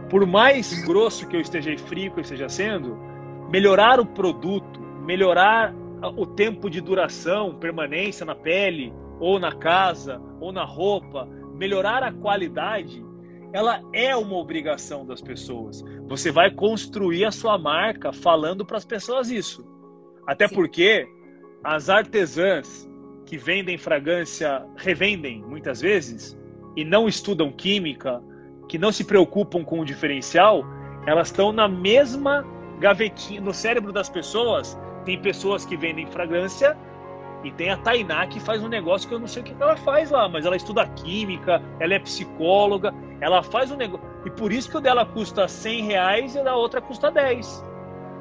Por 0.08 0.26
mais 0.26 0.84
grosso 0.84 1.26
que 1.26 1.36
eu 1.36 1.40
esteja 1.40 1.70
e 1.70 1.78
frio 1.78 2.12
que 2.12 2.20
eu 2.20 2.22
esteja 2.22 2.48
sendo, 2.48 2.96
melhorar 3.50 4.00
o 4.00 4.06
produto, 4.06 4.80
melhorar 5.04 5.74
o 6.16 6.26
tempo 6.26 6.70
de 6.70 6.80
duração, 6.80 7.54
permanência 7.54 8.24
na 8.24 8.34
pele, 8.34 8.92
ou 9.18 9.38
na 9.38 9.52
casa, 9.52 10.20
ou 10.40 10.52
na 10.52 10.64
roupa, 10.64 11.26
melhorar 11.54 12.02
a 12.02 12.12
qualidade, 12.12 13.04
ela 13.52 13.80
é 13.92 14.14
uma 14.14 14.36
obrigação 14.36 15.06
das 15.06 15.22
pessoas. 15.22 15.82
Você 16.06 16.30
vai 16.30 16.50
construir 16.50 17.24
a 17.24 17.30
sua 17.30 17.58
marca 17.58 18.12
falando 18.12 18.64
para 18.64 18.76
as 18.76 18.84
pessoas 18.84 19.30
isso. 19.30 19.64
Até 20.26 20.46
Sim. 20.48 20.54
porque 20.54 21.08
as 21.64 21.88
artesãs 21.88 22.88
que 23.26 23.36
vendem 23.36 23.76
fragrância 23.76 24.64
revendem 24.76 25.42
muitas 25.42 25.80
vezes 25.80 26.38
e 26.76 26.84
não 26.84 27.08
estudam 27.08 27.50
química, 27.50 28.22
que 28.68 28.78
não 28.78 28.92
se 28.92 29.04
preocupam 29.04 29.64
com 29.64 29.80
o 29.80 29.84
diferencial, 29.84 30.64
elas 31.06 31.28
estão 31.28 31.52
na 31.52 31.68
mesma 31.68 32.46
gavetinha 32.78 33.40
no 33.40 33.52
cérebro 33.52 33.92
das 33.92 34.08
pessoas. 34.08 34.78
Tem 35.04 35.20
pessoas 35.20 35.64
que 35.64 35.76
vendem 35.76 36.06
fragrância 36.06 36.76
e 37.42 37.50
tem 37.50 37.70
a 37.70 37.76
Tainá 37.76 38.26
que 38.26 38.38
faz 38.38 38.62
um 38.62 38.68
negócio 38.68 39.08
que 39.08 39.14
eu 39.14 39.18
não 39.18 39.26
sei 39.26 39.42
o 39.42 39.44
que 39.44 39.54
ela 39.60 39.76
faz 39.76 40.10
lá, 40.10 40.28
mas 40.28 40.46
ela 40.46 40.56
estuda 40.56 40.86
química, 40.88 41.62
ela 41.80 41.94
é 41.94 41.98
psicóloga, 41.98 42.94
ela 43.20 43.42
faz 43.42 43.70
um 43.70 43.76
negócio. 43.76 44.06
E 44.24 44.30
por 44.30 44.52
isso 44.52 44.70
que 44.70 44.76
o 44.76 44.80
dela 44.80 45.04
custa 45.04 45.48
100 45.48 45.84
reais 45.84 46.34
e 46.34 46.38
a 46.38 46.44
da 46.44 46.56
outra 46.56 46.80
custa 46.80 47.10
10. 47.10 47.64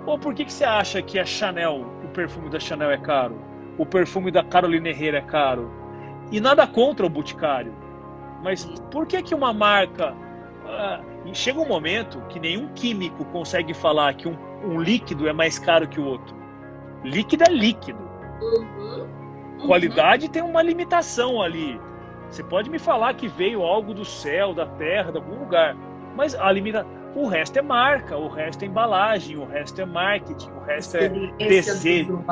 Ou 0.07 0.17
por 0.17 0.33
que, 0.33 0.45
que 0.45 0.53
você 0.53 0.63
acha 0.63 1.01
que 1.01 1.19
a 1.19 1.25
Chanel, 1.25 1.85
o 2.03 2.07
perfume 2.09 2.49
da 2.49 2.59
Chanel 2.59 2.91
é 2.91 2.97
caro? 2.97 3.44
O 3.77 3.85
perfume 3.85 4.31
da 4.31 4.43
Carolina 4.43 4.89
Herrera 4.89 5.17
é 5.17 5.21
caro? 5.21 5.71
E 6.31 6.39
nada 6.39 6.65
contra 6.65 7.05
o 7.05 7.09
Boticário. 7.09 7.73
Mas 8.43 8.65
por 8.91 9.05
que, 9.05 9.21
que 9.21 9.35
uma 9.35 9.53
marca. 9.53 10.13
Uh, 10.13 11.33
chega 11.33 11.59
um 11.59 11.67
momento 11.67 12.21
que 12.29 12.39
nenhum 12.39 12.69
químico 12.73 13.25
consegue 13.25 13.73
falar 13.73 14.13
que 14.13 14.27
um, 14.27 14.37
um 14.63 14.79
líquido 14.79 15.27
é 15.27 15.33
mais 15.33 15.59
caro 15.59 15.87
que 15.87 15.99
o 15.99 16.05
outro. 16.05 16.35
Líquido 17.03 17.43
é 17.43 17.51
líquido. 17.51 17.99
Uhum. 18.41 19.07
Uhum. 19.59 19.67
Qualidade 19.67 20.29
tem 20.29 20.41
uma 20.41 20.61
limitação 20.61 21.41
ali. 21.41 21.79
Você 22.29 22.43
pode 22.43 22.69
me 22.69 22.79
falar 22.79 23.13
que 23.13 23.27
veio 23.27 23.61
algo 23.61 23.93
do 23.93 24.03
céu, 24.03 24.53
da 24.53 24.65
terra, 24.65 25.11
de 25.11 25.17
algum 25.17 25.39
lugar, 25.39 25.75
mas 26.15 26.35
a 26.35 26.51
limita... 26.51 26.85
o 27.15 27.27
resto 27.27 27.57
é 27.57 27.61
marca, 27.61 28.17
o 28.17 28.27
resto 28.27 28.63
é 28.63 28.67
embalagem, 28.67 29.37
o 29.37 29.45
resto 29.45 29.81
é 29.81 29.85
marketing, 29.85 30.49
o 30.49 30.59
resto 30.59 30.97
é 30.97 31.09
desejo. 31.37 32.23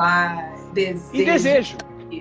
desejo. 0.73 1.09
E 1.13 1.25
desejo. 1.25 1.77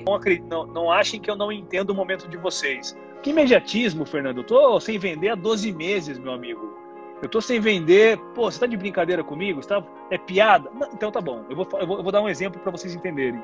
Não, 0.07 0.21
não, 0.49 0.67
não 0.67 0.93
achem 0.93 1.21
que 1.21 1.31
eu 1.31 1.37
não 1.37 1.51
entendo 1.51 1.91
o 1.91 1.95
momento 1.95 2.29
de 2.29 2.37
vocês. 2.37 2.97
Que 3.23 3.31
imediatismo, 3.31 4.07
Fernando. 4.07 4.39
Eu 4.39 4.45
tô 4.45 4.81
sem 4.81 4.99
vender 4.99 5.31
há 5.31 5.35
12 5.35 5.73
meses, 5.73 6.19
meu 6.19 6.33
amigo. 6.33 6.73
Eu 7.21 7.29
tô 7.29 7.41
sem 7.41 7.61
vender. 7.61 8.19
Pô, 8.35 8.51
você 8.51 8.61
tá 8.61 8.67
de 8.67 8.77
brincadeira 8.77 9.23
comigo? 9.23 9.63
Você 9.63 9.69
tá... 9.69 9.85
É 10.11 10.19
piada? 10.19 10.71
Não, 10.73 10.89
então 10.93 11.11
tá 11.11 11.21
bom. 11.21 11.45
Eu 11.51 11.57
vou, 11.57 11.69
eu 11.79 11.87
vou, 11.87 11.97
eu 11.99 12.03
vou 12.03 12.13
dar 12.13 12.23
um 12.23 12.29
exemplo 12.29 12.61
para 12.61 12.73
vocês 12.73 12.95
entenderem. 12.95 13.43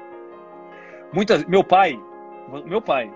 Muitas, 1.12 1.44
meu 1.44 1.64
pai, 1.64 2.00
meu 2.64 2.80
pai, 2.80 3.12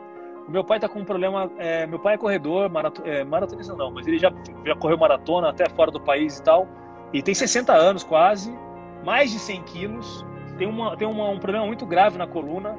meu 0.48 0.64
pai 0.64 0.80
tá 0.80 0.88
com 0.88 1.00
um 1.00 1.04
problema. 1.04 1.50
É, 1.58 1.86
meu 1.86 1.98
pai 1.98 2.14
é 2.14 2.18
corredor, 2.18 2.68
marato, 2.70 3.02
é, 3.04 3.24
maratonista 3.24 3.74
não, 3.74 3.90
mas 3.90 4.06
ele 4.06 4.18
já, 4.18 4.32
já 4.64 4.74
correu 4.74 4.98
maratona 4.98 5.48
até 5.48 5.68
fora 5.68 5.90
do 5.90 6.00
país 6.00 6.38
e 6.38 6.42
tal. 6.42 6.66
E 7.12 7.22
tem 7.22 7.34
60 7.34 7.72
anos 7.72 8.02
quase, 8.02 8.56
mais 9.04 9.30
de 9.30 9.38
100 9.38 9.62
quilos. 9.62 10.26
Tem, 10.58 10.66
uma, 10.66 10.96
tem 10.96 11.06
uma, 11.06 11.28
um 11.28 11.38
problema 11.38 11.66
muito 11.66 11.86
grave 11.86 12.18
na 12.18 12.26
coluna 12.26 12.76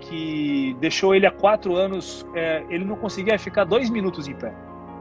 que 0.00 0.76
deixou 0.80 1.14
ele 1.14 1.26
há 1.26 1.30
quatro 1.30 1.76
anos. 1.76 2.26
É, 2.34 2.64
ele 2.68 2.84
não 2.84 2.96
conseguia 2.96 3.38
ficar 3.38 3.64
dois 3.64 3.90
minutos 3.90 4.28
em 4.28 4.34
pé. 4.34 4.54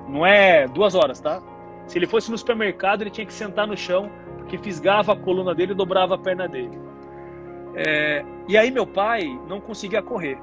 Não 0.08 0.26
é 0.26 0.68
duas 0.68 0.96
horas, 0.96 1.20
tá? 1.20 1.42
Se 1.88 1.98
ele 1.98 2.08
fosse 2.08 2.32
no 2.32 2.38
supermercado, 2.38 3.02
ele 3.02 3.10
tinha 3.10 3.26
que 3.26 3.34
sentar 3.34 3.68
no 3.68 3.76
chão, 3.76 4.10
porque 4.38 4.58
fisgava 4.58 5.14
a 5.14 5.16
coluna 5.16 5.54
dele 5.54 5.74
e 5.74 5.76
dobrava 5.76 6.16
a 6.16 6.18
perna 6.18 6.48
dele. 6.48 6.78
É, 7.76 8.24
e 8.48 8.58
aí 8.58 8.72
meu 8.72 8.86
pai 8.86 9.24
não 9.48 9.60
conseguia 9.60 10.02
correr. 10.02 10.38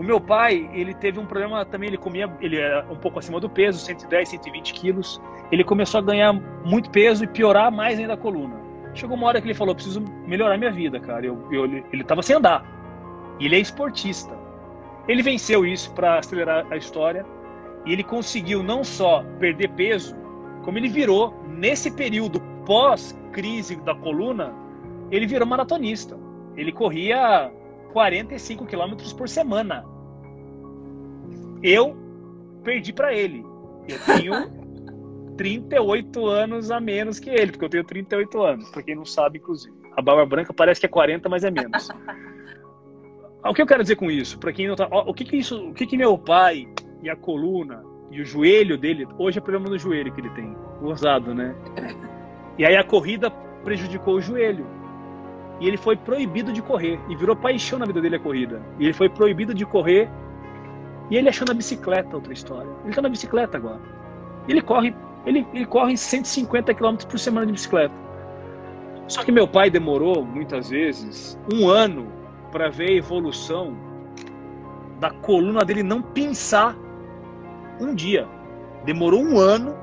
O 0.00 0.02
meu 0.02 0.18
pai, 0.18 0.66
ele 0.72 0.94
teve 0.94 1.20
um 1.20 1.26
problema 1.26 1.62
também, 1.62 1.90
ele 1.90 1.98
comia, 1.98 2.26
ele 2.40 2.56
era 2.56 2.90
um 2.90 2.96
pouco 2.96 3.18
acima 3.18 3.38
do 3.38 3.50
peso, 3.50 3.78
110, 3.80 4.30
120 4.30 4.72
quilos. 4.72 5.20
Ele 5.52 5.62
começou 5.62 5.98
a 5.98 6.02
ganhar 6.02 6.32
muito 6.64 6.88
peso 6.88 7.22
e 7.22 7.26
piorar 7.26 7.70
mais 7.70 7.98
ainda 7.98 8.14
a 8.14 8.16
coluna. 8.16 8.56
Chegou 8.94 9.14
uma 9.14 9.26
hora 9.26 9.42
que 9.42 9.46
ele 9.46 9.52
falou, 9.52 9.74
preciso 9.74 10.02
melhorar 10.26 10.56
minha 10.56 10.72
vida, 10.72 10.98
cara. 10.98 11.26
Eu, 11.26 11.46
eu, 11.52 11.66
ele 11.66 12.00
estava 12.00 12.22
sem 12.22 12.34
andar. 12.34 12.64
E 13.38 13.44
ele 13.44 13.56
é 13.56 13.58
esportista. 13.58 14.34
Ele 15.06 15.22
venceu 15.22 15.66
isso 15.66 15.92
para 15.92 16.18
acelerar 16.18 16.66
a 16.70 16.78
história. 16.78 17.26
E 17.84 17.92
ele 17.92 18.02
conseguiu 18.02 18.62
não 18.62 18.82
só 18.82 19.22
perder 19.38 19.68
peso, 19.72 20.16
como 20.62 20.78
ele 20.78 20.88
virou, 20.88 21.34
nesse 21.46 21.90
período 21.90 22.40
pós-crise 22.64 23.76
da 23.76 23.94
coluna, 23.94 24.54
ele 25.10 25.26
virou 25.26 25.46
maratonista. 25.46 26.18
Ele 26.56 26.72
corria 26.72 27.52
45 27.92 28.66
quilômetros 28.66 29.12
por 29.12 29.28
semana. 29.28 29.84
Eu 31.62 31.96
perdi 32.62 32.92
para 32.92 33.14
ele. 33.14 33.44
Eu 33.88 33.98
tenho 34.04 34.60
38 35.36 36.26
anos 36.26 36.70
a 36.70 36.80
menos 36.80 37.18
que 37.18 37.30
ele, 37.30 37.52
porque 37.52 37.64
eu 37.64 37.70
tenho 37.70 37.84
38 37.84 38.42
anos, 38.42 38.70
para 38.70 38.82
quem 38.82 38.94
não 38.94 39.04
sabe, 39.04 39.38
inclusive. 39.38 39.74
A 39.96 40.02
barba 40.02 40.24
branca 40.26 40.52
parece 40.52 40.80
que 40.80 40.86
é 40.86 40.88
40, 40.88 41.28
mas 41.28 41.44
é 41.44 41.50
menos. 41.50 41.88
o 43.44 43.54
que 43.54 43.62
eu 43.62 43.66
quero 43.66 43.82
dizer 43.82 43.96
com 43.96 44.10
isso? 44.10 44.38
Para 44.38 44.52
quem 44.52 44.68
não 44.68 44.76
tá, 44.76 44.86
o 44.86 45.14
que 45.14 45.24
que 45.24 45.36
isso, 45.36 45.70
o 45.70 45.74
que 45.74 45.86
que 45.86 45.96
meu 45.96 46.16
pai 46.18 46.68
e 47.02 47.08
a 47.08 47.16
coluna 47.16 47.82
e 48.10 48.20
o 48.20 48.24
joelho 48.24 48.76
dele, 48.76 49.06
hoje 49.18 49.38
é 49.38 49.40
problema 49.40 49.68
no 49.68 49.78
joelho 49.78 50.12
que 50.12 50.20
ele 50.20 50.30
tem, 50.30 50.54
gozado, 50.80 51.34
né? 51.34 51.54
E 52.58 52.66
aí 52.66 52.76
a 52.76 52.84
corrida 52.84 53.30
prejudicou 53.64 54.16
o 54.16 54.20
joelho. 54.20 54.66
E 55.60 55.68
ele 55.68 55.76
foi 55.76 55.96
proibido 55.96 56.52
de 56.52 56.62
correr. 56.62 56.98
E 57.08 57.14
virou 57.14 57.36
paixão 57.36 57.78
na 57.78 57.86
vida 57.86 58.00
dele 58.00 58.16
a 58.16 58.20
corrida. 58.20 58.62
E 58.78 58.84
ele 58.84 58.92
foi 58.94 59.08
proibido 59.08 59.54
de 59.54 59.66
correr. 59.66 60.10
E 61.10 61.16
ele 61.16 61.28
achou 61.28 61.46
na 61.46 61.54
bicicleta 61.54 62.16
outra 62.16 62.32
história. 62.32 62.70
Ele 62.80 62.90
está 62.90 63.02
na 63.02 63.08
bicicleta 63.08 63.58
agora. 63.58 63.80
Ele 64.48 64.62
corre, 64.62 64.94
ele, 65.26 65.46
ele 65.52 65.66
corre 65.66 65.96
150 65.96 66.72
km 66.74 66.96
por 67.08 67.18
semana 67.18 67.46
de 67.46 67.52
bicicleta. 67.52 67.94
Só 69.06 69.22
que 69.22 69.32
meu 69.32 69.46
pai 69.46 69.68
demorou, 69.70 70.24
muitas 70.24 70.70
vezes, 70.70 71.38
um 71.52 71.68
ano 71.68 72.10
para 72.50 72.70
ver 72.70 72.90
a 72.90 72.94
evolução 72.94 73.76
da 74.98 75.10
coluna 75.10 75.64
dele 75.64 75.82
não 75.82 76.00
pinçar 76.00 76.76
um 77.80 77.94
dia. 77.94 78.26
Demorou 78.84 79.20
um 79.20 79.38
ano 79.38 79.74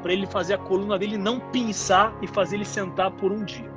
para 0.00 0.12
ele 0.12 0.26
fazer 0.26 0.54
a 0.54 0.58
coluna 0.58 0.98
dele 0.98 1.18
não 1.18 1.40
pinçar 1.40 2.14
e 2.22 2.26
fazer 2.26 2.56
ele 2.56 2.64
sentar 2.64 3.10
por 3.10 3.32
um 3.32 3.44
dia. 3.44 3.75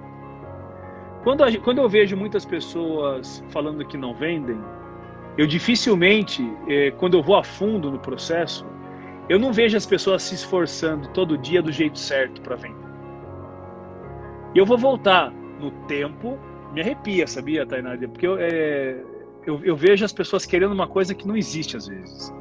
Quando, 1.24 1.44
a, 1.44 1.58
quando 1.58 1.80
eu 1.80 1.90
vejo 1.90 2.16
muitas 2.16 2.46
pessoas 2.46 3.44
falando 3.50 3.86
que 3.86 3.98
não 3.98 4.14
vendem, 4.14 4.60
eu 5.38 5.46
dificilmente, 5.48 6.42
é, 6.68 6.92
quando 6.92 7.18
eu 7.18 7.24
vou 7.24 7.36
a 7.38 7.44
fundo 7.44 7.92
no 7.92 8.00
processo, 8.00 8.66
Eu 9.30 9.38
não 9.38 9.54
vejo 9.54 9.78
as 9.78 9.86
pessoas 9.86 10.24
se 10.24 10.34
esforçando 10.34 11.08
todo 11.10 11.38
dia 11.38 11.62
do 11.62 11.72
jeito 11.72 12.00
certo 12.00 12.42
para 12.42 12.56
vender. 12.56 12.90
E 14.56 14.58
eu 14.58 14.66
vou 14.66 14.76
voltar 14.76 15.32
no 15.60 15.70
tempo, 15.86 16.40
me 16.74 16.82
arrepia, 16.82 17.28
sabia, 17.28 17.64
Tainá? 17.64 17.96
Porque 17.96 18.26
eu, 18.26 18.38
é, 18.40 19.00
eu, 19.46 19.64
eu, 19.64 19.76
vejo 19.76 20.04
as 20.04 20.12
pessoas 20.12 20.48
querendo 20.48 20.72
uma 20.72 20.88
coisa 20.88 21.14
que 21.14 21.28
não 21.28 21.38
existe 21.38 21.78
às 21.78 21.88
vezes. 21.88 22.34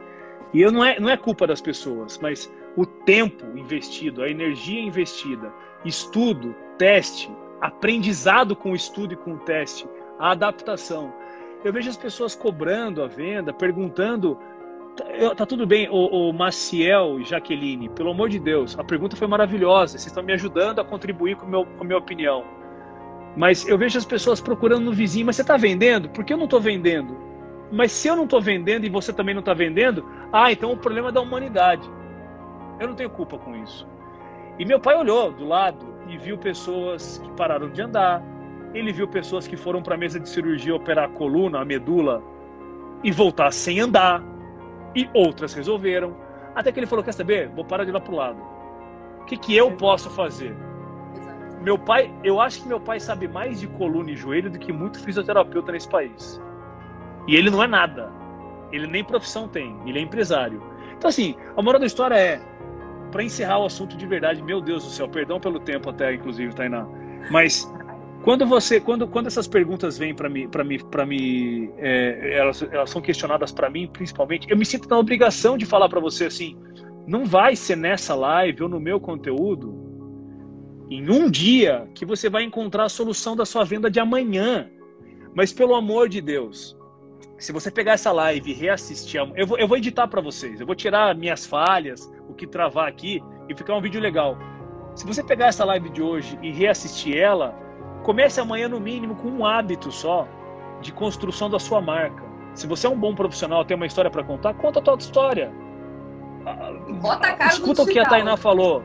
E 0.55 0.62
eu 0.62 0.72
não 0.72 0.83
é, 0.83 0.99
não 0.99 1.11
é 1.11 1.16
culpa 1.18 1.47
das 1.47 1.61
pessoas, 1.61 2.18
mas 2.22 2.51
o 2.74 2.87
tempo 2.87 3.45
investido, 3.59 4.22
a 4.22 4.31
energia 4.31 4.81
investida, 4.81 5.53
estudo, 5.85 6.55
teste, 6.79 7.31
aprendizado 7.61 8.54
com 8.54 8.72
o 8.72 8.74
estudo 8.74 9.14
e 9.14 9.16
com 9.16 9.34
o 9.34 9.38
teste, 9.38 9.86
a 10.18 10.32
adaptação. 10.32 11.12
Eu 11.64 11.72
vejo 11.72 11.90
as 11.90 11.96
pessoas 11.96 12.34
cobrando 12.34 13.02
a 13.02 13.06
venda, 13.06 13.52
perguntando. 13.52 14.38
Tá, 14.96 15.34
tá 15.34 15.46
tudo 15.46 15.66
bem, 15.66 15.88
o, 15.88 16.28
o 16.28 16.32
Maciel 16.32 17.20
e 17.20 17.24
Jaqueline, 17.24 17.88
pelo 17.88 18.11
amor 18.11 18.28
de 18.28 18.38
Deus, 18.38 18.78
a 18.78 18.84
pergunta 18.84 19.16
foi 19.16 19.28
maravilhosa. 19.28 19.92
Vocês 19.92 20.06
estão 20.06 20.22
me 20.22 20.32
ajudando 20.32 20.80
a 20.80 20.84
contribuir 20.84 21.36
com, 21.36 21.46
meu, 21.46 21.64
com 21.64 21.82
a 21.82 21.86
minha 21.86 21.98
opinião. 21.98 22.44
Mas 23.36 23.66
eu 23.68 23.78
vejo 23.78 23.98
as 23.98 24.04
pessoas 24.04 24.40
procurando 24.40 24.84
no 24.84 24.92
vizinho, 24.92 25.26
mas 25.26 25.36
você 25.36 25.42
está 25.42 25.56
vendendo? 25.56 26.09
Por 26.09 26.24
que 26.24 26.32
eu 26.32 26.36
não 26.36 26.44
estou 26.44 26.61
vendendo? 26.61 27.16
Mas 27.70 27.92
se 27.92 28.09
eu 28.09 28.16
não 28.16 28.24
estou 28.24 28.40
vendendo 28.40 28.86
e 28.86 28.88
você 28.88 29.12
também 29.12 29.34
não 29.34 29.40
está 29.40 29.54
vendendo, 29.54 30.04
ah, 30.32 30.50
então 30.50 30.72
o 30.72 30.76
problema 30.76 31.11
é 31.11 31.12
da 31.12 31.20
humanidade. 31.20 31.88
Eu 32.80 32.88
não 32.88 32.94
tenho 32.94 33.11
culpa 33.11 33.38
com 33.38 33.54
isso. 33.56 33.86
E 34.59 34.64
meu 34.64 34.80
pai 34.80 34.96
olhou 34.96 35.30
do 35.32 35.46
lado 35.46 35.97
e 36.09 36.16
viu 36.16 36.38
pessoas 36.38 37.18
que 37.18 37.30
pararam 37.32 37.68
de 37.70 37.80
andar. 37.82 38.22
Ele 38.74 38.92
viu 38.92 39.06
pessoas 39.06 39.46
que 39.46 39.56
foram 39.56 39.82
para 39.82 39.94
a 39.94 39.98
mesa 39.98 40.18
de 40.18 40.28
cirurgia 40.28 40.74
operar 40.74 41.04
a 41.04 41.09
coluna, 41.09 41.61
a 41.61 41.64
medula 41.64 42.22
e 43.02 43.11
voltar 43.11 43.52
sem 43.52 43.80
andar. 43.80 44.22
E 44.94 45.09
outras 45.14 45.54
resolveram. 45.54 46.16
Até 46.54 46.72
que 46.72 46.80
ele 46.80 46.86
falou: 46.86 47.04
Quer 47.04 47.12
saber? 47.12 47.48
Vou 47.50 47.64
parar 47.64 47.84
de 47.84 47.90
ir 47.90 47.92
lá 47.92 48.00
para 48.00 48.12
o 48.12 48.16
lado. 48.16 48.42
O 49.20 49.24
que, 49.24 49.36
que 49.36 49.56
eu 49.56 49.72
posso 49.72 50.11
fazer? 50.11 50.56
Meu 51.61 51.78
pai, 51.78 52.12
eu 52.22 52.40
acho 52.40 52.62
que 52.62 52.68
meu 52.68 52.80
pai 52.80 53.00
sabe 53.00 53.28
mais 53.28 53.61
de 53.61 53.66
coluna 53.66 54.11
e 54.11 54.16
joelho 54.16 54.50
do 54.50 54.59
que 54.59 54.72
muito 54.72 55.00
fisioterapeuta 55.00 55.72
nesse 55.72 55.88
país. 55.88 56.40
E 57.26 57.36
ele 57.36 57.50
não 57.50 57.62
é 57.62 57.66
nada. 57.66 58.11
Ele 58.72 58.86
nem 58.86 59.04
profissão 59.04 59.48
tem. 59.48 59.76
Ele 59.86 59.98
é 59.98 60.02
empresário. 60.02 60.62
Então, 60.96 61.09
assim, 61.09 61.36
a 61.56 61.62
moral 61.62 61.80
da 61.80 61.86
história 61.86 62.14
é: 62.14 62.40
para 63.11 63.22
encerrar 63.22 63.59
o 63.61 63.66
assunto 63.66 63.96
de 63.96 64.06
verdade, 64.06 64.42
meu 64.42 64.61
Deus 64.61 64.84
do 64.84 64.90
céu, 64.90 65.09
perdão 65.09 65.40
pelo 65.40 65.59
tempo 65.61 65.90
até, 65.90 66.14
inclusive, 66.14 66.54
Tainá. 66.54 66.86
Mas 67.30 67.70
quando 68.22 68.46
você, 68.46 68.80
quando, 68.80 69.06
quando 69.06 69.26
essas 69.26 69.46
perguntas 69.46 69.96
vêm 69.96 70.14
para 70.14 70.28
mim, 70.28 70.48
para 70.48 70.64
mim, 70.64 70.78
para 70.90 71.06
mim, 71.06 71.70
é, 71.78 72.36
elas, 72.38 72.62
elas 72.62 72.90
são 72.90 73.00
questionadas 73.00 73.52
para 73.52 73.70
mim, 73.70 73.88
principalmente, 73.92 74.50
eu 74.50 74.56
me 74.56 74.64
sinto 74.64 74.88
na 74.88 74.98
obrigação 74.98 75.56
de 75.56 75.64
falar 75.64 75.88
para 75.88 76.00
você 76.00 76.26
assim, 76.26 76.56
não 77.06 77.24
vai 77.24 77.56
ser 77.56 77.76
nessa 77.76 78.14
live 78.14 78.64
ou 78.64 78.68
no 78.68 78.80
meu 78.80 79.00
conteúdo, 79.00 79.88
em 80.90 81.09
um 81.11 81.30
dia 81.30 81.88
que 81.94 82.04
você 82.04 82.28
vai 82.28 82.42
encontrar 82.42 82.84
a 82.84 82.88
solução 82.88 83.36
da 83.36 83.46
sua 83.46 83.64
venda 83.64 83.90
de 83.90 84.00
amanhã. 84.00 84.68
Mas 85.34 85.52
pelo 85.52 85.74
amor 85.74 86.09
de 86.09 86.20
Deus, 86.20 86.76
se 87.38 87.52
você 87.52 87.70
pegar 87.70 87.92
essa 87.92 88.11
live 88.11 88.50
e 88.50 88.54
reassistir, 88.54 89.20
eu 89.36 89.46
vou, 89.46 89.59
eu 89.59 89.68
vou 89.68 89.76
editar 89.76 90.09
para 90.09 90.20
vocês, 90.20 90.61
eu 90.61 90.66
vou 90.66 90.74
tirar 90.74 91.14
minhas 91.14 91.46
falhas, 91.46 92.11
que 92.39 92.47
travar 92.47 92.89
aqui 92.89 93.22
e 93.49 93.55
ficar 93.55 93.74
um 93.74 93.80
vídeo 93.80 94.01
legal. 94.01 94.39
Se 94.95 95.07
você 95.07 95.22
pegar 95.22 95.47
essa 95.49 95.64
live 95.64 95.91
de 95.91 96.01
hoje 96.03 96.39
e 96.41 96.51
reassistir 96.51 97.16
ela, 97.16 97.55
comece 98.03 98.41
amanhã 98.41 98.68
no 98.68 98.80
mínimo 98.80 99.14
com 99.16 99.28
um 99.28 99.45
hábito 99.45 99.93
só 99.93 100.26
de 100.80 100.93
construção 100.93 101.51
da 101.51 101.59
sua 101.59 101.80
marca. 101.80 102.22
Se 102.55 102.66
você 102.66 102.86
é 102.86 102.91
um 102.91 102.99
bom 102.99 103.14
profissional, 103.14 103.64
tem 103.64 103.76
uma 103.76 103.86
história 103.86 104.11
para 104.11 104.24
contar, 104.24 104.55
conta 104.55 104.78
a 104.78 104.82
tua 104.82 104.97
história. 104.97 105.53
Bota 107.01 107.28
a 107.28 107.36
cara 107.36 107.53
Escuta 107.53 107.82
o 107.82 107.86
que 107.86 107.99
a 107.99 108.05
Tainá 108.05 108.36
falou. 108.36 108.82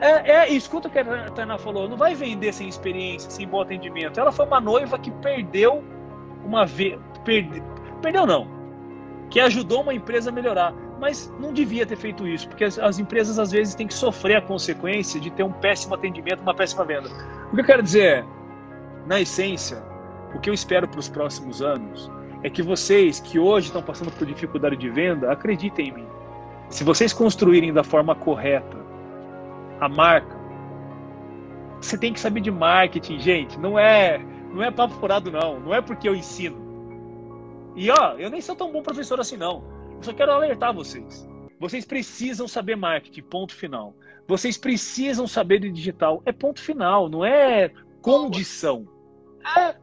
É, 0.00 0.30
é, 0.30 0.52
escuta 0.52 0.88
o 0.88 0.90
que 0.90 0.98
a 0.98 1.30
Tainá 1.30 1.58
falou. 1.58 1.88
Não 1.88 1.96
vai 1.96 2.14
vender 2.14 2.52
sem 2.52 2.68
experiência, 2.68 3.30
sem 3.30 3.46
bom 3.46 3.60
atendimento. 3.60 4.18
Ela 4.18 4.32
foi 4.32 4.46
uma 4.46 4.60
noiva 4.60 4.98
que 4.98 5.10
perdeu 5.10 5.84
uma 6.44 6.66
vez. 6.66 6.98
Perde, 7.24 7.62
Perdeu 8.00 8.26
não. 8.26 8.48
Que 9.30 9.40
ajudou 9.40 9.82
uma 9.82 9.94
empresa 9.94 10.30
a 10.30 10.32
melhorar. 10.32 10.74
Mas 10.98 11.32
não 11.38 11.52
devia 11.52 11.86
ter 11.86 11.96
feito 11.96 12.26
isso, 12.26 12.48
porque 12.48 12.64
as, 12.64 12.78
as, 12.78 12.98
empresas 12.98 13.38
às 13.38 13.52
vezes 13.52 13.74
têm 13.74 13.86
que 13.86 13.94
sofrer 13.94 14.36
a 14.36 14.42
consequência 14.42 15.20
de 15.20 15.30
ter 15.30 15.44
um 15.44 15.52
péssimo 15.52 15.94
atendimento, 15.94 16.40
uma 16.40 16.54
péssima 16.54 16.84
venda. 16.84 17.08
O 17.52 17.54
que 17.54 17.60
eu 17.60 17.64
quero 17.64 17.82
dizer 17.82 18.02
é, 18.02 18.24
na 19.06 19.20
essência, 19.20 19.82
o 20.34 20.40
que 20.40 20.50
eu 20.50 20.54
espero 20.54 20.88
para 20.88 20.98
os 20.98 21.08
próximos 21.08 21.62
anos 21.62 22.10
é 22.42 22.50
que 22.50 22.62
vocês 22.62 23.20
que 23.20 23.38
hoje 23.38 23.68
estão 23.68 23.82
passando 23.82 24.10
por 24.12 24.26
dificuldade 24.26 24.76
de 24.76 24.90
venda, 24.90 25.30
acreditem 25.30 25.88
em 25.88 25.92
mim. 25.92 26.06
Se 26.68 26.84
vocês 26.84 27.12
construírem 27.12 27.72
da 27.72 27.82
forma 27.82 28.14
correta 28.14 28.76
a 29.80 29.88
marca, 29.88 30.36
você 31.80 31.96
tem 31.96 32.12
que 32.12 32.20
saber 32.20 32.40
de 32.40 32.50
marketing, 32.50 33.18
gente. 33.20 33.58
Não 33.58 33.78
é, 33.78 34.18
não 34.52 34.62
é 34.62 34.70
papo 34.70 34.94
furado 34.94 35.30
não. 35.30 35.60
Não 35.60 35.74
é 35.74 35.80
porque 35.80 36.08
eu 36.08 36.14
ensino. 36.14 36.56
E 37.76 37.90
ó, 37.90 38.14
eu 38.18 38.28
nem 38.28 38.40
sou 38.40 38.56
tão 38.56 38.72
bom 38.72 38.82
professor 38.82 39.20
assim 39.20 39.36
não. 39.36 39.62
Eu 39.98 40.02
só 40.02 40.12
quero 40.12 40.32
alertar 40.32 40.72
vocês. 40.72 41.28
Vocês 41.60 41.84
precisam 41.84 42.46
saber 42.46 42.76
marketing, 42.76 43.22
ponto 43.22 43.54
final. 43.54 43.94
Vocês 44.26 44.56
precisam 44.56 45.26
saber 45.26 45.58
de 45.58 45.70
digital, 45.70 46.22
é 46.24 46.32
ponto 46.32 46.60
final, 46.60 47.08
não 47.08 47.24
é 47.24 47.70
condição. 48.00 48.86
É 49.56 49.74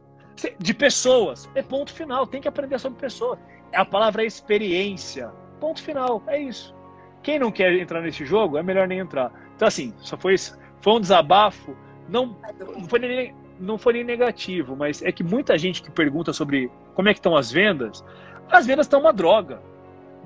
de 0.58 0.74
pessoas, 0.74 1.50
é 1.54 1.62
ponto 1.62 1.92
final. 1.92 2.26
Tem 2.26 2.40
que 2.40 2.48
aprender 2.48 2.78
sobre 2.78 2.98
pessoas. 2.98 3.38
A 3.74 3.84
palavra 3.84 4.22
é 4.22 4.26
experiência, 4.26 5.30
ponto 5.60 5.82
final, 5.82 6.22
é 6.26 6.40
isso. 6.40 6.74
Quem 7.22 7.38
não 7.38 7.50
quer 7.50 7.72
entrar 7.74 8.00
nesse 8.00 8.24
jogo, 8.24 8.56
é 8.56 8.62
melhor 8.62 8.88
nem 8.88 9.00
entrar. 9.00 9.32
Então 9.54 9.68
assim, 9.68 9.92
só 9.98 10.16
foi 10.16 10.34
isso. 10.34 10.58
Foi 10.80 10.94
um 10.94 11.00
desabafo. 11.00 11.76
Não, 12.08 12.36
não 12.78 12.88
foi 12.88 12.98
nem 13.00 13.34
não 13.58 13.78
foi 13.78 13.94
nem 13.94 14.04
negativo, 14.04 14.76
mas 14.76 15.02
é 15.02 15.10
que 15.10 15.24
muita 15.24 15.56
gente 15.56 15.82
que 15.82 15.90
pergunta 15.90 16.32
sobre 16.32 16.70
como 16.94 17.08
é 17.08 17.14
que 17.14 17.18
estão 17.18 17.34
as 17.34 17.50
vendas, 17.50 18.04
as 18.50 18.66
vendas 18.66 18.86
estão 18.86 19.00
uma 19.00 19.12
droga, 19.12 19.62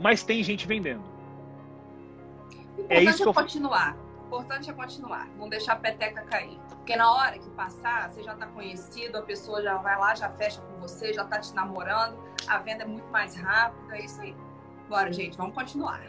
mas 0.01 0.23
tem 0.23 0.43
gente 0.43 0.67
vendendo. 0.67 1.05
O 2.79 2.87
é 2.89 3.03
isso 3.03 3.29
é 3.29 3.33
continuar. 3.33 3.97
O 4.23 4.27
importante 4.27 4.71
é 4.71 4.73
continuar, 4.73 5.29
não 5.37 5.49
deixar 5.49 5.73
a 5.73 5.77
peteca 5.77 6.23
cair. 6.23 6.59
Porque 6.69 6.97
na 6.97 7.13
hora 7.13 7.39
que 7.39 7.51
passar, 7.51 8.09
você 8.09 8.23
já 8.23 8.33
está 8.33 8.47
conhecido, 8.47 9.19
a 9.19 9.23
pessoa 9.23 9.63
já 9.63 9.77
vai 9.77 9.99
lá, 9.99 10.15
já 10.15 10.31
fecha 10.31 10.61
com 10.61 10.77
você, 10.79 11.13
já 11.13 11.25
está 11.25 11.39
te 11.41 11.53
namorando, 11.55 12.17
a 12.47 12.59
venda 12.59 12.85
é 12.85 12.87
muito 12.87 13.09
mais 13.11 13.35
rápida, 13.35 13.97
é 13.97 14.05
isso 14.05 14.21
aí. 14.21 14.35
Bora, 14.89 15.13
gente, 15.13 15.37
vamos 15.37 15.55
continuar. 15.55 16.01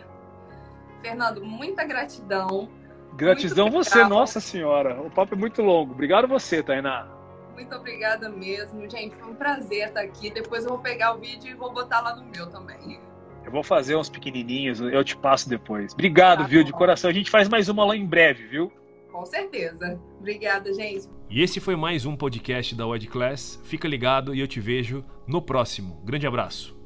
Fernando, 1.01 1.43
muita 1.43 1.83
gratidão 1.83 2.69
Gratidão 3.13 3.69
você, 3.69 4.03
nossa 4.05 4.39
senhora. 4.39 5.01
O 5.01 5.09
papo 5.09 5.35
é 5.35 5.37
muito 5.37 5.61
longo. 5.61 5.91
Obrigado 5.91 6.27
você, 6.27 6.63
Tainá. 6.63 7.07
Muito 7.53 7.75
obrigada 7.75 8.29
mesmo. 8.29 8.89
Gente, 8.89 9.15
foi 9.15 9.31
um 9.31 9.35
prazer 9.35 9.89
estar 9.89 10.01
aqui. 10.01 10.29
Depois 10.29 10.63
eu 10.63 10.69
vou 10.69 10.79
pegar 10.79 11.13
o 11.13 11.19
vídeo 11.19 11.51
e 11.51 11.53
vou 11.53 11.73
botar 11.73 12.01
lá 12.01 12.15
no 12.15 12.23
meu 12.23 12.49
também. 12.49 13.01
Eu 13.43 13.51
vou 13.51 13.63
fazer 13.63 13.95
uns 13.95 14.09
pequenininhos, 14.09 14.79
eu 14.79 15.03
te 15.03 15.15
passo 15.17 15.49
depois. 15.49 15.93
Obrigado, 15.93 16.39
tá 16.39 16.47
viu, 16.47 16.63
de 16.63 16.71
coração. 16.71 17.09
A 17.09 17.13
gente 17.13 17.29
faz 17.29 17.49
mais 17.49 17.69
uma 17.69 17.83
lá 17.85 17.95
em 17.95 18.05
breve, 18.05 18.47
viu? 18.47 18.71
Com 19.11 19.25
certeza. 19.25 19.99
Obrigada, 20.19 20.73
gente. 20.73 21.07
E 21.29 21.41
esse 21.41 21.59
foi 21.59 21.75
mais 21.75 22.05
um 22.05 22.15
podcast 22.15 22.75
da 22.75 22.87
Wed 22.87 23.07
Class. 23.07 23.59
Fica 23.63 23.87
ligado 23.87 24.33
e 24.33 24.39
eu 24.39 24.47
te 24.47 24.59
vejo 24.59 25.03
no 25.27 25.41
próximo. 25.41 26.01
Grande 26.03 26.27
abraço. 26.27 26.77